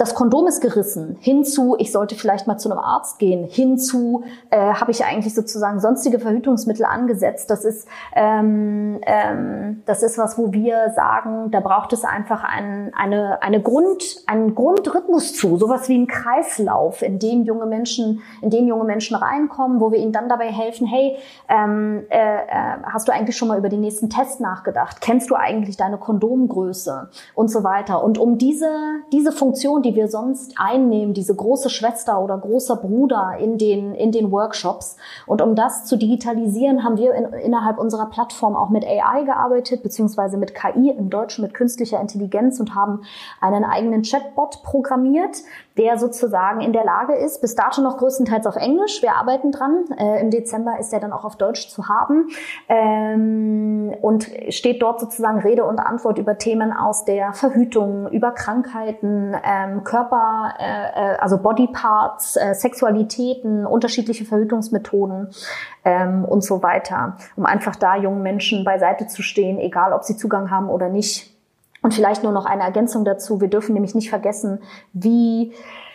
das 0.00 0.14
Kondom 0.14 0.46
ist 0.46 0.62
gerissen, 0.62 1.18
hinzu, 1.20 1.76
ich 1.78 1.92
sollte 1.92 2.14
vielleicht 2.14 2.46
mal 2.46 2.56
zu 2.56 2.70
einem 2.70 2.78
Arzt 2.78 3.18
gehen, 3.18 3.44
hinzu, 3.44 4.24
äh, 4.48 4.72
habe 4.72 4.92
ich 4.92 5.04
eigentlich 5.04 5.34
sozusagen 5.34 5.78
sonstige 5.78 6.18
Verhütungsmittel 6.18 6.86
angesetzt. 6.86 7.50
Das 7.50 7.66
ist, 7.66 7.86
ähm, 8.16 8.98
ähm, 9.02 9.82
das 9.84 10.02
ist 10.02 10.16
was, 10.16 10.38
wo 10.38 10.52
wir 10.54 10.88
sagen, 10.96 11.50
da 11.50 11.60
braucht 11.60 11.92
es 11.92 12.04
einfach 12.04 12.44
ein, 12.44 12.92
eine, 12.96 13.42
eine 13.42 13.60
Grund, 13.60 14.02
einen 14.26 14.54
Grundrhythmus 14.54 15.34
zu, 15.34 15.58
sowas 15.58 15.86
wie 15.90 15.98
ein 15.98 16.06
Kreislauf, 16.06 17.02
in 17.02 17.18
dem 17.18 17.44
junge 17.44 17.66
Menschen, 17.66 18.22
in 18.40 18.48
den 18.48 18.68
junge 18.68 18.84
Menschen 18.84 19.16
reinkommen, 19.16 19.80
wo 19.82 19.92
wir 19.92 19.98
ihnen 19.98 20.12
dann 20.12 20.30
dabei 20.30 20.50
helfen, 20.50 20.86
hey, 20.86 21.18
ähm, 21.50 22.06
äh, 22.08 22.16
äh, 22.16 22.78
hast 22.84 23.06
du 23.06 23.12
eigentlich 23.12 23.36
schon 23.36 23.48
mal 23.48 23.58
über 23.58 23.68
den 23.68 23.82
nächsten 23.82 24.08
Test 24.08 24.40
nachgedacht? 24.40 25.02
Kennst 25.02 25.28
du 25.28 25.34
eigentlich 25.34 25.76
deine 25.76 25.98
Kondomgröße? 25.98 27.10
Und 27.34 27.50
so 27.50 27.64
weiter. 27.64 28.02
Und 28.02 28.16
um 28.16 28.38
diese, 28.38 28.70
diese 29.12 29.30
Funktion, 29.30 29.82
die 29.82 29.89
die 29.90 29.96
wir 29.96 30.08
sonst 30.08 30.54
einnehmen, 30.56 31.14
diese 31.14 31.34
große 31.34 31.68
Schwester 31.68 32.22
oder 32.22 32.38
großer 32.38 32.76
Bruder 32.76 33.36
in 33.40 33.58
den, 33.58 33.94
in 33.94 34.12
den 34.12 34.30
Workshops. 34.30 34.96
Und 35.26 35.42
um 35.42 35.54
das 35.54 35.84
zu 35.84 35.96
digitalisieren, 35.96 36.84
haben 36.84 36.96
wir 36.96 37.14
in, 37.14 37.24
innerhalb 37.32 37.78
unserer 37.78 38.06
Plattform 38.06 38.54
auch 38.54 38.70
mit 38.70 38.84
AI 38.84 39.24
gearbeitet, 39.24 39.82
beziehungsweise 39.82 40.36
mit 40.36 40.54
KI 40.54 40.90
im 40.90 41.10
Deutschen 41.10 41.42
mit 41.42 41.54
künstlicher 41.54 42.00
Intelligenz 42.00 42.60
und 42.60 42.74
haben 42.74 43.02
einen 43.40 43.64
eigenen 43.64 44.02
Chatbot 44.02 44.62
programmiert, 44.62 45.38
der 45.80 45.98
sozusagen 45.98 46.60
in 46.60 46.74
der 46.74 46.84
Lage 46.84 47.14
ist, 47.14 47.40
bis 47.40 47.54
dato 47.54 47.80
noch 47.80 47.96
größtenteils 47.96 48.46
auf 48.46 48.56
Englisch, 48.56 49.00
wir 49.00 49.16
arbeiten 49.16 49.50
dran, 49.50 49.86
äh, 49.98 50.20
im 50.20 50.30
Dezember 50.30 50.78
ist 50.78 50.92
er 50.92 51.00
dann 51.00 51.12
auch 51.12 51.24
auf 51.24 51.36
Deutsch 51.36 51.68
zu 51.70 51.88
haben 51.88 52.28
ähm, 52.68 53.94
und 54.02 54.30
steht 54.50 54.82
dort 54.82 55.00
sozusagen 55.00 55.40
Rede 55.40 55.64
und 55.64 55.78
Antwort 55.78 56.18
über 56.18 56.36
Themen 56.36 56.72
aus 56.72 57.06
der 57.06 57.32
Verhütung, 57.32 58.08
über 58.10 58.32
Krankheiten, 58.32 59.34
ähm, 59.42 59.82
Körper, 59.82 60.54
äh, 60.58 61.14
äh 61.14 61.16
also 61.16 61.38
Bodyparts, 61.38 62.36
äh, 62.36 62.54
Sexualitäten, 62.54 63.64
unterschiedliche 63.64 64.26
Verhütungsmethoden 64.26 65.30
ähm, 65.86 66.26
und 66.26 66.44
so 66.44 66.62
weiter, 66.62 67.16
um 67.36 67.46
einfach 67.46 67.74
da 67.74 67.96
jungen 67.96 68.22
Menschen 68.22 68.64
beiseite 68.64 69.06
zu 69.06 69.22
stehen, 69.22 69.58
egal 69.58 69.94
ob 69.94 70.04
sie 70.04 70.16
Zugang 70.16 70.50
haben 70.50 70.68
oder 70.68 70.90
nicht 70.90 71.39
und 71.82 71.94
vielleicht 71.94 72.22
nur 72.22 72.32
noch 72.32 72.46
eine 72.46 72.62
Ergänzung 72.62 73.04
dazu. 73.04 73.40
Wir 73.40 73.48
dürfen 73.48 73.72
nämlich 73.74 73.94
nicht 73.94 74.10
vergessen, 74.10 74.60
wie 74.92 75.52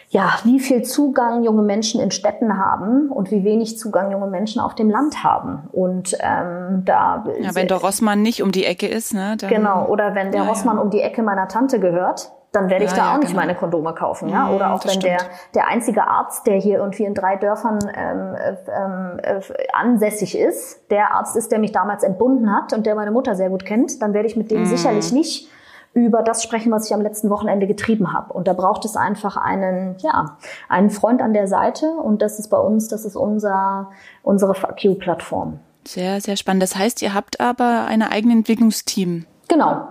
ja, 0.09 0.35
wie 0.43 0.59
viel 0.59 0.83
Zugang 0.83 1.43
junge 1.43 1.63
Menschen 1.63 1.99
in 1.99 2.11
Städten 2.11 2.57
haben 2.57 3.09
und 3.09 3.31
wie 3.31 3.43
wenig 3.43 3.77
Zugang 3.77 4.11
junge 4.11 4.27
Menschen 4.27 4.61
auf 4.61 4.75
dem 4.75 4.89
Land 4.89 5.23
haben. 5.23 5.67
Und 5.71 6.15
ähm, 6.21 6.83
da 6.85 7.25
ja, 7.39 7.55
wenn 7.55 7.67
der 7.67 7.77
Rossmann 7.77 8.21
nicht 8.21 8.41
um 8.41 8.51
die 8.51 8.65
Ecke 8.65 8.87
ist, 8.87 9.13
ne? 9.13 9.35
Dann, 9.37 9.49
genau. 9.49 9.87
Oder 9.87 10.15
wenn 10.15 10.31
der 10.31 10.43
ja, 10.43 10.47
Rossmann 10.47 10.77
ja. 10.77 10.83
um 10.83 10.89
die 10.89 11.01
Ecke 11.01 11.23
meiner 11.23 11.47
Tante 11.47 11.79
gehört, 11.79 12.31
dann 12.51 12.69
werde 12.69 12.85
ich 12.85 12.91
ja, 12.91 12.97
da 12.97 13.03
auch 13.09 13.13
ja, 13.13 13.17
nicht 13.17 13.29
genau. 13.29 13.41
meine 13.41 13.55
Kondome 13.55 13.93
kaufen, 13.93 14.29
ja. 14.29 14.45
Mhm, 14.45 14.55
Oder 14.55 14.73
auch 14.73 14.85
wenn 14.85 14.99
der 15.01 15.17
der 15.53 15.67
einzige 15.67 16.07
Arzt, 16.07 16.47
der 16.47 16.55
hier 16.55 16.77
irgendwie 16.77 17.03
in 17.03 17.13
drei 17.13 17.35
Dörfern 17.35 17.79
ähm, 17.93 18.35
ähm, 18.67 19.19
äh, 19.21 19.41
ansässig 19.73 20.37
ist, 20.37 20.89
der 20.91 21.11
Arzt 21.11 21.35
ist, 21.35 21.51
der 21.51 21.59
mich 21.59 21.73
damals 21.73 22.03
entbunden 22.03 22.55
hat 22.55 22.71
und 22.71 22.85
der 22.85 22.95
meine 22.95 23.11
Mutter 23.11 23.35
sehr 23.35 23.49
gut 23.49 23.65
kennt, 23.65 24.01
dann 24.01 24.13
werde 24.13 24.27
ich 24.27 24.37
mit 24.37 24.51
dem 24.51 24.61
mhm. 24.61 24.65
sicherlich 24.65 25.11
nicht 25.11 25.49
über 25.95 26.21
das 26.21 26.43
sprechen, 26.43 26.71
was 26.71 26.87
ich 26.87 26.93
am 26.93 27.01
letzten 27.01 27.29
Wochenende 27.29 27.67
getrieben 27.67 28.13
habe. 28.13 28.33
Und 28.33 28.47
da 28.47 28.53
braucht 28.53 28.83
es 28.83 28.97
einfach 28.97 29.37
einen, 29.37 29.95
ja, 29.99 30.37
einen 30.67 30.89
Freund 30.89 31.21
an 31.21 31.33
der 31.33 31.47
Seite. 31.47 31.89
Und 31.89 32.21
das 32.21 32.37
ist 32.37 32.49
bei 32.49 32.57
uns, 32.59 32.89
das 32.89 33.05
ist 33.05 33.15
unser, 33.15 33.89
unsere 34.21 34.53
Fuck 34.53 34.83
You-Plattform. 34.83 35.59
Sehr, 35.87 36.19
sehr 36.19 36.35
spannend. 36.35 36.63
Das 36.63 36.75
heißt, 36.75 37.01
ihr 37.01 37.13
habt 37.13 37.39
aber 37.39 37.85
ein 37.85 38.03
eigenes 38.03 38.35
Entwicklungsteam. 38.35 39.25
Genau? 39.47 39.87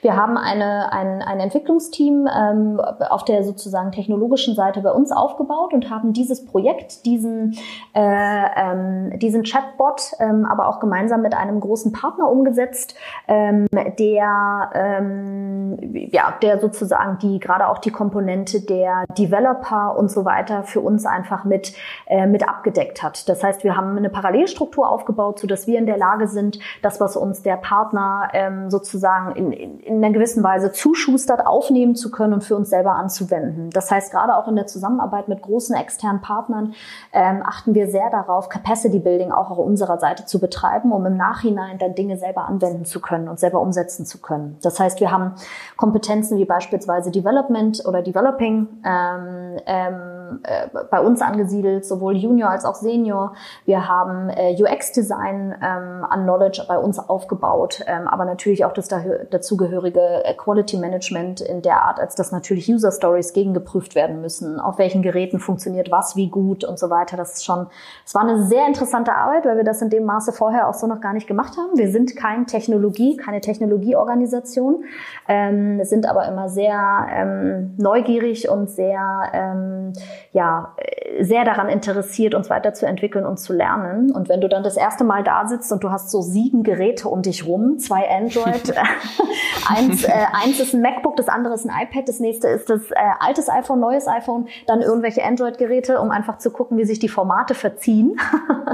Wir 0.00 0.16
haben 0.16 0.38
eine, 0.38 0.90
ein, 0.92 1.20
ein 1.20 1.40
Entwicklungsteam 1.40 2.26
ähm, 2.34 2.80
auf 2.80 3.24
der 3.26 3.44
sozusagen 3.44 3.92
technologischen 3.92 4.54
Seite 4.54 4.80
bei 4.80 4.90
uns 4.90 5.12
aufgebaut 5.12 5.74
und 5.74 5.90
haben 5.90 6.14
dieses 6.14 6.46
Projekt, 6.46 7.04
diesen, 7.04 7.58
äh, 7.94 8.44
ähm, 8.56 9.18
diesen 9.18 9.42
Chatbot, 9.42 10.12
ähm, 10.18 10.46
aber 10.46 10.68
auch 10.68 10.80
gemeinsam 10.80 11.20
mit 11.20 11.34
einem 11.34 11.60
großen 11.60 11.92
Partner 11.92 12.30
umgesetzt, 12.30 12.94
ähm, 13.26 13.66
der, 13.98 14.70
ähm, 14.72 15.78
ja, 16.10 16.34
der 16.40 16.58
sozusagen 16.58 17.18
die 17.18 17.38
gerade 17.38 17.68
auch 17.68 17.78
die 17.78 17.90
Komponente 17.90 18.62
der 18.62 19.04
Developer 19.18 19.98
und 19.98 20.10
so 20.10 20.24
weiter 20.24 20.62
für 20.62 20.80
uns 20.80 21.04
einfach 21.04 21.44
mit, 21.44 21.74
äh, 22.06 22.26
mit 22.26 22.48
abgedeckt 22.48 23.02
hat. 23.02 23.28
Das 23.28 23.44
heißt, 23.44 23.62
wir 23.62 23.76
haben 23.76 23.96
eine 23.96 24.08
Parallelstruktur 24.08 24.88
aufgebaut, 24.88 25.38
so 25.38 25.46
dass 25.46 25.66
wir 25.66 25.78
in 25.78 25.86
der 25.86 25.98
Lage 25.98 26.28
sind, 26.28 26.58
das, 26.80 26.98
was 26.98 27.16
uns 27.16 27.42
der 27.42 27.56
Partner 27.56 28.28
ähm, 28.32 28.70
sozusagen 28.70 29.17
sozusagen 29.18 29.36
in, 29.36 29.52
in, 29.52 29.80
in 29.80 30.04
einer 30.04 30.12
gewissen 30.12 30.42
Weise 30.42 30.72
zuschustert, 30.72 31.46
aufnehmen 31.46 31.94
zu 31.94 32.10
können 32.10 32.32
und 32.34 32.44
für 32.44 32.56
uns 32.56 32.70
selber 32.70 32.92
anzuwenden. 32.92 33.70
Das 33.70 33.90
heißt, 33.90 34.12
gerade 34.12 34.36
auch 34.36 34.48
in 34.48 34.56
der 34.56 34.66
Zusammenarbeit 34.66 35.28
mit 35.28 35.42
großen 35.42 35.74
externen 35.76 36.20
Partnern 36.20 36.74
ähm, 37.12 37.42
achten 37.44 37.74
wir 37.74 37.88
sehr 37.88 38.10
darauf, 38.10 38.48
Capacity 38.48 38.98
Building 38.98 39.32
auch 39.32 39.50
auf 39.50 39.58
unserer 39.58 39.98
Seite 39.98 40.24
zu 40.24 40.38
betreiben, 40.38 40.92
um 40.92 41.04
im 41.06 41.16
Nachhinein 41.16 41.78
dann 41.78 41.94
Dinge 41.94 42.16
selber 42.16 42.46
anwenden 42.46 42.84
zu 42.84 43.00
können 43.00 43.28
und 43.28 43.38
selber 43.38 43.60
umsetzen 43.60 44.06
zu 44.06 44.18
können. 44.18 44.56
Das 44.62 44.78
heißt, 44.78 45.00
wir 45.00 45.10
haben 45.10 45.34
Kompetenzen 45.76 46.38
wie 46.38 46.44
beispielsweise 46.44 47.10
Development 47.10 47.84
oder 47.86 48.02
Developing 48.02 48.68
ähm, 48.84 49.56
ähm, 49.66 50.17
äh, 50.42 50.68
bei 50.90 51.00
uns 51.00 51.20
angesiedelt, 51.20 51.84
sowohl 51.84 52.16
Junior 52.16 52.50
als 52.50 52.64
auch 52.64 52.74
Senior. 52.74 53.34
Wir 53.64 53.88
haben 53.88 54.30
äh, 54.30 54.56
UX-Design 54.60 55.54
ähm, 55.62 56.04
an 56.08 56.22
Knowledge 56.24 56.64
bei 56.68 56.78
uns 56.78 56.98
aufgebaut, 56.98 57.82
ähm, 57.86 58.06
aber 58.08 58.24
natürlich 58.24 58.64
auch 58.64 58.72
das 58.72 58.88
dazugehörige 58.88 60.22
Quality 60.36 60.78
Management 60.78 61.40
in 61.40 61.62
der 61.62 61.82
Art, 61.82 62.00
als 62.00 62.14
dass 62.14 62.32
natürlich 62.32 62.70
User 62.72 62.92
Stories 62.92 63.32
gegengeprüft 63.32 63.94
werden 63.94 64.20
müssen, 64.20 64.60
auf 64.60 64.78
welchen 64.78 65.02
Geräten 65.02 65.38
funktioniert 65.38 65.90
was, 65.90 66.16
wie 66.16 66.28
gut 66.28 66.64
und 66.64 66.78
so 66.78 66.90
weiter. 66.90 67.16
Das 67.16 67.34
ist 67.34 67.44
schon, 67.44 67.66
es 68.04 68.14
war 68.14 68.22
eine 68.22 68.44
sehr 68.44 68.66
interessante 68.66 69.12
Arbeit, 69.12 69.44
weil 69.44 69.56
wir 69.56 69.64
das 69.64 69.82
in 69.82 69.90
dem 69.90 70.04
Maße 70.04 70.32
vorher 70.32 70.68
auch 70.68 70.74
so 70.74 70.86
noch 70.86 71.00
gar 71.00 71.12
nicht 71.12 71.26
gemacht 71.26 71.56
haben. 71.56 71.78
Wir 71.78 71.90
sind 71.90 72.16
kein 72.16 72.46
Technologie, 72.46 73.16
keine 73.16 73.40
Technologieorganisation, 73.40 74.84
ähm, 75.28 75.84
sind 75.84 76.06
aber 76.06 76.26
immer 76.26 76.48
sehr 76.48 77.06
ähm, 77.10 77.74
neugierig 77.78 78.48
und 78.48 78.70
sehr, 78.70 79.22
ähm, 79.32 79.92
ja, 80.32 80.74
sehr 81.20 81.44
daran 81.44 81.68
interessiert, 81.68 82.34
uns 82.34 82.50
weiterzuentwickeln 82.50 83.26
und 83.26 83.38
zu 83.38 83.52
lernen. 83.52 84.10
Und 84.12 84.28
wenn 84.28 84.40
du 84.40 84.48
dann 84.48 84.62
das 84.62 84.76
erste 84.76 85.04
Mal 85.04 85.24
da 85.24 85.46
sitzt 85.46 85.72
und 85.72 85.82
du 85.82 85.90
hast 85.90 86.10
so 86.10 86.20
sieben 86.22 86.62
Geräte 86.62 87.08
um 87.08 87.22
dich 87.22 87.46
rum, 87.46 87.78
zwei 87.78 88.08
Android, 88.08 88.74
eins, 89.68 90.04
äh, 90.04 90.12
eins 90.32 90.60
ist 90.60 90.74
ein 90.74 90.82
MacBook, 90.82 91.16
das 91.16 91.28
andere 91.28 91.54
ist 91.54 91.68
ein 91.68 91.82
iPad, 91.82 92.08
das 92.08 92.20
nächste 92.20 92.48
ist 92.48 92.70
das 92.70 92.90
äh, 92.90 92.94
altes 93.20 93.48
iPhone, 93.48 93.80
neues 93.80 94.06
iPhone, 94.06 94.48
dann 94.66 94.80
irgendwelche 94.80 95.24
Android-Geräte, 95.24 96.00
um 96.00 96.10
einfach 96.10 96.38
zu 96.38 96.50
gucken, 96.50 96.78
wie 96.78 96.84
sich 96.84 96.98
die 96.98 97.08
Formate 97.08 97.54
verziehen. 97.54 98.16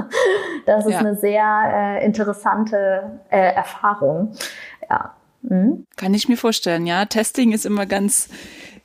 das 0.65 0.85
ist 0.85 0.93
ja. 0.93 0.99
eine 0.99 1.15
sehr 1.15 1.99
äh, 2.01 2.05
interessante 2.05 3.19
äh, 3.29 3.53
Erfahrung. 3.53 4.33
Ja. 4.89 5.13
Mhm. 5.41 5.85
Kann 5.95 6.13
ich 6.13 6.27
mir 6.27 6.37
vorstellen, 6.37 6.85
ja. 6.85 7.05
Testing 7.05 7.51
ist 7.51 7.65
immer 7.65 7.85
ganz 7.85 8.29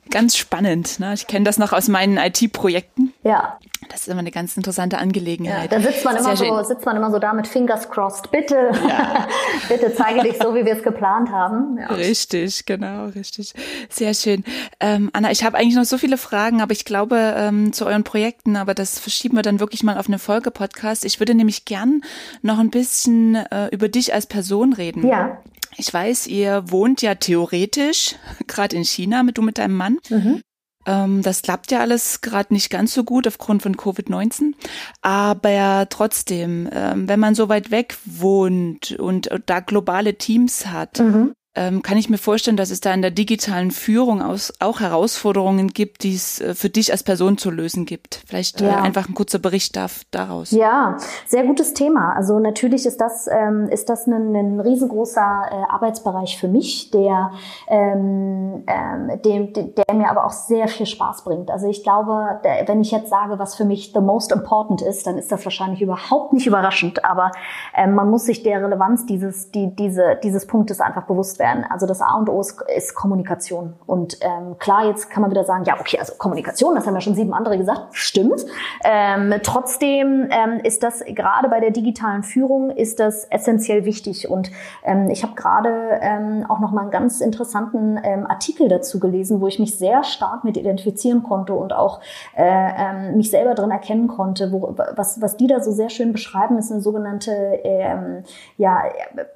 ganz 0.09 0.37
spannend. 0.37 0.99
Ne? 0.99 1.13
Ich 1.13 1.27
kenne 1.27 1.45
das 1.45 1.57
noch 1.57 1.73
aus 1.73 1.87
meinen 1.87 2.17
IT-Projekten. 2.17 3.13
Ja. 3.23 3.57
Das 3.89 4.01
ist 4.01 4.07
immer 4.07 4.19
eine 4.19 4.31
ganz 4.31 4.55
interessante 4.55 4.99
Angelegenheit. 4.99 5.71
Ja, 5.71 5.79
da 5.79 5.83
sitzt 5.83 6.05
man, 6.05 6.15
immer 6.15 6.35
so, 6.35 6.63
sitzt 6.63 6.85
man 6.85 6.95
immer 6.95 7.11
so 7.11 7.19
da 7.19 7.33
mit 7.33 7.47
Fingers 7.47 7.89
crossed. 7.89 8.31
Bitte, 8.31 8.71
ja. 8.87 9.27
bitte 9.67 9.93
zeige 9.93 10.21
dich 10.21 10.37
so, 10.41 10.55
wie 10.55 10.65
wir 10.65 10.73
es 10.73 10.83
geplant 10.83 11.29
haben. 11.29 11.77
Ja. 11.77 11.87
Richtig, 11.87 12.65
genau, 12.65 13.07
richtig. 13.07 13.53
Sehr 13.89 14.13
schön. 14.13 14.45
Ähm, 14.79 15.09
Anna, 15.13 15.31
ich 15.31 15.43
habe 15.43 15.57
eigentlich 15.57 15.75
noch 15.75 15.85
so 15.85 15.97
viele 15.97 16.17
Fragen, 16.17 16.61
aber 16.61 16.71
ich 16.71 16.85
glaube 16.85 17.33
ähm, 17.35 17.73
zu 17.73 17.85
euren 17.85 18.03
Projekten, 18.03 18.55
aber 18.55 18.73
das 18.73 18.99
verschieben 18.99 19.35
wir 19.35 19.43
dann 19.43 19.59
wirklich 19.59 19.83
mal 19.83 19.97
auf 19.97 20.07
eine 20.07 20.19
Folge-Podcast. 20.19 21.03
Ich 21.03 21.19
würde 21.19 21.33
nämlich 21.33 21.65
gern 21.65 22.01
noch 22.41 22.59
ein 22.59 22.69
bisschen 22.69 23.35
äh, 23.35 23.67
über 23.71 23.89
dich 23.89 24.13
als 24.13 24.25
Person 24.25 24.73
reden. 24.73 25.05
Ja. 25.07 25.39
Ich 25.77 25.93
weiß, 25.93 26.27
ihr 26.27 26.69
wohnt 26.69 27.01
ja 27.01 27.15
theoretisch 27.15 28.15
gerade 28.47 28.75
in 28.75 28.85
China 28.85 29.23
mit 29.23 29.37
du 29.37 29.41
mit 29.41 29.57
deinem 29.57 29.75
Mann. 29.75 29.97
Mhm. 30.09 30.41
Ähm, 30.85 31.21
das 31.21 31.43
klappt 31.43 31.71
ja 31.71 31.79
alles 31.79 32.21
gerade 32.21 32.53
nicht 32.53 32.69
ganz 32.69 32.93
so 32.93 33.03
gut 33.03 33.27
aufgrund 33.27 33.61
von 33.61 33.75
Covid-19. 33.75 34.53
Aber 35.01 35.87
trotzdem, 35.89 36.67
ähm, 36.71 37.07
wenn 37.07 37.19
man 37.19 37.35
so 37.35 37.49
weit 37.49 37.69
weg 37.69 37.97
wohnt 38.05 38.91
und 38.93 39.29
da 39.45 39.59
globale 39.59 40.17
Teams 40.17 40.65
hat, 40.65 40.99
mhm 40.99 41.33
ähm, 41.53 41.81
kann 41.81 41.97
ich 41.97 42.09
mir 42.09 42.17
vorstellen, 42.17 42.55
dass 42.55 42.71
es 42.71 42.79
da 42.79 42.93
in 42.93 43.01
der 43.01 43.11
digitalen 43.11 43.71
Führung 43.71 44.21
aus, 44.21 44.53
auch 44.59 44.79
Herausforderungen 44.79 45.67
gibt, 45.67 46.03
die 46.03 46.15
es 46.15 46.39
äh, 46.39 46.55
für 46.55 46.69
dich 46.69 46.93
als 46.93 47.03
Person 47.03 47.37
zu 47.37 47.51
lösen 47.51 47.85
gibt. 47.85 48.23
Vielleicht 48.25 48.61
äh, 48.61 48.67
ja. 48.67 48.79
äh, 48.79 48.81
einfach 48.81 49.09
ein 49.09 49.15
kurzer 49.15 49.39
Bericht 49.39 49.75
darf, 49.75 50.01
daraus. 50.11 50.51
Ja, 50.51 50.95
sehr 51.27 51.43
gutes 51.43 51.73
Thema. 51.73 52.13
Also 52.15 52.39
natürlich 52.39 52.85
ist 52.85 53.01
das, 53.01 53.27
ähm, 53.27 53.67
ist 53.69 53.89
das 53.89 54.07
ein, 54.07 54.33
ein 54.33 54.59
riesengroßer 54.61 55.21
äh, 55.51 55.73
Arbeitsbereich 55.73 56.37
für 56.39 56.47
mich, 56.47 56.89
der, 56.91 57.31
ähm, 57.67 58.63
ähm, 58.67 59.21
dem, 59.25 59.51
der 59.53 59.93
mir 59.93 60.09
aber 60.09 60.25
auch 60.25 60.31
sehr 60.31 60.69
viel 60.69 60.85
Spaß 60.85 61.25
bringt. 61.25 61.51
Also 61.51 61.67
ich 61.67 61.83
glaube, 61.83 62.39
der, 62.45 62.65
wenn 62.69 62.79
ich 62.79 62.91
jetzt 62.91 63.09
sage, 63.09 63.39
was 63.39 63.55
für 63.55 63.65
mich 63.65 63.91
the 63.93 63.99
most 63.99 64.31
important 64.31 64.81
ist, 64.81 65.05
dann 65.05 65.17
ist 65.17 65.29
das 65.33 65.43
wahrscheinlich 65.43 65.81
überhaupt 65.81 66.31
nicht 66.31 66.47
überraschend. 66.47 67.03
Aber 67.03 67.33
ähm, 67.75 67.93
man 67.93 68.09
muss 68.09 68.23
sich 68.23 68.41
der 68.41 68.63
Relevanz 68.63 69.05
dieses, 69.05 69.51
die, 69.51 69.75
diese, 69.75 70.17
dieses 70.23 70.47
Punktes 70.47 70.79
einfach 70.79 71.03
bewusst 71.03 71.40
werden. 71.41 71.65
Also 71.69 71.85
das 71.85 71.99
A 71.99 72.15
und 72.15 72.29
O 72.29 72.39
ist, 72.39 72.61
ist 72.73 72.95
Kommunikation. 72.95 73.73
Und 73.85 74.17
ähm, 74.21 74.57
klar, 74.59 74.85
jetzt 74.85 75.09
kann 75.09 75.21
man 75.21 75.31
wieder 75.31 75.43
sagen, 75.43 75.65
ja, 75.65 75.77
okay, 75.79 75.99
also 75.99 76.13
Kommunikation, 76.17 76.75
das 76.75 76.87
haben 76.87 76.93
ja 76.93 77.01
schon 77.01 77.15
sieben 77.15 77.33
andere 77.33 77.57
gesagt, 77.57 77.87
stimmt. 77.91 78.45
Ähm, 78.85 79.33
trotzdem 79.43 80.29
ähm, 80.31 80.61
ist 80.63 80.83
das 80.83 81.03
gerade 81.05 81.49
bei 81.49 81.59
der 81.59 81.71
digitalen 81.71 82.23
Führung 82.23 82.69
ist 82.69 82.99
das 82.99 83.25
essentiell 83.25 83.83
wichtig. 83.85 84.29
Und 84.29 84.51
ähm, 84.83 85.09
ich 85.09 85.23
habe 85.23 85.33
gerade 85.35 85.99
ähm, 86.01 86.45
auch 86.47 86.59
noch 86.59 86.71
mal 86.71 86.83
einen 86.83 86.91
ganz 86.91 87.19
interessanten 87.19 87.99
ähm, 88.03 88.25
Artikel 88.27 88.69
dazu 88.69 88.99
gelesen, 88.99 89.41
wo 89.41 89.47
ich 89.47 89.59
mich 89.59 89.77
sehr 89.77 90.03
stark 90.03 90.43
mit 90.43 90.55
identifizieren 90.55 91.23
konnte 91.23 91.53
und 91.53 91.73
auch 91.73 91.99
äh, 92.37 92.43
ähm, 92.45 93.17
mich 93.17 93.31
selber 93.31 93.55
drin 93.55 93.71
erkennen 93.71 94.07
konnte. 94.07 94.51
Wo, 94.51 94.75
was, 94.95 95.21
was 95.21 95.37
die 95.37 95.47
da 95.47 95.59
so 95.59 95.71
sehr 95.71 95.89
schön 95.89 96.11
beschreiben, 96.11 96.57
ist 96.57 96.71
eine 96.71 96.81
sogenannte, 96.81 97.31
ähm, 97.63 98.23
ja, 98.57 98.83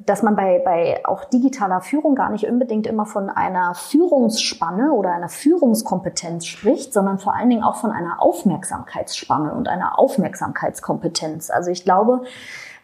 dass 0.05 0.21
man 0.21 0.35
bei, 0.35 0.61
bei 0.63 1.01
auch 1.05 1.25
digitaler 1.25 1.81
Führung 1.81 1.94
Führung 1.95 2.15
gar 2.15 2.29
nicht 2.29 2.45
unbedingt 2.45 2.87
immer 2.87 3.05
von 3.05 3.29
einer 3.29 3.73
Führungsspanne 3.73 4.91
oder 4.91 5.13
einer 5.13 5.29
Führungskompetenz 5.29 6.45
spricht, 6.45 6.91
sondern 6.91 7.19
vor 7.19 7.33
allen 7.33 7.49
Dingen 7.49 7.63
auch 7.63 7.77
von 7.77 7.91
einer 7.91 8.21
Aufmerksamkeitsspanne 8.21 9.53
und 9.53 9.69
einer 9.69 9.97
Aufmerksamkeitskompetenz. 9.97 11.49
Also 11.49 11.71
ich 11.71 11.85
glaube, 11.85 12.23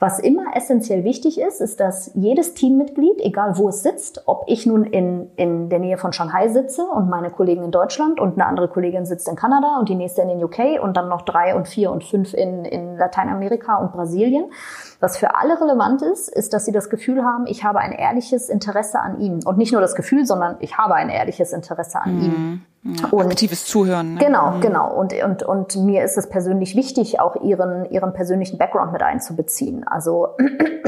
was 0.02 0.18
immer 0.18 0.56
essentiell 0.56 1.04
wichtig 1.04 1.40
ist, 1.40 1.62
ist, 1.62 1.80
dass 1.80 2.10
jedes 2.16 2.56
Teammitglied, 2.56 3.20
egal 3.20 3.60
wo 3.60 3.70
es 3.70 3.84
sitzt, 3.84 4.24
ob 4.26 4.46
ich 4.48 4.66
nun 4.66 4.84
in, 4.84 5.30
in 5.36 5.70
der 5.70 5.78
Nähe 5.78 6.00
von 6.00 6.12
Shanghai 6.12 6.48
sitze 6.48 6.88
und 6.88 7.08
meine 7.08 7.30
Kollegen 7.30 7.64
in 7.64 7.70
Deutschland 7.70 8.20
und 8.20 8.34
eine 8.34 8.48
andere 8.48 8.68
Kollegin 8.68 9.06
sitzt 9.06 9.28
in 9.28 9.36
Kanada 9.36 9.78
und 9.78 9.90
die 9.90 9.96
nächste 9.96 10.24
in 10.24 10.30
den 10.30 10.44
UK 10.44 10.82
und 10.82 10.98
dann 10.98 11.08
noch 11.08 11.22
drei 11.22 11.56
und 11.56 11.68
vier 11.68 11.92
und 11.92 12.04
fünf 12.04 12.34
in, 12.34 12.66
in 12.66 12.98
Lateinamerika 12.98 13.76
und 13.76 13.92
Brasilien. 13.92 14.52
Was 15.00 15.18
für 15.18 15.36
alle 15.36 15.62
relevant 15.62 16.02
ist, 16.02 16.30
ist, 16.30 16.52
dass 16.54 16.66
sie 16.66 16.72
das 16.72 16.90
Gefühl 16.90 17.24
haben, 17.24 17.46
ich 17.46 17.64
habe 17.64 17.78
ein 17.78 17.92
ehrliches 17.92 18.50
Interesse 18.50 19.00
an 19.00 19.22
ihnen. 19.22 19.46
Und 19.46 19.60
nicht 19.60 19.72
nur 19.72 19.82
das 19.82 19.94
Gefühl, 19.94 20.26
sondern 20.26 20.56
ich 20.62 20.80
habe 20.80 20.96
ein 20.96 21.10
ehrliches 21.10 21.54
Interesse 21.54 22.02
an 22.02 22.16
mhm. 22.16 22.24
ihnen. 22.24 22.66
Ja, 22.84 23.10
und, 23.12 23.28
aktives 23.28 23.66
Zuhören. 23.66 24.16
Ne? 24.16 24.20
Genau, 24.20 24.52
mhm. 24.52 24.62
genau. 24.62 24.92
Und, 24.92 25.14
und, 25.24 25.44
und 25.44 25.76
mir 25.86 26.04
ist 26.04 26.18
es 26.18 26.28
persönlich 26.28 26.76
wichtig, 26.76 27.20
auch 27.20 27.36
ihren, 27.36 27.86
ihren 27.92 28.12
persönlichen 28.14 28.58
Background 28.58 28.92
mit 28.92 29.04
einzubeziehen. 29.04 29.88
Also 29.88 30.30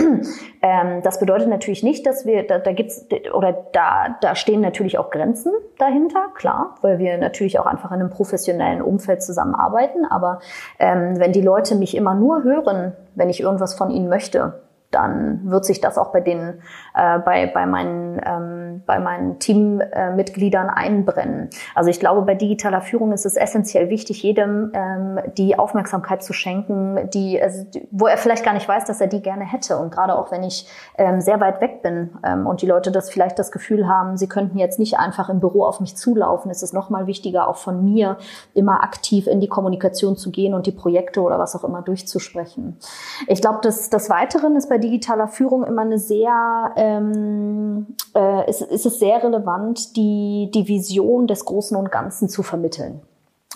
ähm, 0.63 1.01
das 1.03 1.19
bedeutet 1.19 1.49
natürlich 1.49 1.83
nicht, 1.83 2.07
dass 2.07 2.25
wir, 2.25 2.47
da, 2.47 2.57
da 2.57 2.71
gibt's 2.73 3.05
oder 3.31 3.53
da, 3.73 4.17
da 4.21 4.35
stehen 4.35 4.61
natürlich 4.61 4.97
auch 4.97 5.11
Grenzen 5.11 5.51
dahinter, 5.77 6.29
klar, 6.33 6.75
weil 6.81 6.97
wir 6.97 7.19
natürlich 7.19 7.59
auch 7.59 7.67
einfach 7.67 7.91
in 7.91 7.99
einem 7.99 8.09
professionellen 8.09 8.81
Umfeld 8.81 9.21
zusammenarbeiten. 9.21 10.03
Aber 10.05 10.39
ähm, 10.79 11.19
wenn 11.19 11.31
die 11.31 11.41
Leute 11.41 11.75
mich 11.75 11.95
immer 11.95 12.15
nur 12.15 12.43
hören, 12.43 12.93
wenn 13.13 13.29
ich 13.29 13.39
irgendwas 13.39 13.75
von 13.75 13.91
ihnen 13.91 14.09
möchte, 14.09 14.63
dann 14.93 15.41
wird 15.49 15.65
sich 15.65 15.81
das 15.81 15.97
auch 15.97 16.11
bei 16.11 16.21
den 16.21 16.61
äh, 16.95 17.19
bei 17.19 17.47
bei 17.47 17.65
meinen 17.65 18.21
ähm, 18.25 18.83
bei 18.85 18.99
meinen 18.99 19.39
Teammitgliedern 19.39 20.69
einbrennen. 20.69 21.49
Also 21.75 21.89
ich 21.89 21.99
glaube, 21.99 22.23
bei 22.23 22.35
digitaler 22.35 22.81
Führung 22.81 23.11
ist 23.11 23.25
es 23.25 23.35
essentiell 23.35 23.89
wichtig, 23.89 24.23
jedem 24.23 24.71
ähm, 24.73 25.19
die 25.37 25.57
Aufmerksamkeit 25.57 26.23
zu 26.23 26.33
schenken, 26.33 27.09
die, 27.13 27.41
also, 27.41 27.65
wo 27.91 28.07
er 28.07 28.17
vielleicht 28.17 28.43
gar 28.43 28.53
nicht 28.53 28.67
weiß, 28.67 28.85
dass 28.85 29.01
er 29.01 29.07
die 29.07 29.21
gerne 29.21 29.45
hätte. 29.45 29.77
Und 29.77 29.91
gerade 29.91 30.17
auch 30.17 30.31
wenn 30.31 30.43
ich 30.43 30.67
ähm, 30.97 31.21
sehr 31.21 31.39
weit 31.39 31.61
weg 31.61 31.81
bin 31.81 32.11
ähm, 32.23 32.47
und 32.47 32.61
die 32.61 32.65
Leute 32.65 32.91
das 32.91 33.09
vielleicht 33.09 33.39
das 33.39 33.51
Gefühl 33.51 33.87
haben, 33.87 34.17
sie 34.17 34.27
könnten 34.27 34.57
jetzt 34.57 34.79
nicht 34.79 34.97
einfach 34.97 35.29
im 35.29 35.39
Büro 35.39 35.63
auf 35.63 35.79
mich 35.79 35.95
zulaufen, 35.95 36.51
ist 36.51 36.63
es 36.63 36.73
noch 36.73 36.89
mal 36.89 37.07
wichtiger, 37.07 37.47
auch 37.47 37.57
von 37.57 37.83
mir 37.83 38.17
immer 38.53 38.83
aktiv 38.83 39.27
in 39.27 39.39
die 39.39 39.47
Kommunikation 39.47 40.17
zu 40.17 40.31
gehen 40.31 40.53
und 40.53 40.67
die 40.67 40.71
Projekte 40.71 41.21
oder 41.21 41.39
was 41.39 41.55
auch 41.55 41.63
immer 41.63 41.81
durchzusprechen. 41.81 42.77
Ich 43.27 43.41
glaube, 43.41 43.59
das, 43.61 43.89
das 43.89 44.09
Weiteren 44.09 44.55
ist 44.55 44.69
bei 44.69 44.77
digitaler 44.83 45.27
Führung 45.27 45.63
immer 45.63 45.81
eine 45.81 45.97
sehr, 45.97 46.71
ähm, 46.75 47.95
äh, 48.15 48.49
ist, 48.49 48.61
ist 48.61 48.85
es 48.85 48.99
sehr 48.99 49.23
relevant, 49.23 49.95
die, 49.95 50.51
die 50.53 50.67
Vision 50.67 51.27
des 51.27 51.45
Großen 51.45 51.75
und 51.77 51.91
Ganzen 51.91 52.29
zu 52.29 52.43
vermitteln. 52.43 53.01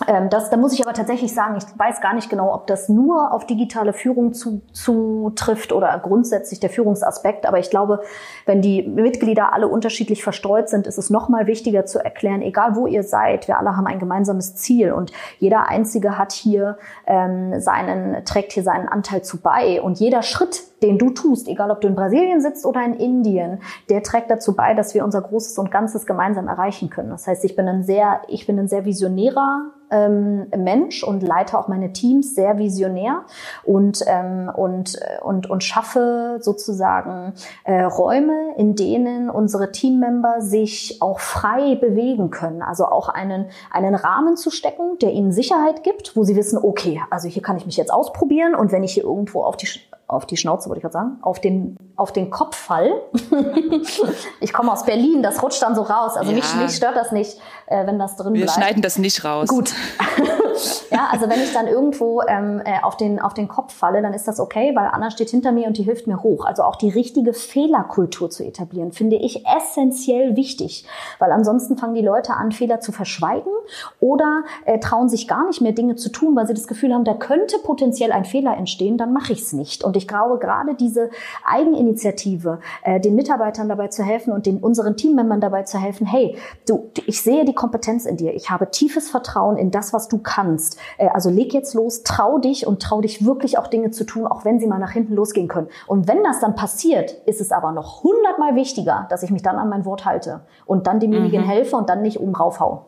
Ähm, 0.06 0.30
das, 0.30 0.50
da 0.50 0.56
muss 0.56 0.72
ich 0.72 0.82
aber 0.82 0.92
tatsächlich 0.92 1.34
sagen, 1.34 1.56
ich 1.56 1.64
weiß 1.78 2.00
gar 2.00 2.14
nicht 2.14 2.30
genau, 2.30 2.54
ob 2.54 2.66
das 2.66 2.88
nur 2.88 3.32
auf 3.32 3.46
digitale 3.46 3.92
Führung 3.92 4.32
zutrifft 4.32 5.70
zu 5.70 5.76
oder 5.76 5.98
grundsätzlich 5.98 6.60
der 6.60 6.70
Führungsaspekt. 6.70 7.46
Aber 7.46 7.58
ich 7.58 7.70
glaube, 7.70 8.02
wenn 8.46 8.62
die 8.62 8.82
Mitglieder 8.82 9.52
alle 9.52 9.66
unterschiedlich 9.66 10.22
verstreut 10.22 10.68
sind, 10.68 10.86
ist 10.86 10.98
es 10.98 11.10
noch 11.10 11.28
mal 11.28 11.46
wichtiger 11.46 11.84
zu 11.84 11.98
erklären, 11.98 12.42
egal 12.42 12.76
wo 12.76 12.86
ihr 12.86 13.02
seid, 13.02 13.48
wir 13.48 13.58
alle 13.58 13.76
haben 13.76 13.86
ein 13.86 13.98
gemeinsames 13.98 14.54
Ziel 14.54 14.92
und 14.92 15.12
jeder 15.38 15.68
Einzige 15.68 16.16
hat 16.16 16.32
hier 16.32 16.78
ähm, 17.06 17.60
seinen, 17.60 18.24
trägt 18.24 18.52
hier 18.52 18.62
seinen 18.62 18.88
Anteil 18.88 19.22
zu 19.22 19.40
bei 19.40 19.82
und 19.82 19.98
jeder 19.98 20.22
Schritt, 20.22 20.62
den 20.82 20.98
du 20.98 21.10
tust, 21.10 21.48
egal 21.48 21.70
ob 21.70 21.80
du 21.80 21.88
in 21.88 21.94
Brasilien 21.94 22.40
sitzt 22.40 22.64
oder 22.64 22.84
in 22.84 22.94
Indien, 22.94 23.60
der 23.88 24.02
trägt 24.02 24.30
dazu 24.30 24.54
bei, 24.54 24.74
dass 24.74 24.94
wir 24.94 25.04
unser 25.04 25.22
Großes 25.22 25.58
und 25.58 25.70
Ganzes 25.70 26.06
gemeinsam 26.06 26.48
erreichen 26.48 26.90
können. 26.90 27.10
Das 27.10 27.26
heißt, 27.26 27.44
ich 27.44 27.56
bin 27.56 27.68
ein 27.68 27.82
sehr, 27.82 28.22
ich 28.28 28.46
bin 28.46 28.58
ein 28.58 28.68
sehr 28.68 28.84
visionärer 28.84 29.72
ähm, 29.90 30.48
Mensch 30.56 31.02
und 31.02 31.22
leite 31.22 31.58
auch 31.58 31.68
meine 31.68 31.92
Teams 31.92 32.34
sehr 32.34 32.58
visionär 32.58 33.24
und, 33.64 34.04
ähm, 34.06 34.50
und, 34.54 34.98
und, 35.22 35.48
und 35.48 35.64
schaffe 35.64 36.38
sozusagen 36.40 37.34
äh, 37.64 37.82
Räume, 37.82 38.54
in 38.56 38.74
denen 38.74 39.30
unsere 39.30 39.72
Teammember 39.72 40.40
sich 40.40 40.98
auch 41.00 41.20
frei 41.20 41.76
bewegen 41.76 42.30
können. 42.30 42.62
Also 42.62 42.86
auch 42.86 43.08
einen, 43.08 43.46
einen 43.70 43.94
Rahmen 43.94 44.36
zu 44.36 44.50
stecken, 44.50 44.98
der 45.00 45.12
ihnen 45.12 45.32
Sicherheit 45.32 45.82
gibt, 45.82 46.16
wo 46.16 46.24
sie 46.24 46.36
wissen, 46.36 46.58
okay, 46.62 47.00
also 47.10 47.28
hier 47.28 47.42
kann 47.42 47.56
ich 47.56 47.66
mich 47.66 47.76
jetzt 47.76 47.92
ausprobieren 47.92 48.54
und 48.54 48.72
wenn 48.72 48.84
ich 48.84 48.92
hier 48.92 49.04
irgendwo 49.04 49.42
auf 49.42 49.56
die 49.56 49.66
auf 50.08 50.24
die 50.24 50.38
Schnauze, 50.38 50.70
wollte 50.70 50.78
ich 50.78 50.82
gerade 50.82 50.94
sagen, 50.94 51.18
auf 51.20 51.38
den, 51.38 51.76
auf 51.94 52.12
den 52.12 52.30
Kopf 52.30 52.56
fall. 52.56 52.90
ich 54.40 54.52
komme 54.54 54.72
aus 54.72 54.84
Berlin, 54.84 55.22
das 55.22 55.42
rutscht 55.42 55.62
dann 55.62 55.74
so 55.74 55.82
raus. 55.82 56.16
Also 56.16 56.30
ja. 56.30 56.36
mich, 56.36 56.56
mich 56.56 56.74
stört 56.74 56.96
das 56.96 57.12
nicht, 57.12 57.38
äh, 57.68 57.86
wenn 57.86 57.98
das 57.98 58.16
drin 58.16 58.34
Wir 58.34 58.44
bleibt. 58.44 58.58
Wir 58.58 58.62
schneiden 58.62 58.82
das 58.82 58.98
nicht 58.98 59.24
raus. 59.24 59.48
Gut. 59.48 59.74
ja, 60.90 61.08
also 61.10 61.28
wenn 61.28 61.40
ich 61.40 61.52
dann 61.52 61.66
irgendwo 61.66 62.22
ähm, 62.22 62.62
äh, 62.64 62.82
auf, 62.82 62.96
den, 62.96 63.20
auf 63.20 63.34
den 63.34 63.48
Kopf 63.48 63.74
falle, 63.74 64.02
dann 64.02 64.14
ist 64.14 64.26
das 64.26 64.40
okay, 64.40 64.72
weil 64.74 64.86
Anna 64.86 65.10
steht 65.10 65.30
hinter 65.30 65.52
mir 65.52 65.66
und 65.66 65.76
die 65.76 65.82
hilft 65.82 66.06
mir 66.06 66.22
hoch. 66.22 66.44
Also 66.44 66.62
auch 66.62 66.76
die 66.76 66.88
richtige 66.88 67.34
Fehlerkultur 67.34 68.30
zu 68.30 68.44
etablieren, 68.44 68.92
finde 68.92 69.16
ich 69.16 69.44
essentiell 69.46 70.36
wichtig. 70.36 70.86
Weil 71.18 71.32
ansonsten 71.32 71.76
fangen 71.76 71.94
die 71.94 72.02
Leute 72.02 72.34
an, 72.34 72.52
Fehler 72.52 72.80
zu 72.80 72.92
verschweigen 72.92 73.52
oder 74.00 74.44
äh, 74.64 74.78
trauen 74.78 75.08
sich 75.08 75.28
gar 75.28 75.46
nicht 75.46 75.60
mehr 75.60 75.72
Dinge 75.72 75.96
zu 75.96 76.10
tun, 76.10 76.34
weil 76.36 76.46
sie 76.46 76.54
das 76.54 76.66
Gefühl 76.66 76.94
haben, 76.94 77.04
da 77.04 77.14
könnte 77.14 77.58
potenziell 77.62 78.12
ein 78.12 78.24
Fehler 78.24 78.56
entstehen, 78.56 78.96
dann 78.96 79.12
mache 79.12 79.32
ich 79.32 79.42
es 79.42 79.52
nicht. 79.52 79.84
Und 79.84 79.96
ich 79.96 80.08
glaube, 80.08 80.38
gerade 80.38 80.74
diese 80.74 81.10
Eigeninitiative, 81.44 82.60
äh, 82.82 83.00
den 83.00 83.14
Mitarbeitern 83.14 83.68
dabei 83.68 83.88
zu 83.88 84.02
helfen 84.02 84.32
und 84.32 84.46
den 84.46 84.58
unseren 84.58 84.96
Teammembern 84.96 85.40
dabei 85.40 85.64
zu 85.64 85.78
helfen, 85.78 86.06
hey, 86.06 86.36
du, 86.66 86.90
ich 87.06 87.20
sehe 87.22 87.44
die 87.44 87.54
Kompetenz 87.58 88.06
in 88.06 88.16
dir, 88.16 88.34
ich 88.34 88.50
habe 88.50 88.70
tiefes 88.70 89.10
Vertrauen 89.10 89.58
in 89.58 89.70
das, 89.70 89.92
was 89.92 90.08
du 90.08 90.18
kannst. 90.18 90.78
Äh, 90.96 91.08
also 91.08 91.28
leg 91.28 91.52
jetzt 91.52 91.74
los, 91.74 92.04
trau 92.04 92.38
dich 92.38 92.66
und 92.66 92.80
trau 92.80 93.00
dich 93.02 93.26
wirklich 93.26 93.58
auch 93.58 93.66
Dinge 93.66 93.90
zu 93.90 94.04
tun, 94.04 94.26
auch 94.26 94.44
wenn 94.44 94.60
sie 94.60 94.66
mal 94.66 94.78
nach 94.78 94.92
hinten 94.92 95.14
losgehen 95.14 95.48
können. 95.48 95.68
Und 95.86 96.08
wenn 96.08 96.24
das 96.24 96.40
dann 96.40 96.54
passiert, 96.54 97.10
ist 97.26 97.40
es 97.40 97.52
aber 97.52 97.72
noch 97.72 98.02
hundertmal 98.02 98.54
wichtiger, 98.54 99.06
dass 99.10 99.22
ich 99.22 99.30
mich 99.30 99.42
dann 99.42 99.56
an 99.56 99.68
mein 99.68 99.84
Wort 99.84 100.04
halte 100.04 100.40
und 100.64 100.86
dann 100.86 101.00
demjenigen 101.00 101.42
mhm. 101.42 101.48
helfe 101.48 101.76
und 101.76 101.90
dann 101.90 102.00
nicht 102.00 102.20
oben 102.20 102.34
raufhau. 102.34 102.86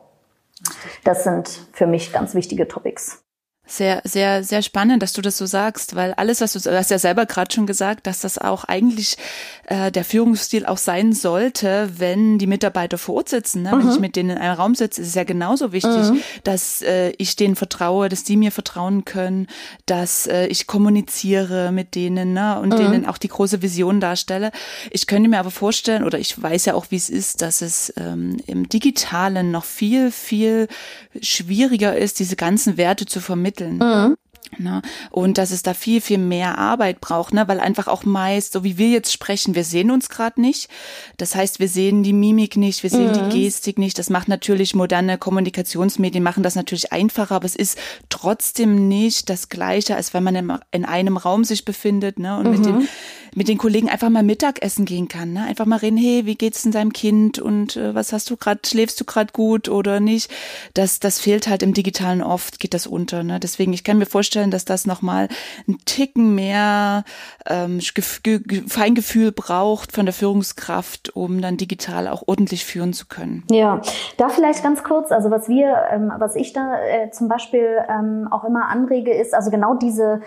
Das 1.04 1.24
sind 1.24 1.48
für 1.72 1.86
mich 1.86 2.12
ganz 2.12 2.34
wichtige 2.34 2.68
Topics 2.68 3.22
sehr, 3.70 4.02
sehr, 4.04 4.42
sehr 4.42 4.62
spannend, 4.62 5.02
dass 5.02 5.12
du 5.12 5.22
das 5.22 5.38
so 5.38 5.46
sagst, 5.46 5.94
weil 5.94 6.12
alles, 6.14 6.40
was 6.40 6.52
du, 6.52 6.58
du 6.58 6.76
hast 6.76 6.90
ja 6.90 6.98
selber 6.98 7.26
gerade 7.26 7.54
schon 7.54 7.66
gesagt, 7.66 8.06
dass 8.06 8.20
das 8.20 8.36
auch 8.36 8.64
eigentlich 8.64 9.16
äh, 9.66 9.92
der 9.92 10.04
Führungsstil 10.04 10.66
auch 10.66 10.78
sein 10.78 11.12
sollte, 11.12 11.88
wenn 11.96 12.38
die 12.38 12.48
Mitarbeiter 12.48 12.98
vor 12.98 13.16
Ort 13.16 13.28
sitzen. 13.28 13.62
Ne? 13.62 13.72
Mhm. 13.72 13.78
Wenn 13.78 13.90
ich 13.90 14.00
mit 14.00 14.16
denen 14.16 14.30
in 14.30 14.38
einem 14.38 14.56
Raum 14.56 14.74
sitze, 14.74 15.00
ist 15.00 15.08
es 15.08 15.14
ja 15.14 15.24
genauso 15.24 15.72
wichtig, 15.72 16.10
mhm. 16.10 16.20
dass 16.42 16.82
äh, 16.82 17.10
ich 17.18 17.36
denen 17.36 17.54
vertraue, 17.54 18.08
dass 18.08 18.24
die 18.24 18.36
mir 18.36 18.50
vertrauen 18.50 19.04
können, 19.04 19.46
dass 19.86 20.26
äh, 20.26 20.46
ich 20.46 20.66
kommuniziere 20.66 21.70
mit 21.70 21.94
denen 21.94 22.32
ne? 22.32 22.58
und 22.60 22.70
mhm. 22.70 22.76
denen 22.76 23.06
auch 23.06 23.18
die 23.18 23.28
große 23.28 23.62
Vision 23.62 24.00
darstelle. 24.00 24.50
Ich 24.90 25.06
könnte 25.06 25.28
mir 25.28 25.38
aber 25.38 25.52
vorstellen, 25.52 26.02
oder 26.02 26.18
ich 26.18 26.40
weiß 26.40 26.64
ja 26.64 26.74
auch, 26.74 26.86
wie 26.90 26.96
es 26.96 27.08
ist, 27.08 27.40
dass 27.40 27.62
es 27.62 27.92
ähm, 27.96 28.38
im 28.46 28.68
Digitalen 28.68 29.52
noch 29.52 29.64
viel, 29.64 30.10
viel 30.10 30.66
schwieriger 31.22 31.96
ist, 31.96 32.18
diese 32.18 32.36
ganzen 32.36 32.76
Werte 32.76 33.06
zu 33.06 33.20
vermitteln 33.20 33.59
vermitteln. 33.60 33.78
Mhm. 33.78 34.16
Ne? 34.58 34.82
Und 35.10 35.38
dass 35.38 35.50
es 35.50 35.62
da 35.62 35.74
viel, 35.74 36.00
viel 36.00 36.18
mehr 36.18 36.58
Arbeit 36.58 37.00
braucht, 37.00 37.32
ne? 37.32 37.46
weil 37.48 37.60
einfach 37.60 37.88
auch 37.88 38.04
meist, 38.04 38.52
so 38.52 38.64
wie 38.64 38.78
wir 38.78 38.88
jetzt 38.88 39.12
sprechen, 39.12 39.54
wir 39.54 39.64
sehen 39.64 39.90
uns 39.90 40.08
gerade 40.08 40.40
nicht. 40.40 40.68
Das 41.16 41.34
heißt, 41.34 41.60
wir 41.60 41.68
sehen 41.68 42.02
die 42.02 42.12
Mimik 42.12 42.56
nicht, 42.56 42.82
wir 42.82 42.90
sehen 42.90 43.12
mhm. 43.12 43.30
die 43.30 43.42
Gestik 43.42 43.78
nicht. 43.78 43.98
Das 43.98 44.10
macht 44.10 44.28
natürlich 44.28 44.74
moderne 44.74 45.18
Kommunikationsmedien, 45.18 46.22
machen 46.22 46.42
das 46.42 46.56
natürlich 46.56 46.92
einfacher, 46.92 47.36
aber 47.36 47.46
es 47.46 47.56
ist 47.56 47.78
trotzdem 48.08 48.88
nicht 48.88 49.30
das 49.30 49.48
Gleiche, 49.48 49.96
als 49.96 50.14
wenn 50.14 50.24
man 50.24 50.60
in 50.70 50.84
einem 50.84 51.16
Raum 51.16 51.44
sich 51.44 51.64
befindet 51.64 52.18
ne? 52.18 52.36
und 52.38 52.44
mhm. 52.44 52.50
mit, 52.50 52.66
den, 52.66 52.88
mit 53.34 53.48
den 53.48 53.58
Kollegen 53.58 53.88
einfach 53.88 54.10
mal 54.10 54.22
Mittagessen 54.22 54.84
gehen 54.84 55.08
kann. 55.08 55.32
Ne? 55.32 55.44
Einfach 55.44 55.66
mal 55.66 55.76
reden, 55.76 55.96
hey, 55.96 56.26
wie 56.26 56.34
geht's 56.34 56.62
denn 56.62 56.72
deinem 56.72 56.92
Kind 56.92 57.38
und 57.38 57.76
äh, 57.76 57.94
was 57.94 58.12
hast 58.12 58.28
du 58.30 58.36
gerade, 58.36 58.60
schläfst 58.66 59.00
du 59.00 59.04
gerade 59.04 59.32
gut 59.32 59.68
oder 59.68 60.00
nicht? 60.00 60.30
Das, 60.74 61.00
das 61.00 61.20
fehlt 61.20 61.48
halt 61.48 61.62
im 61.62 61.74
Digitalen 61.74 62.22
oft, 62.22 62.58
geht 62.58 62.74
das 62.74 62.86
unter. 62.86 63.22
Ne? 63.22 63.38
Deswegen, 63.40 63.72
ich 63.72 63.84
kann 63.84 63.98
mir 63.98 64.06
vorstellen, 64.06 64.39
vorstellen, 64.40 64.50
dass 64.50 64.64
das 64.64 64.86
nochmal 64.86 65.28
ein 65.68 65.78
Ticken 65.84 66.34
mehr 66.34 67.04
ähm, 67.46 67.80
Feingefühl 68.68 69.32
braucht 69.32 69.92
von 69.92 70.06
der 70.06 70.14
Führungskraft, 70.14 71.14
um 71.14 71.40
dann 71.40 71.56
digital 71.56 72.08
auch 72.08 72.22
ordentlich 72.26 72.64
führen 72.64 72.92
zu 72.92 73.06
können. 73.06 73.44
Ja, 73.50 73.80
da 74.16 74.28
vielleicht 74.28 74.62
ganz 74.62 74.82
kurz, 74.82 75.12
also 75.12 75.30
was 75.30 75.48
wir, 75.48 75.74
ähm, 75.90 76.12
was 76.18 76.36
ich 76.36 76.52
da 76.52 76.80
äh, 76.80 77.10
zum 77.10 77.28
Beispiel 77.28 77.78
ähm, 77.88 78.28
auch 78.30 78.44
immer 78.44 78.68
anrege, 78.68 79.12
ist 79.12 79.34
also 79.34 79.50
genau 79.50 79.74
diese 79.74 80.20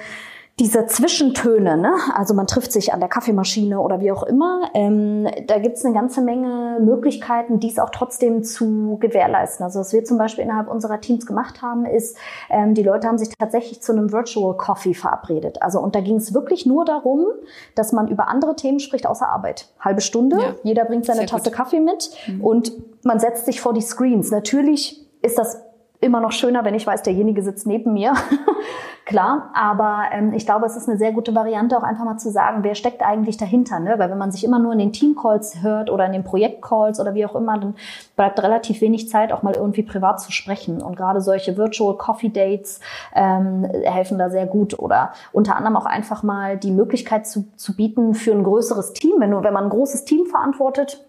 diese 0.59 0.85
Zwischentöne, 0.85 1.77
ne? 1.77 1.95
also 2.13 2.35
man 2.35 2.45
trifft 2.45 2.71
sich 2.71 2.93
an 2.93 2.99
der 2.99 3.09
Kaffeemaschine 3.09 3.79
oder 3.79 4.01
wie 4.01 4.11
auch 4.11 4.21
immer, 4.21 4.69
ähm, 4.75 5.27
da 5.47 5.57
gibt's 5.57 5.83
eine 5.83 5.95
ganze 5.95 6.21
Menge 6.21 6.77
Möglichkeiten, 6.79 7.59
dies 7.59 7.79
auch 7.79 7.89
trotzdem 7.89 8.43
zu 8.43 8.97
gewährleisten. 8.99 9.63
Also 9.63 9.79
was 9.79 9.93
wir 9.93 10.03
zum 10.03 10.19
Beispiel 10.19 10.43
innerhalb 10.43 10.69
unserer 10.69 11.01
Teams 11.01 11.25
gemacht 11.25 11.63
haben, 11.63 11.85
ist, 11.85 12.17
ähm, 12.51 12.75
die 12.75 12.83
Leute 12.83 13.07
haben 13.07 13.17
sich 13.17 13.29
tatsächlich 13.35 13.81
zu 13.81 13.93
einem 13.93 14.11
Virtual 14.11 14.55
Coffee 14.55 14.93
verabredet. 14.93 15.59
Also 15.63 15.79
und 15.79 15.95
da 15.95 16.01
ging 16.01 16.17
es 16.17 16.35
wirklich 16.35 16.67
nur 16.67 16.85
darum, 16.85 17.25
dass 17.73 17.91
man 17.91 18.07
über 18.07 18.27
andere 18.27 18.55
Themen 18.55 18.79
spricht 18.79 19.07
außer 19.07 19.27
Arbeit. 19.27 19.69
Halbe 19.79 20.01
Stunde, 20.01 20.37
ja. 20.39 20.55
jeder 20.61 20.85
bringt 20.85 21.05
seine 21.05 21.25
Tasse 21.25 21.49
gut. 21.49 21.53
Kaffee 21.53 21.79
mit 21.79 22.11
mhm. 22.27 22.41
und 22.43 22.73
man 23.03 23.19
setzt 23.19 23.47
sich 23.47 23.59
vor 23.59 23.73
die 23.73 23.81
Screens. 23.81 24.29
Natürlich 24.29 25.03
ist 25.23 25.39
das 25.39 25.62
immer 26.03 26.19
noch 26.19 26.31
schöner, 26.31 26.63
wenn 26.65 26.75
ich 26.75 26.85
weiß, 26.85 27.03
derjenige 27.03 27.41
sitzt 27.41 27.65
neben 27.65 27.93
mir. 27.93 28.13
Klar, 29.05 29.51
aber 29.53 30.03
ähm, 30.11 30.33
ich 30.33 30.45
glaube, 30.45 30.65
es 30.65 30.77
ist 30.77 30.87
eine 30.87 30.97
sehr 30.97 31.11
gute 31.11 31.35
Variante, 31.35 31.77
auch 31.77 31.83
einfach 31.83 32.05
mal 32.05 32.17
zu 32.17 32.31
sagen, 32.31 32.63
wer 32.63 32.73
steckt 32.73 33.01
eigentlich 33.03 33.35
dahinter. 33.35 33.79
Ne? 33.79 33.95
Weil 33.97 34.09
wenn 34.09 34.17
man 34.17 34.31
sich 34.31 34.45
immer 34.45 34.59
nur 34.59 34.71
in 34.71 34.79
den 34.79 34.93
Team-Calls 34.93 35.61
hört 35.61 35.89
oder 35.89 36.05
in 36.05 36.13
den 36.13 36.23
Projekt-Calls 36.23 37.01
oder 37.01 37.13
wie 37.13 37.25
auch 37.25 37.35
immer, 37.35 37.57
dann 37.57 37.75
bleibt 38.15 38.41
relativ 38.41 38.79
wenig 38.79 39.09
Zeit, 39.09 39.33
auch 39.33 39.43
mal 39.43 39.55
irgendwie 39.55 39.83
privat 39.83 40.21
zu 40.21 40.31
sprechen. 40.31 40.81
Und 40.81 40.95
gerade 40.95 41.19
solche 41.19 41.57
Virtual 41.57 41.97
Coffee 41.97 42.29
Dates 42.29 42.79
ähm, 43.13 43.65
helfen 43.83 44.17
da 44.17 44.29
sehr 44.29 44.45
gut. 44.45 44.79
Oder 44.79 45.11
unter 45.33 45.57
anderem 45.57 45.75
auch 45.75 45.85
einfach 45.85 46.23
mal 46.23 46.57
die 46.57 46.71
Möglichkeit 46.71 47.27
zu, 47.27 47.45
zu 47.57 47.75
bieten 47.75 48.13
für 48.13 48.31
ein 48.31 48.43
größeres 48.43 48.93
Team. 48.93 49.15
Wenn, 49.19 49.31
du, 49.31 49.43
wenn 49.43 49.53
man 49.53 49.65
ein 49.65 49.69
großes 49.69 50.05
Team 50.05 50.27
verantwortet, 50.27 51.03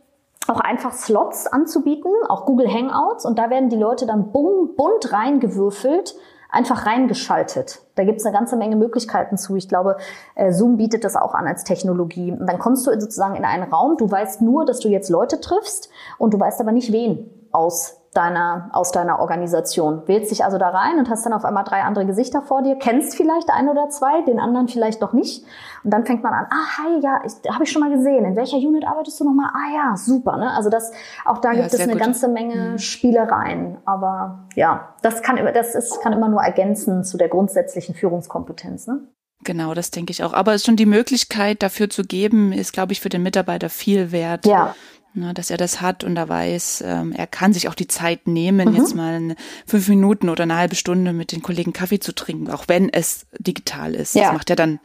auch 0.48 0.60
einfach 0.60 0.92
Slots 0.92 1.46
anzubieten, 1.46 2.10
auch 2.28 2.46
Google 2.46 2.68
Hangouts. 2.68 3.24
Und 3.24 3.38
da 3.38 3.50
werden 3.50 3.68
die 3.68 3.76
Leute 3.76 4.06
dann 4.06 4.32
bunt 4.32 5.12
reingewürfelt, 5.12 6.14
einfach 6.50 6.86
reingeschaltet. 6.86 7.80
Da 7.96 8.04
gibt's 8.04 8.24
eine 8.24 8.34
ganze 8.34 8.56
Menge 8.56 8.76
Möglichkeiten 8.76 9.36
zu. 9.36 9.56
Ich 9.56 9.68
glaube, 9.68 9.96
äh, 10.34 10.52
Zoom 10.52 10.76
bietet 10.76 11.04
das 11.04 11.16
auch 11.16 11.34
an 11.34 11.46
als 11.46 11.64
Technologie. 11.64 12.30
Und 12.30 12.46
dann 12.46 12.58
kommst 12.58 12.86
du 12.86 12.92
sozusagen 12.92 13.34
in 13.34 13.44
einen 13.44 13.64
Raum, 13.72 13.96
du 13.96 14.10
weißt 14.10 14.42
nur, 14.42 14.64
dass 14.64 14.80
du 14.80 14.88
jetzt 14.88 15.10
Leute 15.10 15.40
triffst 15.40 15.90
und 16.18 16.32
du 16.34 16.40
weißt 16.40 16.60
aber 16.60 16.72
nicht 16.72 16.92
wen 16.92 17.30
aus 17.50 18.00
deiner, 18.16 18.70
aus 18.72 18.92
deiner 18.92 19.18
Organisation. 19.18 20.06
Wählst 20.06 20.30
dich 20.30 20.44
also 20.44 20.56
da 20.58 20.68
rein 20.70 20.98
und 20.98 21.10
hast 21.10 21.26
dann 21.26 21.32
auf 21.32 21.44
einmal 21.44 21.64
drei 21.64 21.82
andere 21.82 22.06
Gesichter 22.06 22.42
vor 22.42 22.62
dir, 22.62 22.76
kennst 22.76 23.16
vielleicht 23.16 23.50
ein 23.50 23.68
oder 23.68 23.88
zwei, 23.90 24.22
den 24.22 24.38
anderen 24.38 24.68
vielleicht 24.68 25.00
noch 25.00 25.12
nicht. 25.12 25.44
Und 25.82 25.90
dann 25.90 26.06
fängt 26.06 26.22
man 26.22 26.32
an, 26.32 26.46
ah, 26.50 26.78
hi, 26.78 27.00
ja, 27.00 27.20
habe 27.52 27.64
ich 27.64 27.70
schon 27.70 27.80
mal 27.80 27.90
gesehen. 27.90 28.24
In 28.24 28.36
welcher 28.36 28.56
Unit 28.56 28.86
arbeitest 28.86 29.20
du 29.20 29.24
nochmal? 29.24 29.50
Ah 29.52 29.74
ja, 29.74 29.96
super. 29.96 30.36
Ne? 30.36 30.50
Also 30.50 30.70
das, 30.70 30.92
auch 31.24 31.38
da 31.38 31.52
ja, 31.52 31.62
gibt 31.62 31.74
es 31.74 31.80
eine 31.80 31.92
gut. 31.92 32.00
ganze 32.00 32.28
Menge 32.28 32.72
mhm. 32.72 32.78
Spielereien. 32.78 33.78
Aber 33.84 34.46
ja, 34.54 34.94
das 35.02 35.22
kann, 35.22 35.36
das 35.52 35.74
ist, 35.74 36.00
kann 36.00 36.12
immer 36.12 36.28
nur 36.28 36.42
ergänzen 36.42 37.04
zu 37.04 37.18
der 37.18 37.28
grundsätzlichen 37.28 37.94
Führungskompetenz. 37.94 38.86
Ne? 38.86 39.08
Genau, 39.44 39.74
das 39.74 39.90
denke 39.90 40.10
ich 40.10 40.24
auch. 40.24 40.32
Aber 40.32 40.58
schon 40.58 40.76
die 40.76 40.86
Möglichkeit 40.86 41.62
dafür 41.62 41.90
zu 41.90 42.02
geben, 42.02 42.52
ist, 42.52 42.72
glaube 42.72 42.92
ich, 42.92 43.00
für 43.00 43.10
den 43.10 43.22
Mitarbeiter 43.22 43.68
viel 43.68 44.10
wert. 44.10 44.46
Ja. 44.46 44.74
Na, 45.16 45.32
dass 45.32 45.50
er 45.50 45.56
das 45.56 45.80
hat 45.80 46.02
und 46.02 46.16
er 46.16 46.28
weiß, 46.28 46.82
ähm, 46.84 47.12
er 47.12 47.28
kann 47.28 47.52
sich 47.52 47.68
auch 47.68 47.74
die 47.74 47.86
Zeit 47.86 48.26
nehmen, 48.26 48.70
mhm. 48.70 48.76
jetzt 48.76 48.96
mal 48.96 49.14
eine, 49.14 49.36
fünf 49.64 49.88
Minuten 49.88 50.28
oder 50.28 50.42
eine 50.42 50.56
halbe 50.56 50.74
Stunde 50.74 51.12
mit 51.12 51.30
den 51.30 51.40
Kollegen 51.40 51.72
Kaffee 51.72 52.00
zu 52.00 52.12
trinken, 52.12 52.50
auch 52.50 52.64
wenn 52.66 52.92
es 52.92 53.26
digital 53.38 53.94
ist. 53.94 54.16
Ja. 54.16 54.24
Das 54.24 54.32
macht 54.32 54.50
ja 54.50 54.56
dann 54.56 54.80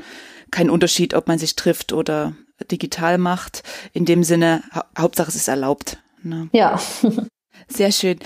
keinen 0.51 0.69
Unterschied, 0.69 1.15
ob 1.15 1.27
man 1.27 1.39
sich 1.39 1.55
trifft 1.55 1.93
oder 1.93 2.35
digital 2.71 3.17
macht. 3.17 3.63
In 3.91 4.05
dem 4.05 4.23
Sinne, 4.23 4.61
ha 4.71 4.85
Hauptsache 4.97 5.29
es 5.29 5.35
ist 5.35 5.47
erlaubt. 5.47 5.97
Ne? 6.21 6.47
Ja. 6.51 6.79
Sehr 7.67 7.91
schön. 7.91 8.19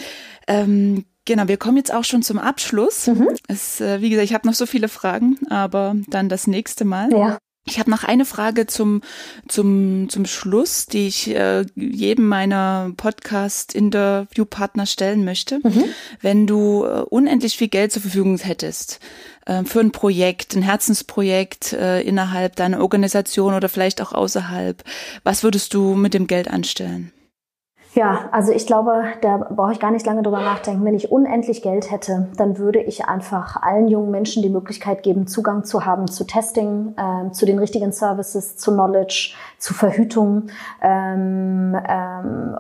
Ähm, 0.48 1.06
Genau, 1.26 1.48
wir 1.48 1.56
kommen 1.56 1.78
jetzt 1.78 1.94
auch 1.94 2.04
schon 2.04 2.22
zum 2.22 2.38
Abschluss. 2.38 3.08
Mhm. 3.08 3.30
Es, 3.48 3.80
äh, 3.80 4.02
wie 4.02 4.10
gesagt, 4.10 4.26
ich 4.26 4.34
habe 4.34 4.46
noch 4.46 4.54
so 4.54 4.66
viele 4.66 4.90
Fragen, 4.90 5.38
aber 5.50 5.96
dann 6.08 6.28
das 6.28 6.48
nächste 6.48 6.84
Mal. 6.84 7.10
Ja. 7.14 7.38
Ich 7.66 7.80
habe 7.80 7.90
noch 7.90 8.04
eine 8.04 8.26
Frage 8.26 8.68
zum, 8.68 9.02
zum, 9.48 10.10
zum 10.10 10.26
Schluss, 10.26 10.86
die 10.86 11.08
ich 11.08 11.34
äh, 11.34 11.66
jedem 11.76 12.28
meiner 12.28 12.92
Podcast-Interviewpartner 12.98 14.86
stellen 14.86 15.24
möchte. 15.24 15.60
Mhm. 15.64 15.86
Wenn 16.20 16.46
du 16.46 16.84
äh, 16.84 17.04
unendlich 17.10 17.56
viel 17.56 17.70
Geld 17.70 17.94
zur 17.94 18.02
Verfügung 18.02 18.38
hättest 18.38 19.00
äh, 19.46 19.64
für 19.64 19.80
ein 19.80 19.94
Projekt, 19.94 20.56
ein 20.56 20.62
Herzensprojekt 20.62 21.72
äh, 21.72 22.02
innerhalb 22.02 22.58
deiner 22.58 22.82
Organisation 22.82 23.54
oder 23.54 23.70
vielleicht 23.70 24.02
auch 24.02 24.12
außerhalb, 24.12 24.84
was 25.24 25.44
würdest 25.44 25.74
du 25.74 25.96
mit 25.96 26.14
dem 26.14 26.28
Geld 26.28 26.50
anstellen? 26.50 27.14
Ja, 27.96 28.28
also 28.32 28.52
ich 28.52 28.66
glaube, 28.66 29.04
da 29.22 29.38
brauche 29.38 29.72
ich 29.72 29.80
gar 29.80 29.92
nicht 29.92 30.06
lange 30.06 30.24
drüber 30.24 30.42
nachdenken. 30.42 30.84
Wenn 30.84 30.96
ich 30.96 31.12
unendlich 31.12 31.62
Geld 31.62 31.92
hätte, 31.92 32.28
dann 32.38 32.58
würde 32.58 32.80
ich 32.80 33.06
einfach 33.06 33.62
allen 33.62 33.88
jungen 33.88 34.10
Menschen 34.10 34.42
die 34.42 34.50
Möglichkeit 34.50 35.04
geben, 35.04 35.28
Zugang 35.28 35.64
zu 35.64 35.86
haben 35.86 36.08
zu 36.08 36.24
Testing, 36.24 36.96
äh, 36.98 37.32
zu 37.32 37.46
den 37.46 37.60
richtigen 37.60 37.92
Services, 37.92 38.58
zu 38.58 38.72
Knowledge, 38.72 39.36
zu 39.60 39.76
Verhütung, 39.76 40.48
ähm, 40.82 41.78
ähm, 41.88 42.58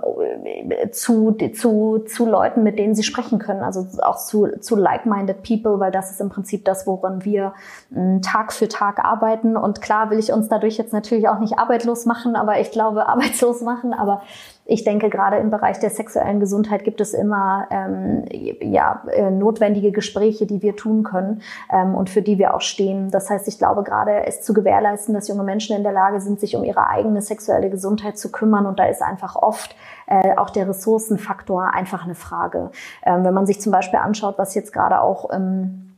zu, 0.91 1.35
zu, 1.55 2.03
zu 2.07 2.25
Leuten, 2.27 2.61
mit 2.61 2.77
denen 2.77 2.93
sie 2.93 3.03
sprechen 3.03 3.39
können, 3.39 3.63
also 3.63 3.87
auch 4.03 4.17
zu, 4.17 4.47
zu 4.59 4.75
like-minded 4.75 5.41
people, 5.41 5.79
weil 5.79 5.91
das 5.91 6.11
ist 6.11 6.21
im 6.21 6.29
Prinzip 6.29 6.63
das, 6.63 6.85
woran 6.85 7.25
wir 7.25 7.53
äh, 7.95 8.19
Tag 8.21 8.53
für 8.53 8.67
Tag 8.67 9.03
arbeiten. 9.03 9.57
Und 9.57 9.81
klar 9.81 10.11
will 10.11 10.19
ich 10.19 10.31
uns 10.31 10.47
dadurch 10.47 10.77
jetzt 10.77 10.93
natürlich 10.93 11.27
auch 11.27 11.39
nicht 11.39 11.57
arbeitslos 11.57 12.05
machen, 12.05 12.35
aber 12.35 12.59
ich 12.59 12.69
glaube 12.69 13.07
arbeitslos 13.09 13.61
machen, 13.61 13.93
aber 13.93 14.21
ich 14.65 14.83
denke, 14.85 15.09
gerade 15.09 15.37
im 15.37 15.49
Bereich 15.49 15.79
der 15.79 15.89
sexuellen 15.89 16.39
Gesundheit 16.39 16.85
gibt 16.85 17.01
es 17.01 17.13
immer 17.13 17.67
ähm, 17.69 18.25
ja, 18.61 19.03
äh, 19.11 19.29
notwendige 19.29 19.91
Gespräche, 19.91 20.45
die 20.45 20.61
wir 20.61 20.75
tun 20.75 21.03
können 21.03 21.41
ähm, 21.71 21.95
und 21.95 22.09
für 22.09 22.21
die 22.21 22.37
wir 22.37 22.53
auch 22.55 22.61
stehen. 22.61 23.11
Das 23.11 23.29
heißt, 23.29 23.47
ich 23.49 23.57
glaube, 23.57 23.83
gerade 23.83 24.25
es 24.25 24.41
zu 24.41 24.53
gewährleisten, 24.53 25.13
dass 25.13 25.27
junge 25.27 25.43
Menschen 25.43 25.75
in 25.75 25.83
der 25.83 25.91
Lage 25.91 26.21
sind, 26.21 26.39
sich 26.39 26.55
um 26.55 26.63
ihre 26.63 26.87
eigene 26.87 27.21
sexuelle 27.21 27.69
Gesundheit 27.69 28.17
zu 28.17 28.31
kümmern. 28.31 28.65
Und 28.65 28.79
da 28.79 28.85
ist 28.85 29.01
einfach 29.01 29.35
oft 29.35 29.75
äh, 30.07 30.37
auch 30.37 30.49
der 30.49 30.69
Ressourcenfaktor 30.69 31.73
einfach 31.73 32.05
eine 32.05 32.15
Frage. 32.15 32.71
Ähm, 33.05 33.25
wenn 33.25 33.33
man 33.33 33.45
sich 33.45 33.59
zum 33.59 33.73
Beispiel 33.73 33.99
anschaut, 33.99 34.37
was 34.37 34.55
jetzt 34.55 34.71
gerade 34.71 35.01
auch 35.01 35.29
ähm, 35.33 35.89
äh, 35.91 35.92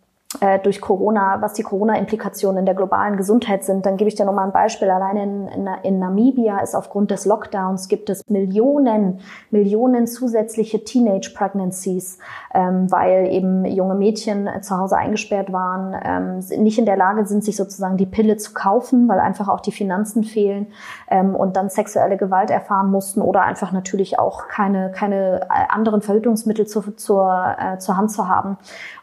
durch 0.63 0.81
Corona, 0.81 1.41
was 1.41 1.53
die 1.53 1.63
Corona-Implikationen 1.63 2.59
in 2.59 2.65
der 2.65 2.75
globalen 2.75 3.17
Gesundheit 3.17 3.63
sind, 3.63 3.85
dann 3.85 3.97
gebe 3.97 4.07
ich 4.07 4.15
dir 4.15 4.25
nochmal 4.25 4.45
ein 4.45 4.51
Beispiel. 4.51 4.89
Allein 4.89 5.17
in, 5.17 5.47
in, 5.47 5.67
in, 5.83 5.99
Namibia 5.99 6.59
ist 6.59 6.75
aufgrund 6.75 7.11
des 7.11 7.25
Lockdowns 7.25 7.87
gibt 7.87 8.09
es 8.09 8.27
Millionen, 8.29 9.19
Millionen 9.51 10.07
zusätzliche 10.07 10.83
Teenage-Pregnancies, 10.83 12.19
ähm, 12.53 12.91
weil 12.91 13.27
eben 13.31 13.65
junge 13.65 13.95
Mädchen 13.95 14.49
zu 14.61 14.77
Hause 14.77 14.97
eingesperrt 14.97 15.51
waren, 15.51 15.95
ähm, 16.03 16.63
nicht 16.63 16.79
in 16.79 16.85
der 16.85 16.97
Lage 16.97 17.25
sind, 17.25 17.43
sich 17.43 17.55
sozusagen 17.55 17.97
die 17.97 18.05
Pille 18.05 18.37
zu 18.37 18.53
kaufen, 18.53 19.07
weil 19.07 19.19
einfach 19.19 19.47
auch 19.47 19.61
die 19.61 19.71
Finanzen 19.71 20.23
fehlen 20.23 20.67
ähm, 21.09 21.35
und 21.35 21.55
dann 21.55 21.69
sexuelle 21.69 22.17
Gewalt 22.17 22.49
erfahren 22.49 22.91
mussten 22.91 23.21
oder 23.21 23.43
einfach 23.43 23.71
natürlich 23.71 24.19
auch 24.19 24.47
keine, 24.47 24.91
keine 24.91 25.41
äh, 25.41 25.47
anderen 25.69 26.01
Verhütungsmittel 26.01 26.67
zur, 26.67 26.97
zur, 26.97 27.55
äh, 27.59 27.77
zur 27.79 27.97
Hand 27.97 28.11
zu 28.11 28.27
haben, 28.27 28.57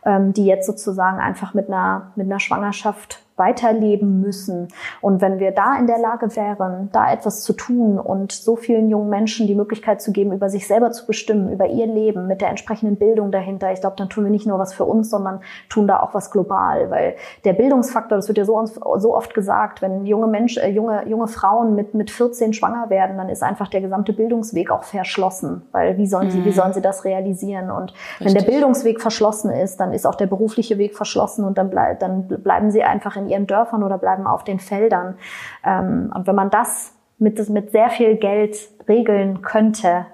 ähm, 0.05 0.33
die 0.33 0.47
jetzt 0.47 0.67
sozusagen 0.67 1.19
einfach 1.19 1.55
mit 1.55 1.69
einer, 1.69 2.13
mit 2.17 2.27
einer 2.27 2.41
Schwangerschaft 2.41 3.23
weiterleben 3.37 4.21
müssen. 4.21 4.69
Und 5.01 5.21
wenn 5.21 5.39
wir 5.39 5.53
da 5.53 5.77
in 5.79 5.87
der 5.87 5.99
Lage 5.99 6.35
wären, 6.37 6.91
da 6.93 7.13
etwas 7.13 7.43
zu 7.43 7.53
tun 7.53 7.99
und 7.99 8.33
so 8.33 8.57
vielen 8.57 8.91
jungen 8.91 9.09
Menschen 9.09 9.47
die 9.47 9.55
Möglichkeit 9.55 10.03
zu 10.03 10.13
geben, 10.13 10.33
über 10.33 10.49
sich 10.49 10.67
selber 10.67 10.91
zu 10.93 11.07
bestimmen, 11.07 11.53
über 11.53 11.67
ihr 11.67 11.87
Leben 11.87 12.27
mit 12.27 12.41
der 12.41 12.51
entsprechenden 12.51 12.97
Bildung 12.97 13.33
dahinter, 13.33 13.73
ich 13.73 13.81
glaube, 13.81 13.97
dann 13.97 14.09
tun 14.09 14.25
wir 14.25 14.31
nicht 14.31 14.47
nur 14.47 14.59
was 14.59 14.75
für 14.75 14.85
uns, 14.85 15.11
sondern 15.11 15.41
tun 15.69 15.87
da 15.87 16.01
auch 16.01 16.15
was 16.15 16.31
global. 16.31 16.91
Weil 16.91 17.17
der 17.45 17.55
Bildungsfaktor, 17.55 18.17
das 18.17 18.29
wird 18.29 18.39
ja 18.39 18.45
so, 18.45 18.65
so 18.65 19.17
oft 19.17 19.35
gesagt, 19.35 19.83
wenn 19.83 20.05
junge 20.07 20.27
Menschen, 20.27 20.63
äh, 20.63 20.71
junge, 20.71 21.09
junge 21.09 21.27
Frauen 21.27 21.75
mit, 21.75 21.95
mit 21.95 22.11
14 22.11 22.53
schwanger 22.53 22.91
werden, 22.91 23.17
dann 23.17 23.29
ist 23.29 23.43
einfach 23.43 23.69
der 23.69 23.81
gesamte 23.81 24.13
Bildungsweg 24.13 24.71
auch 24.71 24.85
verschlossen. 24.85 25.63
Weil 25.73 25.97
wie 25.99 26.07
sollen 26.07 26.31
sie, 26.31 26.39
mhm. 26.39 26.45
wie 26.45 26.53
sollen 26.53 26.73
sie 26.73 26.83
das 26.83 27.05
realisieren? 27.05 27.71
Und 27.71 27.93
Richtig. 27.93 28.27
wenn 28.27 28.35
der 28.35 28.51
Bildungsweg 28.51 29.01
verschlossen 29.01 29.51
ist, 29.51 29.81
dann 29.81 29.93
ist 29.93 30.07
auch 30.07 30.15
der 30.15 30.27
berufliche 30.27 30.79
Weg 30.79 30.95
verschlossen 30.95 31.45
und 31.45 31.59
dann, 31.59 31.71
bleib, 31.71 32.01
dann 32.01 32.27
bleiben 32.27 32.71
sie 32.71 32.83
einfach 32.83 33.17
in 33.17 33.22
ihren 33.29 33.47
Dörfern 33.47 33.83
oder 33.83 33.99
bleiben 33.99 34.27
auf 34.27 34.45
den 34.45 34.59
Feldern. 34.59 35.17
Ähm, 35.65 36.13
und 36.15 36.27
wenn 36.27 36.35
man 36.35 36.51
das 36.51 36.93
mit, 37.19 37.49
mit 37.49 37.71
sehr 37.71 37.91
viel 37.91 38.17
Geld 38.17 38.57
regeln 38.89 39.43
könnte, 39.43 40.07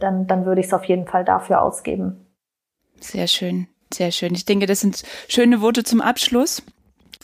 dann, 0.00 0.26
dann 0.26 0.44
würde 0.44 0.60
ich 0.60 0.66
es 0.66 0.74
auf 0.74 0.84
jeden 0.84 1.06
Fall 1.06 1.24
dafür 1.24 1.62
ausgeben. 1.62 2.26
Sehr 3.00 3.26
schön, 3.26 3.68
sehr 3.92 4.12
schön. 4.12 4.34
Ich 4.34 4.44
denke, 4.44 4.66
das 4.66 4.80
sind 4.80 5.02
schöne 5.28 5.60
Worte 5.60 5.82
zum 5.82 6.00
Abschluss. 6.00 6.62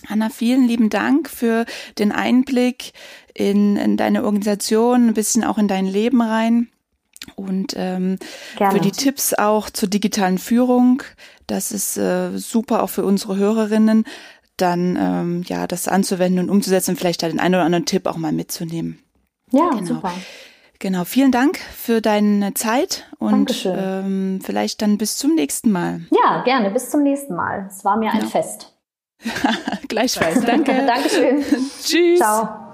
Anna, 0.09 0.31
vielen 0.31 0.67
lieben 0.67 0.91
Dank 0.91 1.29
für 1.29 1.67
den 1.99 2.13
Einblick 2.13 2.93
in, 3.35 3.77
in 3.77 3.97
deine 3.97 4.25
Organisation, 4.25 5.09
ein 5.09 5.15
bisschen 5.15 5.45
auch 5.45 5.59
in 5.59 5.69
dein 5.69 5.87
Leben 5.87 6.23
rein 6.23 6.69
und 7.37 7.75
ähm, 7.77 8.19
für 8.57 8.81
die 8.81 8.93
Tipps 8.93 9.35
auch 9.35 9.71
zur 9.71 9.89
digitalen 9.89 10.39
Führung. 10.39 11.03
Das 11.47 11.73
ist 11.73 11.97
äh, 11.97 12.37
super 12.39 12.83
auch 12.83 12.91
für 12.91 13.05
unsere 13.05 13.37
Hörerinnen 13.37 14.05
dann 14.61 14.97
ähm, 15.01 15.43
ja 15.47 15.67
das 15.67 15.89
anzuwenden 15.89 16.41
und 16.41 16.51
umzusetzen 16.51 16.93
und 16.93 16.97
vielleicht 16.97 17.23
da 17.23 17.29
den 17.29 17.41
einen 17.41 17.55
oder 17.55 17.65
anderen 17.65 17.87
Tipp 17.87 18.07
auch 18.07 18.17
mal 18.17 18.33
mitzunehmen. 18.33 18.99
Ja, 19.51 19.71
genau. 19.71 19.85
super. 19.85 20.13
Genau, 20.81 21.05
vielen 21.05 21.33
Dank 21.33 21.59
für 21.59 22.01
deine 22.01 22.55
Zeit 22.55 23.09
und 23.19 23.67
ähm, 23.67 24.41
vielleicht 24.43 24.81
dann 24.81 24.97
bis 24.97 25.17
zum 25.17 25.35
nächsten 25.35 25.73
Mal. 25.73 26.03
Ja, 26.11 26.43
gerne, 26.45 26.71
bis 26.71 26.91
zum 26.91 27.03
nächsten 27.03 27.35
Mal. 27.35 27.67
Es 27.69 27.85
war 27.85 27.97
mir 27.97 28.13
ein 28.13 28.21
ja. 28.21 28.27
Fest. 28.27 28.77
Gleichfalls, 29.89 30.45
danke. 30.45 30.73
Dankeschön. 30.87 31.45
Tschüss. 31.83 32.21
Ciao. 32.21 32.68